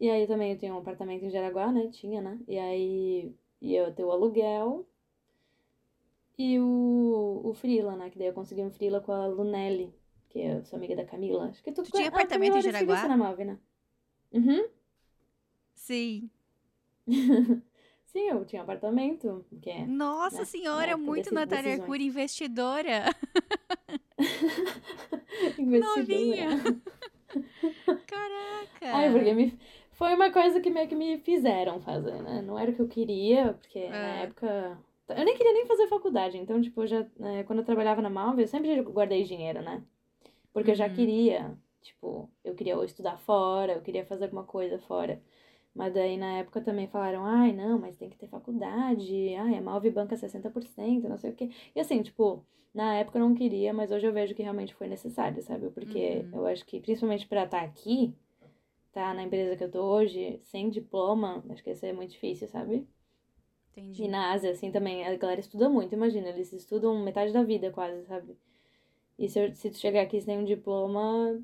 [0.00, 1.88] E aí também eu tinha um apartamento em Jaraguá, né?
[1.90, 2.38] Tinha, né?
[2.48, 4.86] E aí ia ter o aluguel
[6.38, 8.10] e o, o Freela, né?
[8.10, 9.94] Que daí eu consegui um Freela com a Lunelli,
[10.36, 11.46] que é sua amiga da Camila.
[11.46, 13.08] Acho que tu, Tu tinha a apartamento Camila em Jaraguá?
[13.08, 13.58] na Move, né?
[14.32, 14.64] Uhum.
[15.74, 16.30] Sim.
[18.04, 21.74] Sim, eu tinha apartamento, que é Nossa né, senhora, época muito Natália.
[21.74, 23.04] Arcuri, investidora.
[25.58, 25.98] investidora.
[25.98, 26.48] Novinha.
[28.06, 28.96] Caraca.
[28.96, 29.58] Ai, porque me...
[29.92, 32.42] foi uma coisa que meio que me fizeram fazer, né?
[32.42, 34.22] Não era o que eu queria, porque na É.
[34.24, 34.78] época.
[35.08, 38.10] Eu nem queria nem fazer faculdade, então, tipo, eu já, né, quando eu trabalhava na
[38.10, 39.80] Malve, eu sempre guardei dinheiro, né?
[40.56, 40.96] Porque eu já Uhum.
[40.96, 45.22] queria, tipo, eu queria ou estudar fora, eu queria fazer alguma coisa fora.
[45.74, 49.62] Mas daí na época também falaram, ai, não, mas tem que ter faculdade, ai, a
[49.62, 51.50] Malve banca 60%, não sei o quê.
[51.74, 54.88] E assim, tipo, na época eu não queria, mas hoje eu vejo que realmente foi
[54.88, 55.70] necessário, sabe?
[55.70, 56.32] Porque Uhum.
[56.32, 58.14] eu acho que, principalmente pra estar aqui,
[58.92, 62.48] tá na empresa que eu tô hoje, sem diploma, acho que isso é muito difícil,
[62.48, 62.88] sabe?
[63.72, 64.04] Entendi.
[64.04, 67.70] E na Ásia, assim, também, a galera estuda muito, imagina, eles estudam metade da vida
[67.72, 68.36] quase, sabe?
[69.18, 71.42] E se, eu- se tu chegar aqui sem um diploma,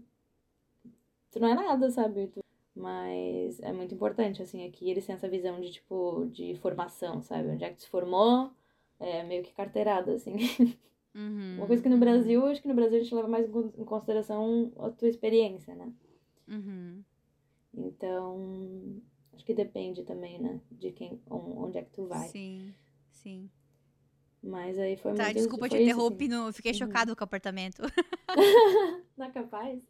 [1.30, 2.28] tu não é nada, sabe?
[2.28, 2.40] Tu-
[2.74, 7.48] Mas é muito importante, assim, aqui eles têm essa visão de, tipo, de formação, sabe?
[7.50, 8.50] Onde é que tu se formou,
[8.98, 10.36] é meio que carteirada, assim.
[11.14, 13.46] Uhum, Uma coisa que no uhum, Brasil, acho que no Brasil a gente leva mais
[13.48, 15.92] em con- em consideração a tua experiência, né?
[16.48, 17.04] uhum.
[17.74, 19.02] Então,
[19.34, 20.60] acho que depende também, né?
[20.70, 22.34] De quem, on- onde é que tu vai.
[22.34, 22.76] Sim,
[23.10, 23.50] sim.
[24.42, 25.34] Mas aí foi Tá, muito.
[25.34, 26.34] desculpa te isso, interromper, assim.
[26.34, 26.52] no...
[26.52, 26.78] fiquei Uhum.
[26.78, 27.82] chocado com o apartamento.
[29.16, 29.82] Não é capaz?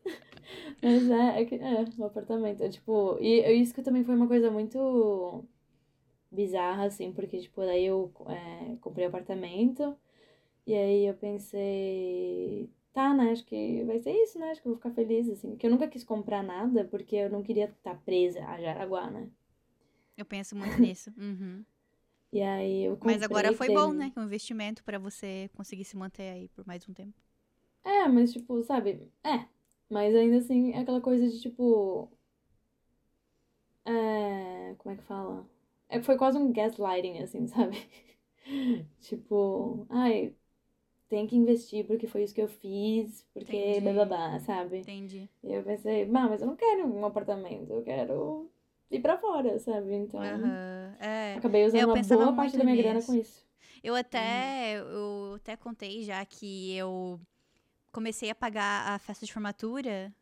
[0.83, 2.63] Mas é, é, que, é, o apartamento.
[2.63, 5.45] É, tipo, e isso que também foi uma coisa muito
[6.31, 9.97] bizarra, assim, porque, tipo, daí eu é, comprei o apartamento
[10.67, 14.73] e aí eu pensei, tá, né, acho que vai ser isso, né, acho que eu
[14.73, 17.97] vou ficar feliz, assim, porque eu nunca quis comprar nada porque eu não queria estar
[18.05, 19.31] presa a Jaraguá, né.
[20.17, 21.13] Eu penso muito nisso.
[21.17, 21.65] Uhum.
[22.33, 23.15] E aí eu comprei...
[23.15, 24.13] Mas agora foi teve- bom, né?
[24.17, 27.15] Um investimento pra você conseguir se manter aí por mais um tempo.
[27.85, 29.09] É, mas tipo, sabe?
[29.25, 29.47] É.
[29.89, 32.11] Mas ainda assim, é aquela coisa de tipo.
[33.85, 34.75] É.
[34.79, 35.47] Como é que fala?
[35.89, 37.77] É foi quase um gaslighting, assim, sabe?
[39.01, 40.35] tipo, ai,
[41.09, 43.81] tem que investir porque foi isso que eu fiz, porque Entendi.
[43.81, 44.79] blá blá blá, sabe?
[44.81, 45.29] Entendi.
[45.45, 48.51] E eu pensei, mas eu não quero um apartamento, eu quero
[48.93, 49.95] ir pra fora, sabe?
[49.95, 50.97] Então, Aham.
[51.01, 51.35] É.
[51.37, 53.07] acabei usando uma boa parte da minha grana nisso.
[53.13, 53.47] com isso.
[53.83, 57.21] Eu até, eu até contei já que eu
[57.91, 60.13] comecei a pagar a festa de formatura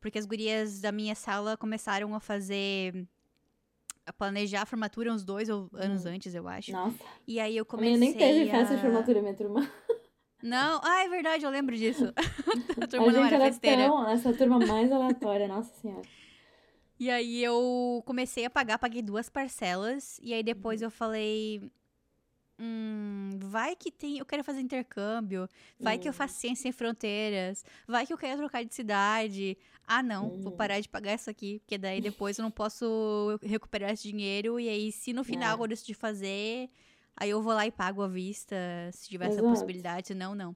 [0.00, 3.06] porque as gurias da minha sala começaram a fazer
[4.06, 6.72] a planejar a formatura uns dois ou anos antes, eu acho.
[6.72, 9.60] Nossa, E aí eu a comecei minha nem teve festa de a- formatura, minha turma.
[10.42, 12.14] Não, ah, é verdade, eu lembro disso.
[12.16, 12.20] a
[12.82, 13.84] A turma não gente era era festeira.
[13.88, 16.00] tão, essa turma mais aleatória, nossa senhora.
[17.00, 20.20] E aí eu comecei a pagar, paguei duas parcelas.
[20.22, 20.44] E aí Uhum.
[20.44, 21.62] depois eu falei.
[22.58, 24.18] Hum, vai que tem.
[24.18, 25.48] Eu quero fazer intercâmbio.
[25.78, 26.16] Vai que eu Uhum.
[26.18, 27.64] faço ciência sem fronteiras.
[27.88, 29.56] Vai que eu quero trocar de cidade.
[29.86, 30.56] Ah, não, vou Uhum.
[30.58, 31.60] parar de pagar isso aqui.
[31.60, 34.60] Porque daí depois eu não posso recuperar esse dinheiro.
[34.60, 35.62] E aí, se no final É.
[35.62, 36.68] eu decidir fazer,
[37.16, 38.54] aí eu vou lá e pago à vista.
[38.92, 39.48] Se tiver essa Exato.
[39.48, 40.08] possibilidade.
[40.08, 40.54] Se não,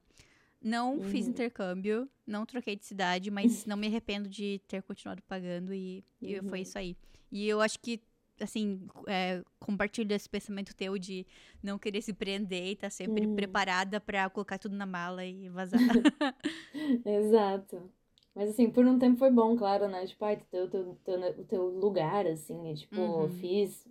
[0.65, 0.95] não.
[0.97, 1.31] Não fiz Uhum.
[1.31, 6.41] intercâmbio, não troquei de cidade, mas não me arrependo de ter continuado pagando e, e
[6.43, 6.63] foi Uhum.
[6.63, 6.97] isso aí.
[7.31, 8.01] E eu acho que,
[8.41, 11.27] assim, é, compartilho esse pensamento teu de
[11.63, 13.35] não querer se prender e tá sempre Uhum.
[13.37, 15.81] preparada pra colocar tudo na mala e vazar.
[17.05, 17.91] Exato.
[18.35, 20.07] Mas assim, por um tempo foi bom, claro, né?
[20.07, 23.29] Tipo, ai, teu, teu, teu, o teu lugar, assim, e, tipo, Uhum.
[23.29, 23.87] fiz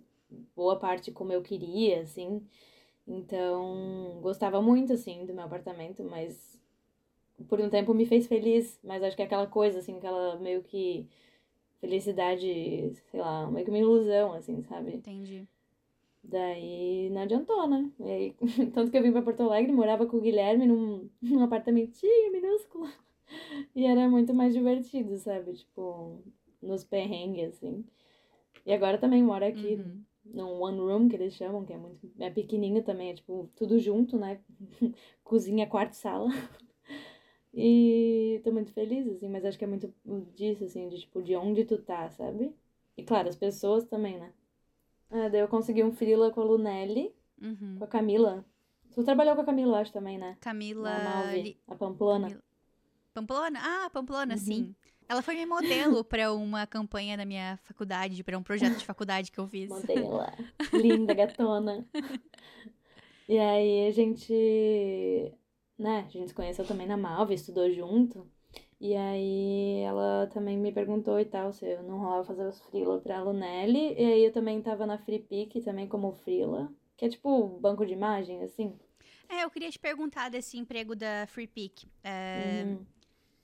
[0.54, 2.46] boa parte como eu queria, assim.
[3.06, 6.60] Então, gostava muito, assim, do meu apartamento, mas
[7.48, 8.78] por um tempo me fez feliz.
[8.82, 11.06] Mas acho que é aquela coisa, assim, aquela meio que
[11.80, 14.94] felicidade, sei lá, meio que uma ilusão, assim, sabe?
[14.96, 15.46] Entendi.
[16.22, 17.90] Daí não adiantou, né?
[18.00, 18.34] E aí,
[18.72, 22.88] tanto que eu vim pra Porto Alegre, morava com o Guilherme num, num apartamentinho minúsculo.
[23.74, 25.54] E era muito mais divertido, sabe?
[25.54, 26.22] Tipo,
[26.62, 27.82] nos perrengues, assim.
[28.66, 30.02] E agora também moro aqui Uhum.
[30.26, 31.98] num one room, que eles chamam, que é muito.
[32.20, 34.38] É pequenininho também, é tipo, tudo junto, né?
[35.24, 36.28] Cozinha, quarto, sala.
[37.56, 39.92] E tô muito feliz, assim, mas acho que é muito
[40.34, 42.52] disso, assim, de tipo, de onde tu tá, sabe?
[42.96, 44.32] E claro, as pessoas também, né?
[45.10, 47.76] Ah, daí eu consegui um freela com a Lunelli, Uhum.
[47.78, 48.44] com a Camila.
[48.92, 50.36] Tu trabalhou com a Camila, acho, também, né?
[50.40, 51.04] Camila.
[51.04, 52.28] Malve, Li- a Pamplona.
[52.28, 52.42] Camila-
[53.14, 53.60] Pamplona?
[53.62, 54.40] Ah, Pamplona, Uhum.
[54.40, 54.74] sim.
[55.08, 59.30] Ela foi minha modelo pra uma campanha da minha faculdade, pra um projeto de faculdade
[59.30, 59.70] que eu fiz.
[59.70, 60.20] Modelo.
[60.72, 61.86] Linda, gatona.
[63.28, 65.32] E aí a gente,
[65.78, 68.26] né, a gente se conheceu também na Malve, estudou junto.
[68.80, 73.00] E aí ela também me perguntou e tal se eu não rolava fazer os freela
[73.00, 73.94] pra Lunelli.
[73.94, 77.86] E aí eu também tava na Free Pick também como freela, que é tipo banco
[77.86, 78.78] de imagem, assim.
[79.28, 81.84] É, eu queria te perguntar desse emprego da Free Pick.
[82.02, 82.84] É, Uhum.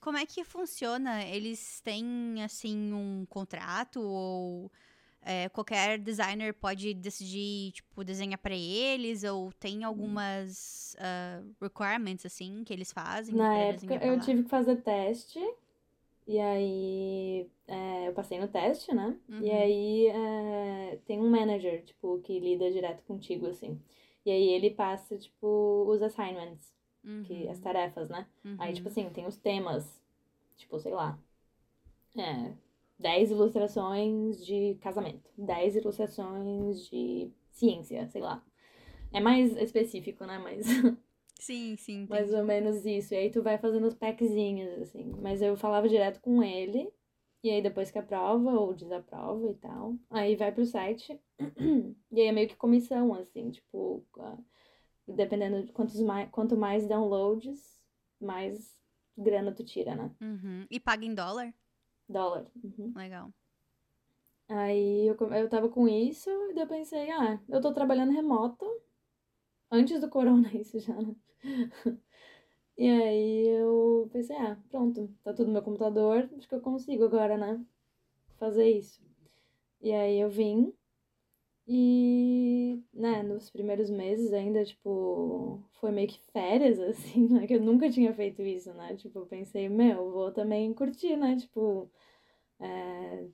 [0.01, 1.23] Como é que funciona?
[1.25, 4.73] Eles têm, assim, um contrato ou
[5.23, 9.25] é, qualquer designer pode decidir, tipo, desenhar para eles?
[9.25, 13.35] Ou tem algumas uh, requirements, assim, que eles fazem?
[13.35, 15.39] Na época eu tive que fazer teste,
[16.27, 19.17] e aí é, eu passei no teste, né?
[19.29, 19.43] Uhum.
[19.43, 23.81] E aí é, tem um manager, tipo, que lida direto contigo, assim.
[24.25, 26.73] E aí ele passa, tipo, os assignments,
[27.25, 28.27] que, as Uhum, tarefas, né?
[28.59, 28.75] Aí, uhum.
[28.75, 30.01] tipo assim, tem os temas,
[30.57, 31.19] tipo, sei lá,
[32.17, 32.53] é,
[33.01, 38.45] 10 ilustrações de casamento, 10 ilustrações de ciência, sei lá.
[39.13, 40.39] É mais específico, né?
[40.39, 40.67] Mas
[41.41, 42.41] Sim, sim, mais entendi.
[42.41, 43.15] ou menos isso.
[43.15, 45.15] E aí tu vai fazendo os packzinhos, assim.
[45.21, 46.93] Mas eu falava direto com ele.
[47.43, 51.19] E aí depois que aprova ou desaprova e tal, aí vai pro site.
[52.13, 54.05] E aí é meio que comissão, assim, tipo,
[55.07, 57.81] dependendo de quantos mais, quanto mais downloads,
[58.21, 58.77] mais
[59.17, 60.11] grana tu tira, né?
[60.21, 60.67] Uhum.
[60.71, 61.55] E paga em dólar?
[62.11, 62.47] Dólar.
[62.63, 62.93] Uhum.
[62.95, 63.33] Legal.
[64.49, 68.67] Aí eu, eu tava com isso, e daí eu pensei, ah, eu tô trabalhando remoto.
[69.71, 71.15] Antes do corona, isso já, né?
[72.77, 77.05] E aí eu pensei, ah, pronto, tá tudo no meu computador, acho que eu consigo
[77.05, 77.65] agora, né?
[78.39, 79.03] Fazer isso.
[79.81, 80.73] E aí eu vim
[81.67, 87.47] e, né, nos primeiros meses ainda, tipo, foi meio que férias, assim, né?
[87.47, 88.97] Que eu nunca tinha feito isso, né?
[88.97, 91.37] Tipo, eu pensei, meu, vou também curtir, né?
[91.37, 91.91] Tipo,
[92.61, 93.27] é,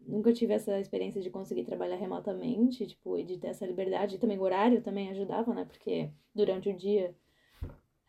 [0.00, 4.16] nunca tive essa experiência de conseguir trabalhar remotamente, tipo, e de ter essa liberdade.
[4.16, 5.64] E também o horário também ajudava, né?
[5.64, 7.14] Porque durante o dia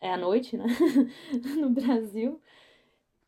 [0.00, 0.66] é à noite, né?
[1.60, 2.40] No Brasil.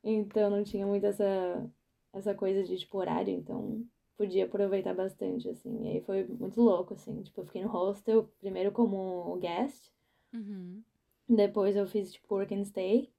[0.02, 1.70] Então não tinha muito essa,
[2.12, 3.86] essa coisa de, tipo, horário, então
[4.20, 5.82] podia aproveitar bastante, assim.
[5.82, 7.22] E aí foi muito louco, assim.
[7.22, 9.90] Tipo, eu fiquei no hostel, primeiro como guest,
[10.34, 10.82] Uhum.
[11.26, 13.10] depois eu fiz, tipo, work and stay.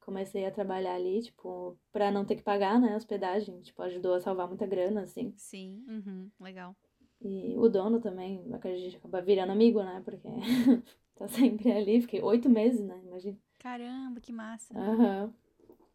[0.00, 3.60] Comecei a trabalhar ali, tipo, pra não ter que pagar, né, hospedagem.
[3.60, 5.34] Tipo, ajudou a salvar muita grana, assim.
[5.36, 6.30] Sim, uhum.
[6.40, 6.74] Legal.
[7.20, 10.28] E o dono também, a gente acaba virando amigo, né, porque
[11.16, 12.00] tá sempre ali.
[12.00, 13.36] Fiquei oito meses, né, imagina.
[13.58, 14.72] Caramba, que massa.
[14.78, 15.34] Aham.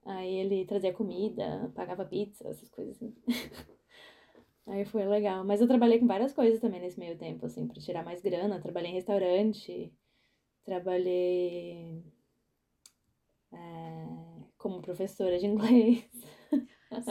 [0.06, 3.16] Aí ele trazia comida, pagava pizza, essas coisas assim.
[4.68, 5.44] Aí foi legal.
[5.44, 8.62] Mas eu trabalhei com várias coisas também nesse meio tempo, assim, pra tirar mais grana.
[8.62, 9.92] Trabalhei em restaurante,
[10.64, 12.04] trabalhei
[13.52, 14.08] é,
[14.58, 16.06] como professora de inglês.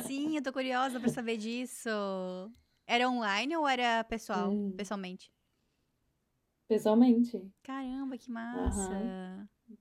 [0.06, 1.88] Sim, eu tô curiosa pra saber disso.
[2.86, 4.72] Era online ou era pessoal, Hum.
[4.76, 5.30] pessoalmente?
[6.68, 7.50] Pessoalmente.
[7.62, 8.94] Caramba, que massa.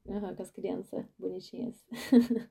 [0.08, 1.76] Aham, com as crianças bonitinhas.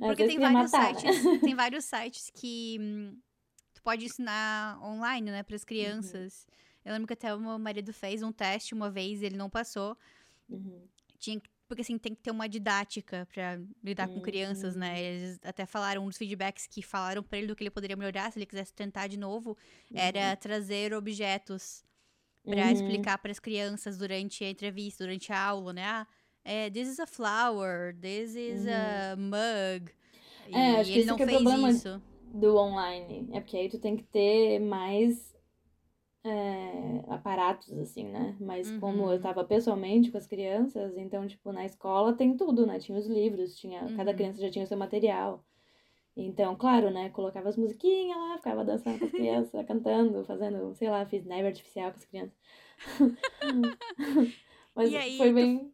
[0.00, 1.00] Porque tem vários matar, né?
[1.00, 3.18] sites, tem vários sites que hum,
[3.86, 6.44] pode ensinar online, né, pras crianças.
[6.84, 9.96] Eu lembro que até o meu marido fez um teste uma vez, ele não passou.
[10.50, 10.82] Uhum.
[11.20, 15.00] Tinha que- porque assim, tem que ter uma didática pra lidar com crianças, né?
[15.00, 18.32] Eles até falaram um dos feedbacks que falaram pra ele do que ele poderia melhorar
[18.32, 19.56] se ele quisesse tentar de novo,
[19.94, 21.84] era trazer objetos
[22.44, 22.72] pra Uhum.
[22.72, 25.84] explicar pras crianças durante a entrevista, durante a aula, né?
[25.86, 26.06] Ah,
[26.44, 29.92] é, this is a flower, this is a mug.
[30.48, 30.58] E Uhum.
[30.58, 31.70] É, acho que ele não que é fez problema.
[31.70, 32.02] isso.
[32.40, 33.28] Do online.
[33.32, 35.34] É porque aí tu tem que ter mais
[36.24, 38.36] é, aparatos, assim, né?
[38.40, 39.12] Mas como Uhum.
[39.12, 42.78] eu tava pessoalmente com as crianças, então, tipo, na escola tem tudo, né?
[42.78, 44.16] Tinha os livros, tinha, cada Uhum.
[44.16, 45.44] criança já tinha o seu material.
[46.16, 47.10] Então, claro, né?
[47.10, 51.48] Colocava as musiquinhas lá, ficava dançando com as crianças, cantando, fazendo, sei lá, fiz neve
[51.48, 52.36] artificial com as crianças.
[54.74, 55.72] Mas E aí, foi tu- bem.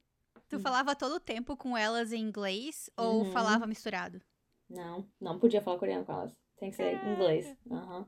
[0.51, 3.33] Tu falava todo o tempo com elas em inglês ou Uhum.
[3.33, 4.21] falava misturado?
[4.69, 6.37] Não, não podia falar coreano com elas.
[6.63, 7.57] Tem que ser inglês.
[7.69, 8.07] Aham.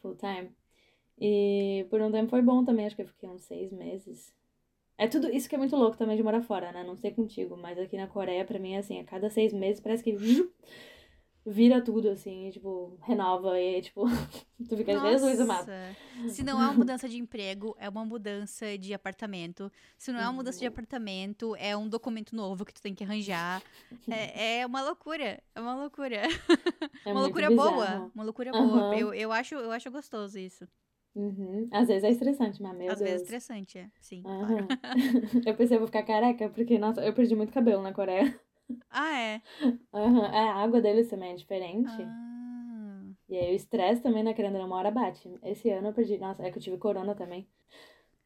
[0.00, 0.52] Full time.
[1.20, 4.32] E por um tempo foi bom também, acho que eu fiquei uns seis meses.
[4.96, 6.84] É tudo isso que é muito louco também de morar fora, né?
[6.84, 9.80] Não sei contigo, mas aqui na Coreia, pra mim, é assim, a cada seis meses
[9.80, 10.16] parece que
[11.44, 14.04] vira tudo, assim, e, tipo, renova e, tipo,
[14.68, 15.66] tu fica Jesus amado.
[15.66, 15.96] Nossa.
[16.28, 19.70] Se não é uma mudança de emprego, é uma mudança de apartamento.
[19.96, 20.68] Se não é uma mudança de Uhum.
[20.72, 23.62] apartamento, é um documento novo que tu tem que arranjar.
[24.10, 25.42] É, é uma loucura.
[25.54, 26.22] É uma loucura.
[27.06, 28.10] É uma loucura boa.
[28.14, 28.94] Uma loucura boa.
[28.96, 30.68] Eu, eu, acho, eu acho gostoso isso.
[31.14, 31.68] Uhum.
[31.72, 33.10] Às vezes é estressante, mas meu Às Deus.
[33.10, 33.90] vezes estressante, é.
[34.00, 34.44] Sim, claro.
[34.44, 34.68] Aham.
[35.46, 38.38] eu pensei, eu vou ficar careca, porque, nossa, eu perdi muito cabelo na Coreia.
[38.90, 39.42] Ah, é?
[39.92, 40.24] Aham.
[40.26, 41.88] É, a água deles também é diferente.
[41.88, 43.02] Ah.
[43.28, 45.28] E aí o estresse também, né, querendo uma hora bate.
[45.44, 46.18] Esse ano eu perdi.
[46.18, 47.46] Nossa, é que eu tive corona também.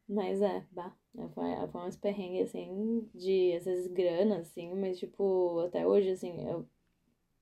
[0.07, 4.99] Mas é, bah, é, foi, foi uns perrengues, assim, de, às vezes, grana, assim, mas,
[4.99, 6.67] tipo, até hoje, assim, eu,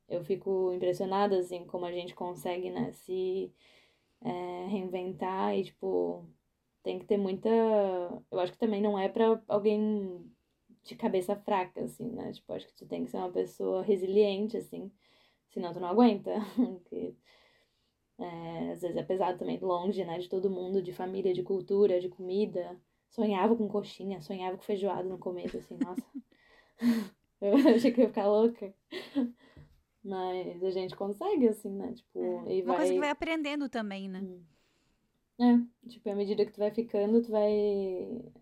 [0.07, 3.53] eu fico impressionada, assim, como a gente consegue, né, se
[4.21, 6.25] é, reinventar e, tipo,
[6.83, 7.49] tem que ter muita...
[8.31, 10.31] Eu acho que também não é pra alguém
[10.83, 14.57] de cabeça fraca, assim, né, tipo, acho que tu tem que ser uma pessoa resiliente,
[14.57, 14.91] assim,
[15.49, 17.15] senão tu não aguenta, porque
[18.19, 21.99] É, às vezes é pesado também, longe, né, de todo mundo, de família, de cultura,
[21.99, 22.79] de comida.
[23.09, 26.03] Sonhava com coxinha, sonhava com feijoada no começo, assim, nossa.
[27.41, 28.73] eu achei que eu ia ficar louca.
[30.03, 31.93] Mas a gente consegue, assim, né?
[31.93, 32.57] Tipo, é.
[32.57, 34.21] e Uma coisa que vai aprendendo também, né?
[34.21, 34.43] Hum.
[35.39, 37.51] É, tipo, à medida que tu vai ficando, tu vai.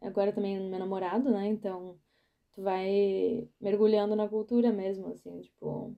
[0.01, 1.47] Agora também meu namorado, né?
[1.47, 1.99] Então,
[2.53, 5.95] tu vai mergulhando na cultura mesmo, assim, tipo,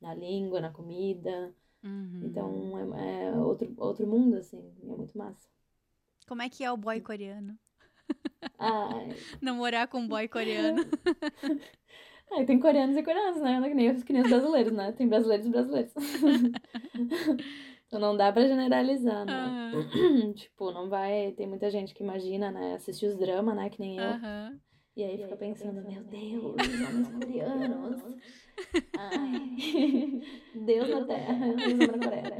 [0.00, 1.54] na língua, na comida.
[1.82, 2.22] Uhum.
[2.24, 5.48] Então, é, é, outro, outro mundo, assim, é muito massa.
[6.26, 7.58] Como é que é o boy coreano?
[8.58, 9.08] Ai.
[9.40, 10.82] Namorar com um boy coreano.
[12.32, 13.58] Ai, tem coreanos e coreanos, né?
[13.58, 14.92] Não é que nem os crianças brasileiros, né?
[14.92, 15.92] Tem brasileiros e brasileiros.
[17.88, 19.72] então não dá pra generalizar, né?
[19.74, 20.32] Uhum.
[20.34, 21.32] tipo, não vai.
[21.32, 22.74] Tem muita gente que imagina, né?
[22.74, 23.68] Assistir os dramas, né?
[23.68, 24.10] Que nem eu.
[24.10, 24.60] Uhum.
[25.00, 28.02] E aí fica pensando, meu Deus, os homens coreanos.
[28.98, 30.20] Ai,
[30.54, 32.36] Deus na Terra, Deus na Coreia.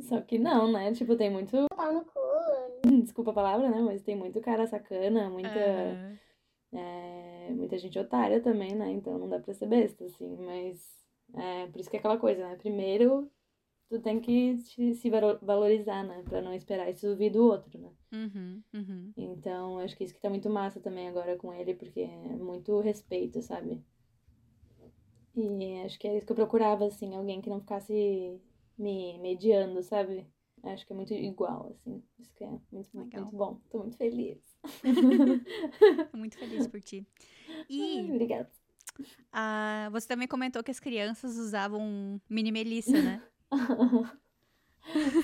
[0.00, 0.94] Só que não, né?
[0.94, 1.66] Tipo, tem muito.
[1.68, 2.98] Cu.
[3.02, 3.78] Desculpa a palavra, né?
[3.82, 5.50] Mas tem muito cara sacana, muita.
[5.50, 6.78] Uhum.
[6.78, 8.90] É, muita gente otária também, né?
[8.92, 10.38] Então não dá pra ser besta, assim.
[10.38, 11.04] Mas
[11.34, 12.56] é por isso que é aquela coisa, né?
[12.56, 13.30] Primeiro,
[13.88, 15.10] tu tem que se
[15.42, 16.22] valorizar, né?
[16.24, 17.90] Pra não esperar isso ouvir do outro, né?
[18.12, 19.12] Uhum, uhum.
[19.16, 22.80] Então, acho que isso que tá muito massa também agora com ele, porque é muito
[22.80, 23.82] respeito, sabe?
[25.36, 28.40] E acho que é isso que eu procurava, assim, alguém que não ficasse
[28.78, 30.26] me mediando, sabe?
[30.62, 32.02] Acho que é muito igual, assim.
[32.18, 33.22] Isso que é muito, Legal.
[33.22, 33.60] muito bom.
[33.70, 34.38] Tô muito feliz.
[36.10, 37.06] Tô muito feliz por ti.
[37.68, 38.00] E.
[38.10, 38.50] Obrigada.
[39.00, 43.22] Uh, você também comentou que as crianças usavam mini melissa, né?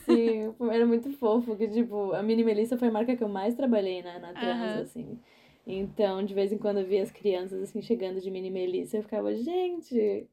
[0.04, 3.54] Sim, era muito fofo, que tipo, a Mini Melissa foi a marca que eu mais
[3.54, 4.82] trabalhei né, na trans, uhum.
[4.82, 5.20] assim.
[5.66, 9.02] Então, de vez em quando eu via as crianças assim chegando de Mini Melissa, eu
[9.02, 10.26] ficava, gente,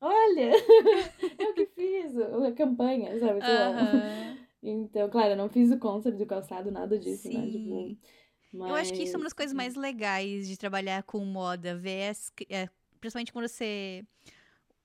[0.00, 0.50] olha,
[1.38, 3.40] eu que fiz a campanha, sabe?
[3.40, 4.36] Uhum.
[4.62, 7.38] Então, claro, eu não fiz o concert do calçado, nada disso, Sim.
[7.38, 7.50] né?
[7.50, 7.96] Tipo,
[8.52, 8.70] mas...
[8.70, 12.08] Eu acho que isso é uma das coisas mais legais de trabalhar com moda, ver
[12.08, 12.68] as, é,
[13.00, 14.04] principalmente quando você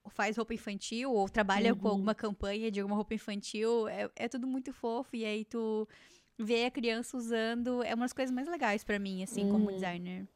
[0.10, 1.80] faz roupa infantil ou trabalha uhum.
[1.80, 5.16] com alguma campanha de alguma roupa infantil, é, é tudo muito fofo.
[5.16, 5.88] E aí tu
[6.38, 9.52] vê a criança usando, é uma das coisas mais legais para mim, assim, uhum.
[9.52, 10.28] como designer.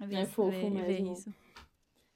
[0.00, 0.86] Ver, é fofo ver, mesmo.
[0.86, 1.34] Ver isso.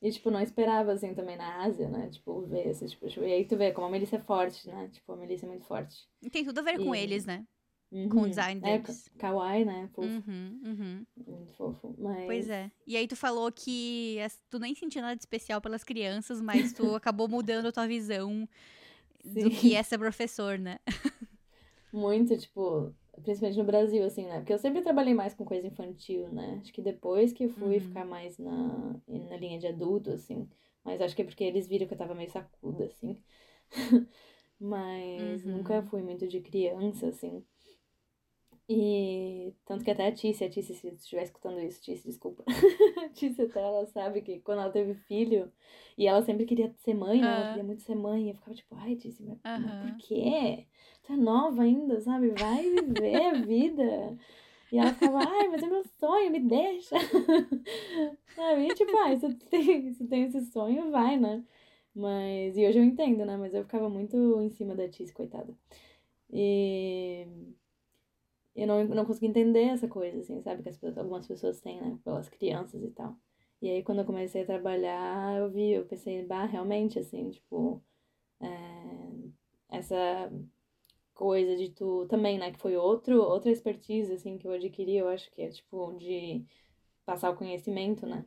[0.03, 2.09] E, tipo, não esperava, assim, também na Ásia, né?
[2.09, 4.89] Tipo, ver, assim, tipo, e aí tu vê como a Melissa é forte, né?
[4.89, 6.09] Tipo, a Melissa é muito forte.
[6.23, 6.85] E tem tudo a ver e...
[6.85, 7.47] com eles, né?
[7.93, 8.09] Uhum.
[8.09, 9.09] Com o design deles.
[9.09, 9.89] É, kawaii, né?
[9.93, 10.09] Fofo.
[10.09, 11.07] Uhum, uhum.
[11.27, 12.27] Muito fofo, mas...
[12.27, 12.71] Pois é.
[12.87, 14.19] E aí tu falou que
[14.49, 18.49] tu nem sentiu nada de especial pelas crianças, mas tu acabou mudando a tua visão
[19.25, 19.43] Sim.
[19.43, 20.79] do que é ser professor, né?
[21.93, 24.39] Muito, tipo, principalmente no Brasil, assim, né?
[24.39, 26.61] Porque eu sempre trabalhei mais com coisa infantil, né?
[26.63, 27.81] Acho que depois que eu fui uhum.
[27.81, 30.49] ficar mais na, na linha de adulto, assim.
[30.85, 33.21] Mas acho que é porque eles viram que eu tava meio sacuda, assim.
[34.59, 35.57] Mas Uhum.
[35.59, 37.45] nunca fui muito de criança, assim.
[38.73, 42.45] E tanto que até a Tícia, a Tícia, se estiver escutando isso, Tícia, desculpa.
[42.47, 45.51] a Tícia até ela sabe que quando ela teve filho,
[45.99, 47.27] e ela sempre queria ser mãe, né?
[47.33, 47.49] Ela Ah.
[47.49, 48.27] queria muito ser mãe.
[48.27, 50.67] E eu ficava tipo, ai, Tícia, mas, mas por quê?
[51.03, 52.31] Tu é nova ainda, sabe?
[52.31, 54.17] Vai viver a vida.
[54.71, 56.95] E ela ficava, ai, mas é meu sonho, me deixa.
[58.37, 58.69] sabe?
[58.69, 61.45] E tipo, ai, se tu tem, se tem esse sonho, vai, né?
[61.93, 63.37] Mas, e hoje eu entendo, né?
[63.37, 65.53] Mas eu ficava muito em cima da Tícia, coitada.
[66.33, 67.27] E
[68.55, 70.63] eu não, não consegui entender essa coisa, assim, sabe?
[70.63, 71.99] Que as algumas pessoas têm, né?
[72.05, 73.17] Pelas crianças e tal.
[73.63, 77.83] E aí, quando eu comecei a trabalhar, eu vi, eu pensei, bah, realmente, assim, tipo,
[78.41, 78.49] é,
[79.71, 80.33] essa
[81.15, 82.53] coisa de tu também, né?
[82.53, 86.45] Que foi outro, outra expertise, assim, que eu adquiri, eu acho que é, tipo, de
[87.05, 88.25] passar o conhecimento, né?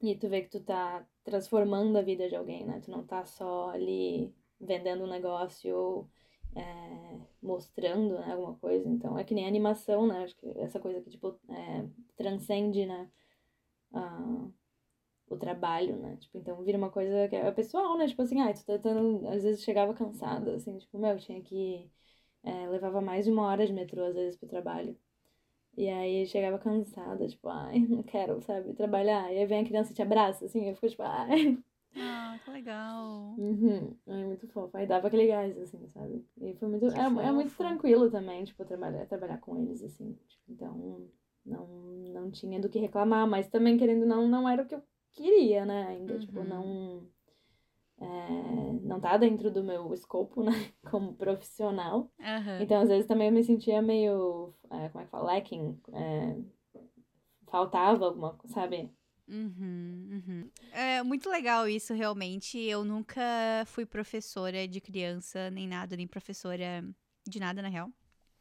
[0.00, 2.80] E tu vê que tu tá transformando a vida de alguém, né?
[2.84, 6.08] Tu não tá só ali vendendo um negócio ou
[6.56, 8.88] é, mostrando né, alguma coisa.
[8.88, 10.24] Então, é que nem animação, né?
[10.24, 13.10] Acho que essa coisa que, tipo, é, transcende, né?
[13.92, 14.48] a-
[15.28, 16.16] o trabalho, né?
[16.18, 18.06] Tipo, então vira uma coisa que é pessoal, né?
[18.08, 19.26] Tipo assim, ah, tu tá tentando...
[19.28, 21.90] Às vezes chegava cansada, assim, tipo, meu, tinha que...
[22.44, 24.98] é, levava mais de uma hora de metrô, às vezes, pro trabalho.
[25.76, 29.32] E aí chegava cansada, tipo, ai, não quero, sabe, trabalhar.
[29.32, 31.58] E aí vem a criança e te abraça, assim, eu fico tipo, ai,
[31.98, 33.34] Ah, que legal.
[33.38, 33.96] Uhum.
[34.06, 34.76] Ai, muito fofo.
[34.76, 36.24] Aí dava aquele gás, assim, sabe?
[36.40, 36.86] E foi muito.
[36.88, 40.16] É, é muito tranquilo também, tipo, trabalhar, trabalhar com eles, assim.
[40.28, 41.08] Tipo, então,
[41.44, 41.66] não,
[42.12, 44.82] não tinha do que reclamar, mas também, querendo não, não era o que eu
[45.12, 45.86] queria, né?
[45.88, 46.44] Ainda, tipo, Uhum.
[46.46, 47.06] não.
[47.98, 50.52] é, não tá dentro do meu escopo, né?
[50.90, 52.10] Como profissional.
[52.20, 52.60] Aham.
[52.62, 54.54] Então, às vezes também eu me sentia meio.
[54.70, 55.32] é, como é que fala?
[55.32, 55.80] Lacking.
[55.92, 56.36] é,
[57.46, 58.90] faltava alguma coisa, sabe?
[59.28, 60.50] Uhum, uhum.
[60.70, 62.58] É muito legal isso, realmente.
[62.58, 63.20] Eu nunca
[63.66, 66.84] fui professora de criança, nem nada, nem professora
[67.26, 67.90] de nada, na real.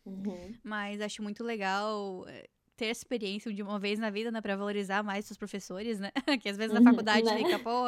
[0.05, 0.53] Uhum.
[0.63, 4.41] Mas acho muito legal eh, ter experiência de uma vez na vida, né?
[4.41, 6.11] Pra valorizar mais seus professores, né?
[6.41, 7.37] que às vezes na Uhum, faculdade né?
[7.39, 7.85] fica, pô,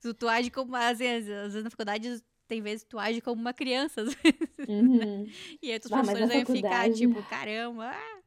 [0.00, 0.76] tu, tu age como.
[0.76, 4.14] Às vezes, às vezes na faculdade tem vezes que tu age como uma criança, às
[4.14, 4.68] vezes.
[4.68, 5.26] Uhum.
[5.60, 7.90] E aí os professores vão ficar, faculdade- tipo, caramba.
[7.90, 8.18] ah.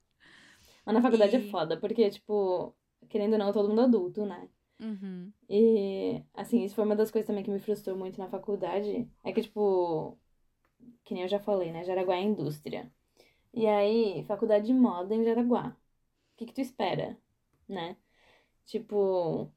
[0.86, 2.76] Mas na faculdade E- é foda, porque, tipo,
[3.12, 4.50] querendo ou não, todo mundo adulto, né?
[4.80, 5.32] Uhum.
[5.50, 9.08] E, assim, isso foi uma das coisas também que me frustrou muito na faculdade.
[9.24, 10.18] É que, tipo,
[11.04, 11.84] que nem eu já falei, né?
[11.84, 12.92] Jaraguá é indústria.
[13.54, 15.76] E aí, faculdade de moda em Jaraguá.
[16.34, 17.18] O que que tu espera,
[17.68, 17.98] né?
[18.66, 19.52] Tipo,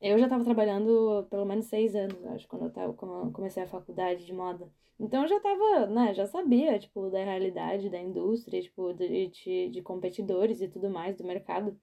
[0.00, 3.62] eu já tava trabalhando pelo menos seis anos, acho, quando eu tava, quando eu comecei
[3.62, 4.70] a faculdade de moda.
[5.00, 9.70] Então eu já tava, né, já sabia, tipo, da realidade da indústria, tipo, de, de,
[9.70, 11.78] de competidores e tudo mais do mercado.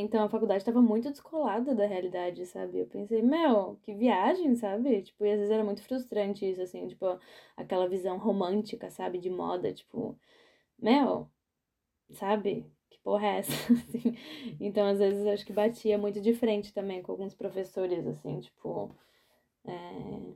[0.00, 2.80] Então a faculdade tava muito descolada da realidade, sabe?
[2.80, 5.02] Eu pensei, meu, que viagem, sabe?
[5.02, 7.06] Tipo, e às vezes era muito frustrante isso, assim, tipo,
[7.56, 10.18] aquela visão romântica, sabe, de moda, tipo,
[10.78, 11.28] meu,
[12.12, 12.66] sabe?
[12.90, 13.52] Que porra é essa?
[13.72, 14.16] Assim.
[14.60, 18.94] Então, às vezes, acho que batia muito de frente também com alguns professores, assim, tipo.
[19.66, 20.34] É...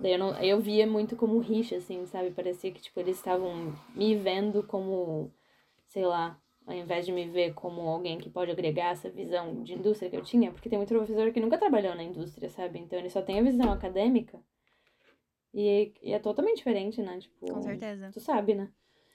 [0.00, 2.30] Daí eu, não, eu via muito como rixa, assim, sabe?
[2.30, 5.32] Parecia que, tipo, eles estavam me vendo como,
[5.86, 9.74] sei lá, ao invés de me ver como alguém que pode agregar essa visão de
[9.74, 12.80] indústria que eu tinha, porque tem muito professor que nunca trabalhou na indústria, sabe?
[12.80, 14.40] Então ele só tem a visão acadêmica.
[15.54, 17.18] E, e é totalmente diferente, né?
[17.18, 18.10] Tipo, Com certeza.
[18.12, 18.70] tu sabe, né?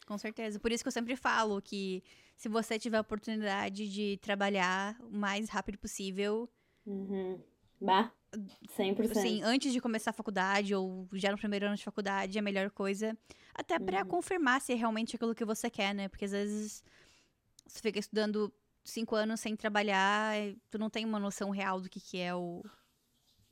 [0.08, 0.60] Com certeza.
[0.60, 2.04] Por isso que eu sempre falo que
[2.36, 6.50] se você tiver a oportunidade de trabalhar o mais rápido possível,
[6.86, 7.40] Uhum.
[7.80, 8.12] Bah,
[8.70, 9.12] 100%.
[9.12, 12.44] assim, antes de começar a faculdade ou já no primeiro ano de faculdade, é a
[12.44, 13.16] melhor coisa.
[13.54, 14.08] Até pra Uhum.
[14.08, 16.08] confirmar se é realmente aquilo que você quer, né?
[16.08, 16.84] Porque às vezes
[17.72, 18.54] você fica estudando
[18.84, 20.36] cinco anos sem trabalhar,
[20.70, 22.64] tu não tem uma noção real do que, que é o,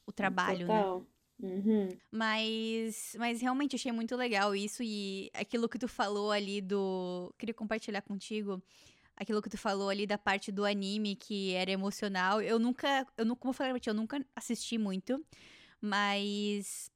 [0.05, 0.81] o trabalho, né?
[0.81, 1.05] Total.
[1.41, 1.87] Uhum.
[2.11, 7.33] Mas, mas realmente achei muito legal isso e aquilo que tu falou ali do.
[7.37, 8.61] Queria compartilhar contigo.
[9.15, 12.41] Aquilo que tu falou ali da parte do anime que era emocional.
[12.41, 13.07] Eu nunca.
[13.17, 15.23] Eu não, como eu falei pra ti, eu nunca assisti muito.
[15.79, 16.91] Mas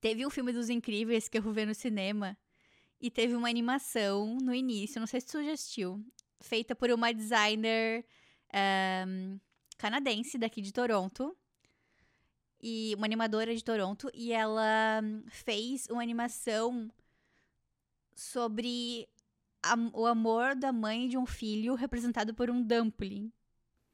[0.00, 2.36] teve um filme dos Incríveis que eu fui ver no cinema.
[3.00, 6.04] E teve uma animação no início, não sei se tu já assistiu.
[6.44, 8.04] Feita por uma designer
[8.52, 9.38] ahn,
[9.78, 11.34] canadense daqui de Toronto
[12.62, 16.90] e uma animadora de Toronto e ela hum, fez uma animação
[18.14, 19.08] sobre
[19.62, 23.32] am- o amor da mãe de um filho representado por um dumpling.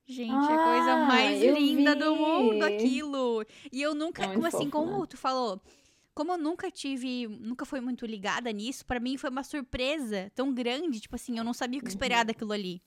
[0.07, 2.21] Gente, a coisa Ah, mais linda do vi.
[2.21, 3.45] mundo aquilo.
[3.71, 5.07] E eu nunca, É como assim, fofo, como né?
[5.09, 5.61] tu falou,
[6.15, 10.53] como eu nunca tive, nunca fui muito ligada nisso, pra mim foi uma surpresa tão
[10.53, 12.27] grande, tipo assim, eu não sabia o que esperar Uhum.
[12.27, 12.83] daquilo ali.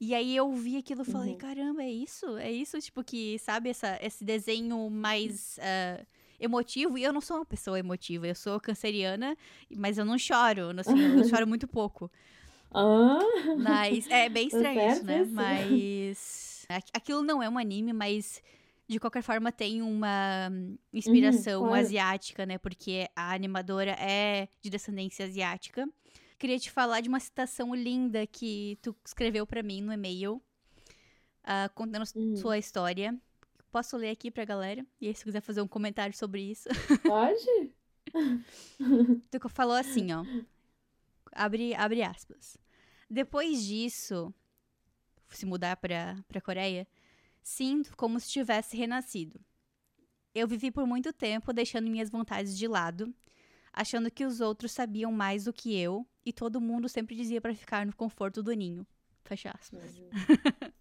[0.00, 1.38] E aí eu vi aquilo e falei, Uhum.
[1.38, 2.36] caramba, é isso?
[2.38, 6.04] É isso, tipo, que, sabe, essa, esse desenho mais ah,
[6.40, 6.96] emotivo.
[6.96, 9.36] E eu não sou uma pessoa emotiva, eu sou canceriana,
[9.76, 12.10] mas eu não choro, assim, eu choro muito pouco.
[12.72, 13.20] Ah,
[13.56, 15.24] Mas é bem Tá estranho isso, né?
[15.30, 18.42] Mas aqu- aquilo não é um anime, mas
[18.90, 20.50] de qualquer forma tem uma
[20.92, 22.58] inspiração Uhum, asiática, né?
[22.58, 25.88] Porque a animadora é de descendência asiática.
[26.36, 30.42] Queria te falar de uma citação linda que tu escreveu pra mim no e-mail,
[31.44, 32.34] ah, contando Hum.
[32.34, 33.16] sua história.
[33.70, 34.84] Posso ler aqui pra galera?
[35.00, 36.68] E aí, se quiser fazer um comentário sobre isso.
[37.06, 37.72] pode?
[39.30, 40.24] Tu falou assim, ó.
[41.30, 42.56] Abre, abre aspas.
[43.08, 44.34] Depois disso,
[45.28, 46.88] se mudar pra, pra Coreia,
[47.42, 49.40] sinto como se tivesse renascido.
[50.34, 53.12] Eu vivi por muito tempo deixando minhas vontades de lado,
[53.72, 57.54] achando que os outros sabiam mais do que eu e todo mundo sempre dizia pra
[57.54, 58.86] ficar no conforto do ninho.
[59.24, 60.00] Fecha aspas.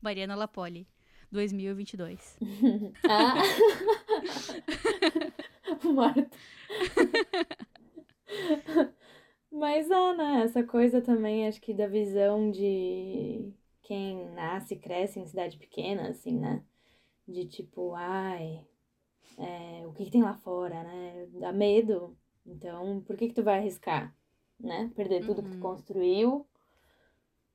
[0.00, 0.86] Mariana Lapoli,
[1.30, 2.38] 2022.
[3.08, 3.34] Ah.
[5.84, 6.30] Morta.
[9.50, 10.42] Mas né?
[10.44, 13.52] Essa coisa também, acho que da visão de
[13.84, 16.64] quem nasce e cresce em cidade pequena, assim, né?
[17.28, 18.66] De tipo, ai,
[19.38, 21.26] é, o que que tem lá fora, né?
[21.40, 22.16] Dá medo.
[22.46, 24.14] Então, por que que tu vai arriscar,
[24.60, 24.90] né?
[24.96, 25.60] Perder tudo que tu Uhum.
[25.60, 26.46] construiu,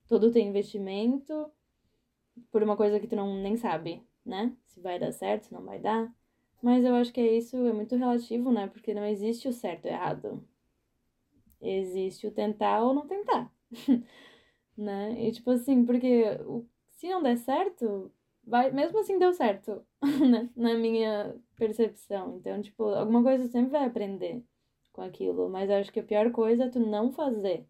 [0.10, 1.49] todo o teu investimento,
[2.51, 4.56] por uma coisa que tu não nem sabe, né?
[4.65, 6.14] Se vai dar certo, se não vai dar.
[6.61, 8.68] Mas eu acho que é isso, é muito relativo, né?
[8.68, 10.47] Porque não existe o certo e o errado.
[11.61, 13.51] Existe o tentar ou não tentar.
[14.80, 15.15] né?
[15.19, 16.23] E tipo assim, porque
[16.91, 18.11] se não der certo,
[18.43, 19.85] vai, mesmo assim deu certo,
[20.30, 20.49] né?
[20.56, 22.38] Na minha percepção.
[22.38, 24.43] Então, tipo, alguma coisa você sempre vai aprender
[24.93, 25.49] com aquilo.
[25.49, 27.65] Mas acho que a pior coisa é tu não fazer.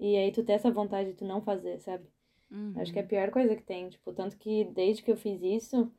[0.00, 2.06] E aí tu ter essa vontade de tu não fazer, sabe?
[2.50, 2.74] Uhum.
[2.76, 5.40] Acho que é a pior coisa que tem, tipo, tanto que desde que eu fiz
[5.42, 5.90] isso,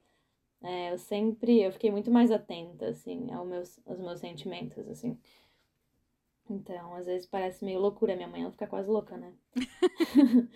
[0.61, 5.17] é, eu sempre, eu fiquei muito mais atenta, assim, aos meus, aos meus sentimentos, assim.
[6.49, 9.33] Então, às vezes parece meio loucura, minha mãe ela fica quase louca, né?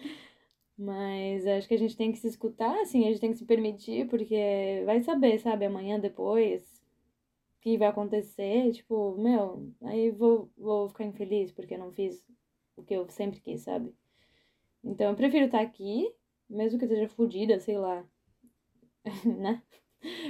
[0.77, 3.45] Mas acho que a gente tem que se escutar, assim, a gente tem que se
[3.45, 6.83] permitir, porque vai saber, sabe, amanhã, depois,
[7.57, 12.25] o que vai acontecer, tipo, meu, aí vou, vou ficar infeliz porque eu não fiz
[12.75, 13.93] o que eu sempre quis, sabe?
[14.83, 16.13] Então eu prefiro estar aqui,
[16.49, 18.05] mesmo que eu esteja fodida, sei lá,
[19.25, 19.63] né?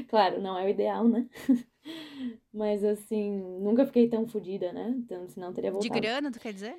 [0.09, 1.29] Claro, não é o ideal, né?
[2.53, 4.93] Mas assim, nunca fiquei tão fodida, né?
[4.97, 5.99] Então, senão teria De voltado.
[6.01, 6.75] grana, tu quer dizer?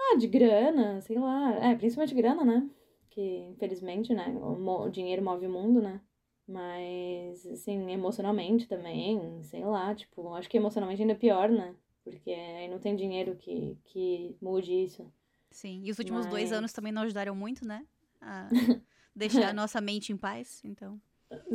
[0.00, 1.52] Ah, de grana, sei lá.
[1.64, 2.68] É, principalmente grana, né?
[3.10, 4.28] Que, infelizmente, né?
[4.40, 6.00] O, dinheiro move o mundo, né?
[6.46, 11.74] Mas, assim, emocionalmente também, sei lá, tipo, acho que emocionalmente ainda é pior, né?
[12.02, 15.12] Porque aí não tem dinheiro que, que mude isso.
[15.50, 15.82] Sim.
[15.84, 17.86] E os últimos dois Mas- anos também não ajudaram muito, né?
[18.20, 18.48] A
[19.14, 20.98] deixar a nossa mente em paz, então.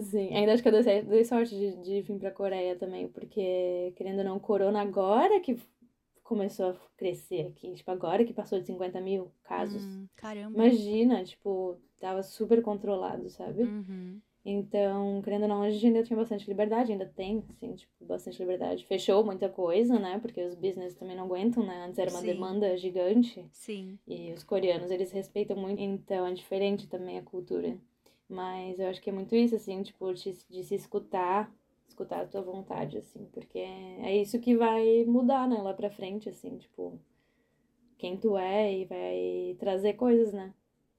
[0.01, 3.07] Sim, ainda acho que eu dei, sorte- dei sorte de, de vir pra Coreia também,
[3.07, 5.57] porque, querendo ou não, corona agora que
[6.23, 7.73] começou a crescer aqui.
[7.73, 9.83] Tipo, agora que passou de 50 mil casos.
[9.83, 10.57] Hum, caramba.
[10.57, 13.63] Imagina, tipo, tava super controlado, sabe?
[13.63, 14.21] Uhum.
[14.45, 18.37] Então, querendo ou não, a gente ainda tinha bastante liberdade, ainda tem, assim, tipo, bastante
[18.39, 18.85] liberdade.
[18.85, 20.19] Fechou muita coisa, né?
[20.19, 21.85] Porque os business também não aguentam, né?
[21.85, 22.27] Antes era uma Sim.
[22.27, 23.45] demanda gigante.
[23.51, 23.97] Sim.
[24.05, 27.77] E os coreanos, eles respeitam muito, então é diferente também a cultura.
[28.33, 31.53] Mas eu acho que é muito isso, assim, tipo, de, de se escutar,
[31.87, 36.27] escutar a tua vontade, assim, porque é isso que vai mudar, né, lá pra frente,
[36.27, 36.99] assim, tipo,
[37.97, 40.51] quem tu é e vai trazer coisas, né?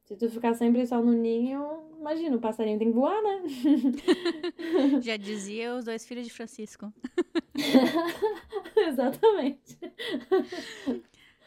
[0.04, 3.42] Se tu ficar sempre só no ninho, imagina, o passarinho tem que voar, né?
[5.02, 6.92] Já dizia os dois filhos de Francisco.
[8.76, 9.78] Exatamente.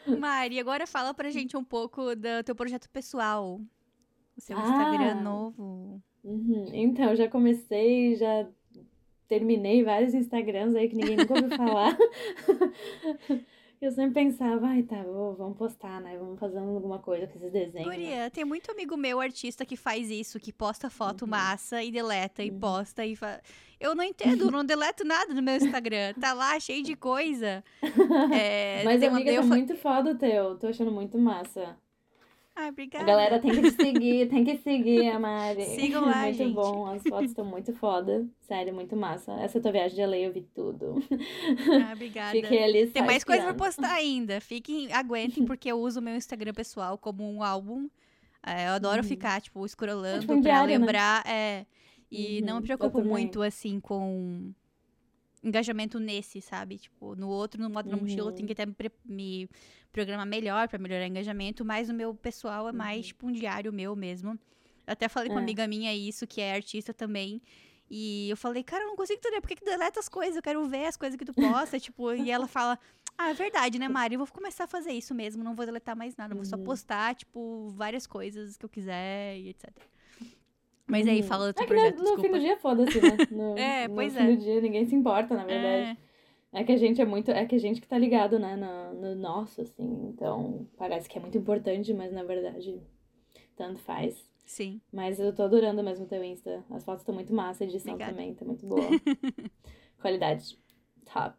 [0.06, 3.60] Mari, agora fala pra gente um pouco do teu projeto pessoal.
[4.38, 4.60] O seu Ah.
[4.62, 6.00] Instagram novo.
[6.24, 6.70] Uhum.
[6.72, 8.46] Então, já comecei, já
[9.26, 11.96] terminei vários Instagrams aí que ninguém nunca ouviu falar.
[13.80, 16.16] Eu sempre pensava, ai, tá, vou- vamos postar, né?
[16.18, 17.74] Vamos fazer alguma coisa com esses desenhos.
[17.88, 17.94] né?
[17.96, 21.28] Guria, tem muito amigo meu, artista, que faz isso, que posta foto Uhum.
[21.30, 22.58] massa e deleta e Uhum.
[22.58, 23.40] posta e fa...
[23.78, 26.12] Eu não entendo, eu não deleto nada no meu Instagram.
[26.20, 27.62] Tá lá cheio de coisa.
[28.32, 30.58] É, Mas, uma- amiga, eu tá fa- muito foda o teu.
[30.58, 31.76] Tô achando muito massa.
[32.58, 33.04] Ai, A obrigada.
[33.04, 35.62] galera tem que te seguir, tem que seguir a Mari.
[35.74, 36.54] Sigam lá, muito gente.
[36.54, 38.28] bom, as fotos estão muito foda.
[38.40, 39.32] Sério, muito massa.
[39.40, 40.96] Essa tua viagem de LA eu vi tudo.
[41.72, 42.40] Ah, obrigada.
[42.42, 44.40] Fiquei ali Tem mais coisa pra postar ainda.
[44.40, 47.88] Fiquem, aguentem, porque eu uso o meu Instagram pessoal como um álbum.
[48.44, 49.08] É, eu adoro Uhum.
[49.08, 50.86] ficar, tipo, scrollando tipo um pra diário, né?
[50.86, 51.24] lembrar.
[51.26, 51.66] É,
[52.10, 54.52] e não Uhum, me eu preocupo muito, assim, com
[55.42, 56.78] engajamento nesse, sabe?
[56.78, 58.54] Tipo, no outro, no modo na mochila, eu tenho Uhum.
[58.54, 58.74] que até me,
[59.04, 59.48] me
[59.92, 61.64] programar melhor pra melhorar o engajamento.
[61.64, 64.32] Mas o meu pessoal é mais, tipo, um diário meu mesmo.
[64.86, 65.44] Eu até falei com uma Uhum.
[65.44, 65.48] É.
[65.48, 67.40] amiga minha isso, que é artista também.
[67.90, 70.36] E eu falei, cara, eu não consigo entender, por que, que deleta as coisas?
[70.36, 72.78] Eu quero ver as coisas que tu posta, tipo, e ela fala,
[73.16, 74.14] ah, é verdade, né, Mari?
[74.14, 76.56] Eu vou começar a fazer isso mesmo, não vou deletar mais nada, eu vou só
[76.56, 76.64] Uhum.
[76.64, 79.70] postar, tipo, várias coisas que eu quiser e etc.
[80.88, 81.26] Mas aí, Uhum.
[81.26, 83.16] fala do teu É que no- projeto, no, fim do dia, foda-se, né?
[83.30, 84.26] No, É, no pois fim é.
[84.26, 85.98] do dia, ninguém se importa, na verdade.
[86.52, 87.30] É, É que a gente é muito.
[87.30, 88.56] É que a gente que tá ligado, né?
[88.56, 90.08] No, no nosso, assim.
[90.14, 92.80] Então, parece que é muito importante, mas na verdade,
[93.54, 94.16] tanto faz.
[94.46, 94.80] sim.
[94.90, 96.64] Mas eu tô adorando mesmo o teu Insta.
[96.70, 98.16] As fotos estão muito massa, a edição Obrigada.
[98.16, 98.80] também tá muito boa.
[100.00, 100.58] Qualidade
[101.12, 101.36] top.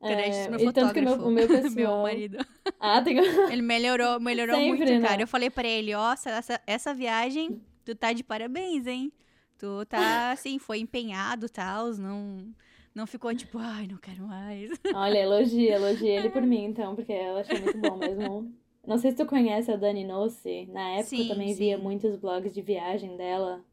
[0.00, 1.72] Crédito no É, e tanto que o meu, o meu pessoal.
[1.74, 2.38] meu marido.
[2.78, 3.16] Ah, tem.
[3.18, 5.08] Ele melhorou, melhorou Sempre, muito, né?
[5.08, 5.22] cara.
[5.22, 9.12] Eu falei pra ele, ó, essa, essa viagem, tu tá de parabéns, hein?
[9.58, 12.54] Tu tá, assim, foi empenhado e tal, não,
[12.94, 14.70] não ficou tipo, ai, não quero mais.
[14.90, 18.50] Olha, elogia, elogia ele por mim, então, porque eu achei muito bom mesmo.
[18.86, 20.66] Não sei se tu conhece a Dani Nossi.
[20.66, 21.78] Na época eu Sim, também via sim.
[21.78, 23.64] muitos blogs de viagem dela.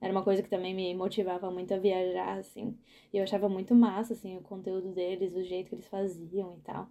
[0.00, 2.78] Era uma coisa que também me motivava muito a viajar, assim.
[3.12, 6.62] E eu achava muito massa, assim, o conteúdo deles, o jeito que eles faziam e
[6.62, 6.88] tal.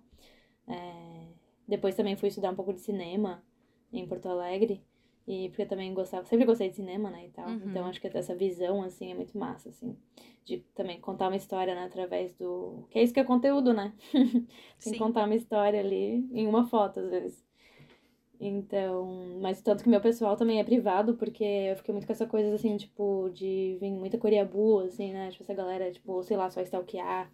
[0.67, 1.27] É,
[1.67, 3.43] Depois também fui estudar um pouco de cinema
[3.93, 4.83] em Porto Alegre.
[5.27, 7.47] E porque eu também gostava, sempre gostei de cinema, né, e tal.
[7.47, 7.61] Uhum.
[7.65, 9.95] Então acho que essa visão, assim, é muito massa, assim.
[10.43, 12.85] De também contar uma história, né, através do...
[12.89, 13.93] Que é isso que é conteúdo, né?
[14.83, 17.45] Tem que contar uma história ali em uma foto, às vezes.
[18.39, 22.25] Então, mas tanto que meu pessoal também é privado, porque eu fiquei muito com essa
[22.25, 25.29] coisa, assim, tipo, de vir muita coreabu, assim, né?
[25.29, 27.31] Tipo, essa galera, tipo, sei lá, só stalkear.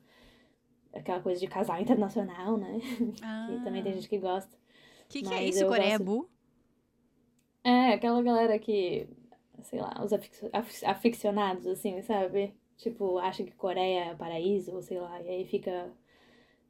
[0.91, 2.80] Aquela coisa de casal internacional, né?
[2.81, 4.53] Que também tem gente que gosta.
[5.05, 6.30] O que, que é isso, Coreia gosto-?
[7.68, 9.07] É, aquela galera que,
[9.61, 12.53] sei lá, os afic- af- aficionados, assim, sabe?
[12.77, 15.91] Tipo, acha que Coreia é paraíso, ou sei lá, e aí fica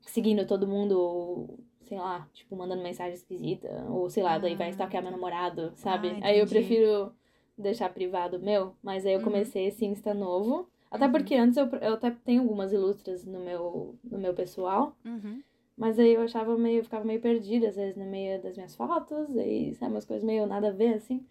[0.01, 3.67] seguindo todo mundo, sei lá, tipo, mandando mensagem esquisita.
[3.89, 6.09] Ou sei lá, daí vai Ah, stalkear meu namorado, sabe?
[6.09, 7.13] Ah, aí eu prefiro
[7.57, 8.75] deixar privado meu.
[8.81, 9.25] Mas aí eu Uhum.
[9.25, 10.69] comecei esse Insta novo.
[10.89, 11.11] Até Uhum.
[11.11, 14.95] porque antes eu, eu até tenho algumas ilustras no meu, no meu pessoal.
[15.05, 15.43] Uhum.
[15.77, 18.75] Mas aí eu achava meio, eu ficava meio perdida, às vezes, no meio das minhas
[18.75, 21.25] fotos, aí, sabe, umas coisas meio nada a ver, assim.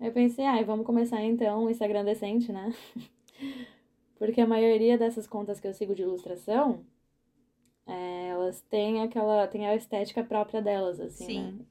[0.00, 2.72] Aí eu pensei, ai, vamos começar então um Instagram decente, né?
[4.18, 6.84] Porque a maioria dessas contas que eu sigo de ilustração,
[7.86, 11.52] é, elas têm aquela, têm a estética própria delas, assim, Sim.
[11.52, 11.64] né?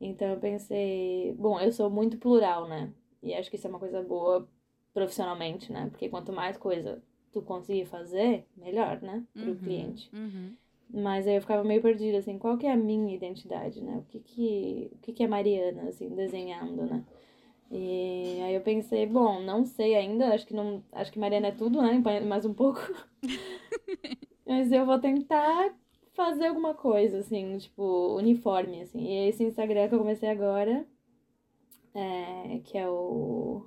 [0.00, 2.90] Então eu pensei, bom, eu sou muito plural, né?
[3.22, 4.48] E acho que isso é uma coisa boa
[4.94, 5.88] profissionalmente, né?
[5.90, 9.22] Porque quanto mais coisa tu conseguir fazer, melhor, né?
[9.34, 9.56] Pro Uhum.
[9.56, 10.10] cliente.
[10.14, 10.56] Uhum.
[10.92, 13.98] Mas aí eu ficava meio perdida, assim, qual que é a minha identidade, né?
[13.98, 17.04] O que que, o que que é Mariana, assim, desenhando, né?
[17.70, 21.52] E aí eu pensei, bom, não sei ainda, acho que não, acho que Mariana é
[21.52, 22.02] tudo, né?
[22.26, 22.80] Mais um pouco.
[24.44, 25.72] Mas eu vou tentar
[26.12, 29.00] fazer alguma coisa, assim, tipo, uniforme, assim.
[29.00, 30.84] E esse Instagram que eu comecei agora,
[31.94, 33.64] é, que é o...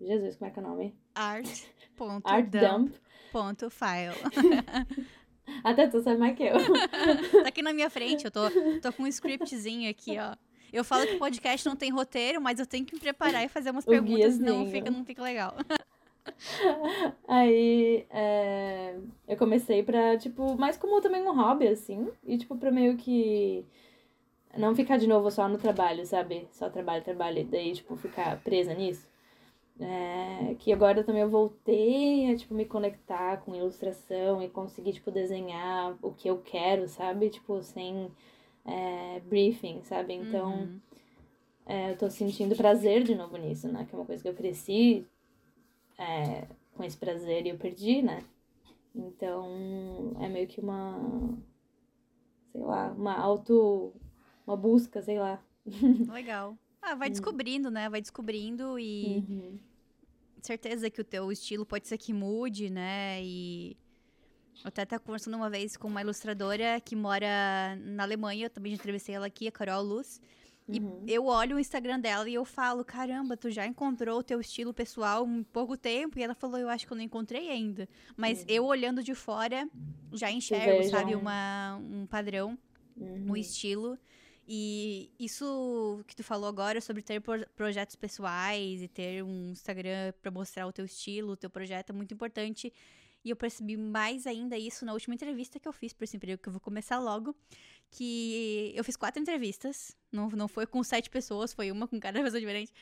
[0.00, 0.94] Jesus, como é que é o nome?
[1.16, 1.64] Art.
[2.24, 2.48] Art.
[2.48, 2.94] Dump.
[3.32, 4.14] Ponto file.
[5.64, 6.54] Até tu sabe mais que eu.
[7.42, 8.42] tá aqui na minha frente, eu tô,
[8.82, 10.34] tô com um scriptzinho aqui, ó.
[10.72, 13.48] Eu falo que o podcast não tem roteiro, mas eu tenho que me preparar e
[13.48, 15.56] fazer umas O perguntas, senão fica, não fica legal.
[17.26, 18.96] Aí é,
[19.26, 22.08] eu comecei pra, tipo, mais como também um hobby, assim.
[22.24, 23.64] E, tipo, pra meio que
[24.56, 26.46] não ficar de novo só no trabalho, sabe?
[26.52, 29.09] Só trabalho, trabalho, e daí, tipo, ficar presa nisso.
[29.80, 35.10] É, que agora também eu voltei a, tipo, me conectar com ilustração e conseguir, tipo,
[35.10, 37.30] desenhar o que eu quero, sabe?
[37.30, 38.10] Tipo, sem
[38.66, 40.14] é, briefing, sabe?
[40.14, 40.80] Então, Uhum.
[41.66, 43.86] é, eu tô sentindo prazer de novo nisso, né?
[43.88, 45.06] Que é uma coisa que eu cresci
[45.98, 48.24] é, com esse prazer e eu perdi, né?
[48.94, 51.36] Então, é meio que uma,
[52.52, 53.92] sei lá, uma auto,
[54.46, 55.42] uma busca, sei lá.
[56.10, 56.56] Legal.
[56.82, 57.88] Ah, vai descobrindo, né?
[57.88, 59.58] Vai descobrindo e Uhum.
[60.46, 63.22] Certeza que o teu estilo pode ser que mude, né?
[63.22, 63.76] E
[64.62, 68.72] eu até tava conversando uma vez com uma ilustradora que mora na Alemanha, eu também
[68.72, 70.20] já entrevistei ela aqui, a Carol Luz.
[70.68, 71.04] E Uhum.
[71.08, 74.72] eu olho o Instagram dela e eu falo, caramba, tu já encontrou o teu estilo
[74.72, 76.18] pessoal em pouco tempo?
[76.18, 77.88] E ela falou, eu acho que eu não encontrei ainda.
[78.16, 79.68] Mas eu olhando de fora,
[80.12, 82.56] já enxergo, sabe, um- uma, um padrão
[82.96, 83.36] Uhum.
[83.36, 83.98] estilo.
[84.52, 90.12] E isso que tu falou agora sobre ter pro- projetos pessoais e ter um Instagram
[90.20, 92.72] pra mostrar o teu estilo, o teu projeto é muito importante.
[93.24, 96.42] E eu percebi mais ainda isso na última entrevista que eu fiz por esse emprego,
[96.42, 97.32] que eu vou começar logo.
[97.92, 102.18] Que eu fiz quatro entrevistas, não, não foi com sete pessoas, foi uma com cada
[102.24, 102.72] pessoa diferente.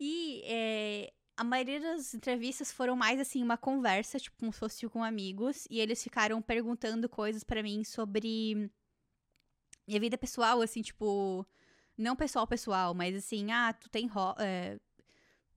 [0.00, 4.88] E é, a maioria das entrevistas foram mais assim, uma conversa, tipo, como se fosse
[4.88, 5.64] com amigos.
[5.70, 8.68] E eles ficaram perguntando coisas pra mim sobre
[9.88, 11.44] minha vida pessoal, assim, tipo.
[11.96, 14.08] Não pessoal, pessoal, mas assim, ah, tu tem.
[14.38, 14.78] é,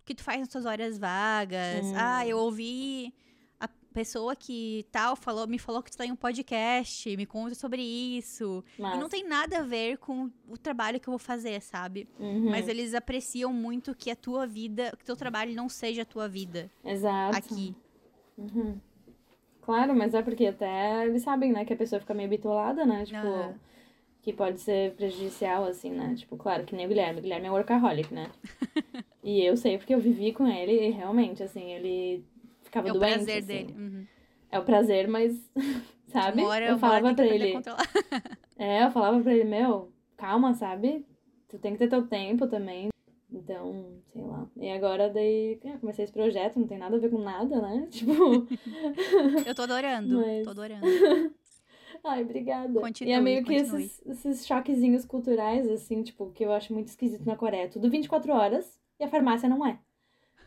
[0.02, 1.86] o que tu faz nas tuas horas vagas?
[1.86, 1.94] Hum.
[1.96, 3.14] Ah, eu ouvi
[3.60, 7.84] a pessoa que tal falou, me falou que tu tem um podcast, me conta sobre
[7.84, 8.64] isso.
[8.80, 12.08] E não Mas, tem nada a ver com o trabalho que eu vou fazer, sabe?
[12.20, 12.50] uhum.
[12.50, 16.28] Mas eles apreciam muito que a tua vida, que teu trabalho não seja a tua
[16.28, 17.38] vida Exato.
[17.38, 17.76] aqui.
[18.36, 18.80] Uhum.
[19.62, 23.06] Claro, mas é porque até eles sabem, né, que a pessoa fica meio bitolada, né?
[23.06, 23.60] Tipo, Aham.
[24.22, 26.14] Que pode ser prejudicial, assim, né?
[26.16, 27.20] Tipo, claro, que nem o Guilherme.
[27.20, 28.30] O Guilherme é workaholic, né?
[29.24, 32.24] e eu sei porque eu vivi com ele e realmente, assim, ele
[32.62, 33.14] ficava É o doente.
[33.16, 33.48] prazer assim.
[33.48, 33.74] dele.
[33.78, 34.06] Uhum.
[34.52, 35.34] É o prazer, mas,
[36.08, 36.44] sabe?
[36.44, 37.54] Hora, eu falava pra ele.
[38.58, 41.04] É, eu falava pra ele, meu, calma, sabe?
[41.50, 42.90] Tu tem que ter teu tempo também.
[43.34, 44.46] Então, sei lá.
[44.56, 47.88] E agora daí eu comecei esse projeto, não tem nada a ver com nada, né?
[47.90, 48.14] Tipo,
[49.46, 50.86] Eu tô adorando, Mas- tô adorando.
[52.04, 52.80] Ai, obrigada.
[52.80, 56.88] Continue, e é meio que esses, esses choquezinhos culturais, assim, tipo, que eu acho muito
[56.88, 57.70] esquisito na Coreia.
[57.70, 59.80] Tudo 24 horas e a farmácia não é.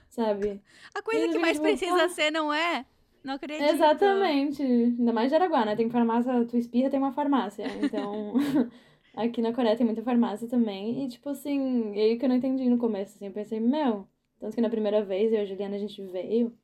[0.09, 0.61] Sabe?
[0.95, 2.87] A coisa que mais precisa ser, não é?
[3.25, 3.69] Não acredito.
[3.69, 4.63] Exatamente.
[4.63, 5.75] Ainda mais de Araguá, né?
[5.75, 7.65] Tem farmácia, tu espirra, tem uma farmácia.
[7.83, 8.35] Então,
[9.17, 11.05] aqui na Coreia tem muita farmácia também.
[11.05, 13.27] E, tipo assim, e aí que eu não entendi no começo, assim.
[13.27, 14.07] Eu pensei, meu,
[14.39, 16.57] tanto que na primeira vez eu e a Juliana a gente veio.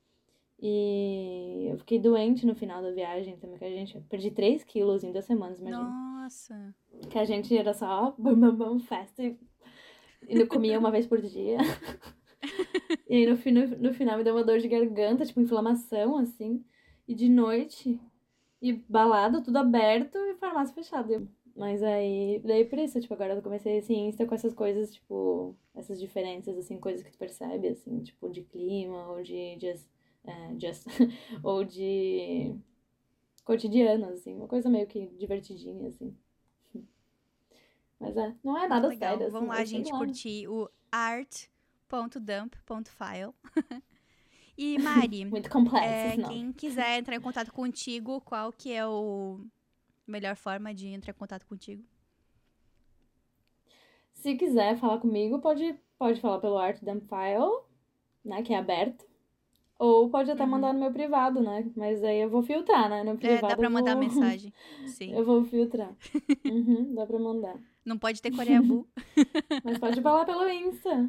[0.62, 5.02] E eu fiquei doente no final da viagem também, que a gente perdi 3 quilos
[5.02, 5.82] em duas semanas, imagina.
[5.82, 6.74] Nossa.
[7.08, 9.38] Que a gente era só bam, bam, bam, festa e,
[10.28, 11.56] e não comia uma vez por dia.
[13.08, 16.62] e aí no, no, no final me deu uma dor de garganta, tipo inflamação, assim.
[17.08, 17.98] E de noite,
[18.60, 21.26] e balada, tudo aberto e farmácia fechada.
[21.56, 25.56] Mas aí, daí por isso, tipo, agora eu comecei esse Insta com essas coisas, tipo,
[25.74, 29.88] essas diferenças, assim, coisas que tu percebe, assim, tipo, de clima ou de dias,
[30.24, 30.86] é, just,
[31.42, 32.54] ou de
[33.44, 36.16] cotidiano, assim, uma coisa meio que divertidinha, assim.
[37.98, 39.18] Mas é, não é nada Legal.
[39.18, 39.30] sério.
[39.30, 39.98] Vamos assim, lá, é, sei gente, lá.
[39.98, 41.44] curtir o art.dump.file.
[44.56, 49.44] e Mari, Muito complexo é, quem quiser entrar em contato contigo, qual que é o
[50.06, 51.84] melhor forma de entrar em contato contigo?
[54.14, 57.64] Se quiser falar comigo, pode, pode falar pelo Art Dump File,
[58.24, 58.42] né?
[58.42, 59.09] Que é aberto.
[59.80, 60.50] Ou pode até Uhum.
[60.50, 61.64] mandar no meu privado, né?
[61.74, 63.02] Mas aí eu vou filtrar, né?
[63.02, 63.46] No É, privado.
[63.48, 64.00] dá pra mandar vou...
[64.04, 64.52] mensagem.
[64.86, 65.14] Sim.
[65.14, 65.96] Eu vou filtrar.
[66.44, 67.56] Uhum, dá pra mandar.
[67.84, 68.86] Não pode ter Coreabu.
[69.64, 71.08] Mas pode falar pelo Insta.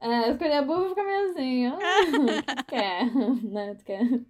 [0.00, 1.66] É, escolher a burra fica meio assim.
[1.66, 3.14] Ah, tu quer?
[3.44, 3.74] né?
[3.76, 4.20] Tu quer?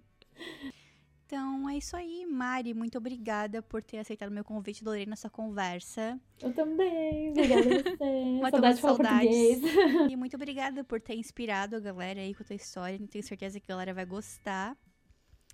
[1.29, 2.73] Então é isso aí, Mari.
[2.73, 4.81] Muito obrigada por ter aceitado o meu convite.
[4.81, 6.19] Adorei nossa conversa.
[6.41, 7.29] Eu também.
[7.29, 8.39] Obrigada a você.
[8.41, 10.11] Matamos Saudade saudades.
[10.11, 12.99] E muito obrigada por ter inspirado a galera aí com a tua história.
[13.07, 14.75] Tenho certeza que a galera vai gostar.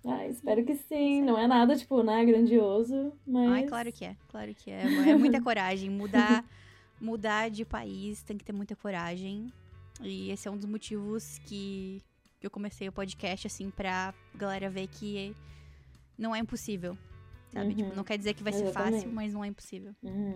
[0.02, 1.20] Ah, espero que sim.
[1.20, 3.50] Não é nada, tipo, né, grandioso, mas...
[3.50, 4.16] Ai, claro que é.
[4.28, 4.80] Claro que é.
[5.10, 5.90] É muita coragem.
[5.90, 6.42] Mudar,
[6.98, 9.52] mudar de país tem que ter muita coragem.
[10.00, 12.00] E esse é um dos motivos que,
[12.40, 15.36] que eu comecei o podcast, assim, pra galera ver que
[16.18, 16.96] não é impossível.
[17.52, 17.68] Sabe?
[17.68, 17.74] Uhum.
[17.74, 18.94] Tipo, não quer dizer que vai ser Exatamente.
[18.96, 19.94] fácil, mas não é impossível.
[20.02, 20.34] Uhum.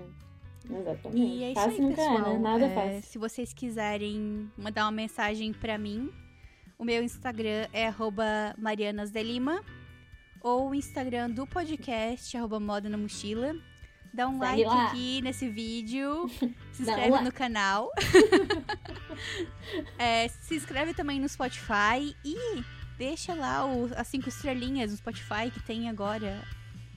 [0.70, 1.20] Exatamente.
[1.20, 2.19] E é isso fácil aí, pessoal.
[2.19, 2.39] é, né?
[2.39, 3.11] Nada é É, fácil.
[3.11, 6.11] Se vocês quiserem mandar uma mensagem pra mim,
[6.78, 7.89] o meu Instagram é
[8.59, 9.62] marianasdelima
[10.43, 13.55] ou o Instagram do podcast, moda na mochila.
[14.12, 14.86] Dá um Segue like lá.
[14.89, 16.28] aqui nesse vídeo,
[16.73, 17.90] se inscreve no canal.
[19.98, 22.36] É, se inscreve também no Spotify e
[23.01, 26.43] deixa lá o- as cinco estrelinhas no Spotify que tem agora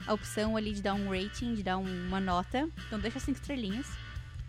[0.06, 2.68] a opção ali de dar um rating, de dar um- uma nota.
[2.88, 3.88] Então deixa cinco estrelinhas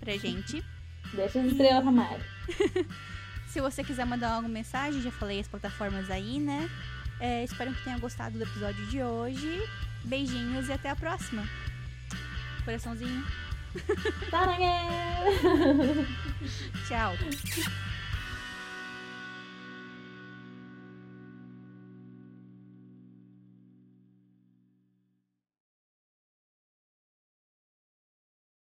[0.01, 0.65] pra gente.
[1.13, 2.23] Deixa as estrelas pra Mari.
[3.47, 6.69] Se você quiser mandar alguma mensagem, já falei as plataformas aí, né?
[7.21, 9.63] É, espero que tenha gostado do episódio de hoje.
[10.03, 11.49] Beijinhos e até a próxima.
[12.65, 13.25] Coraçãozinho.
[16.89, 17.15] Tchau.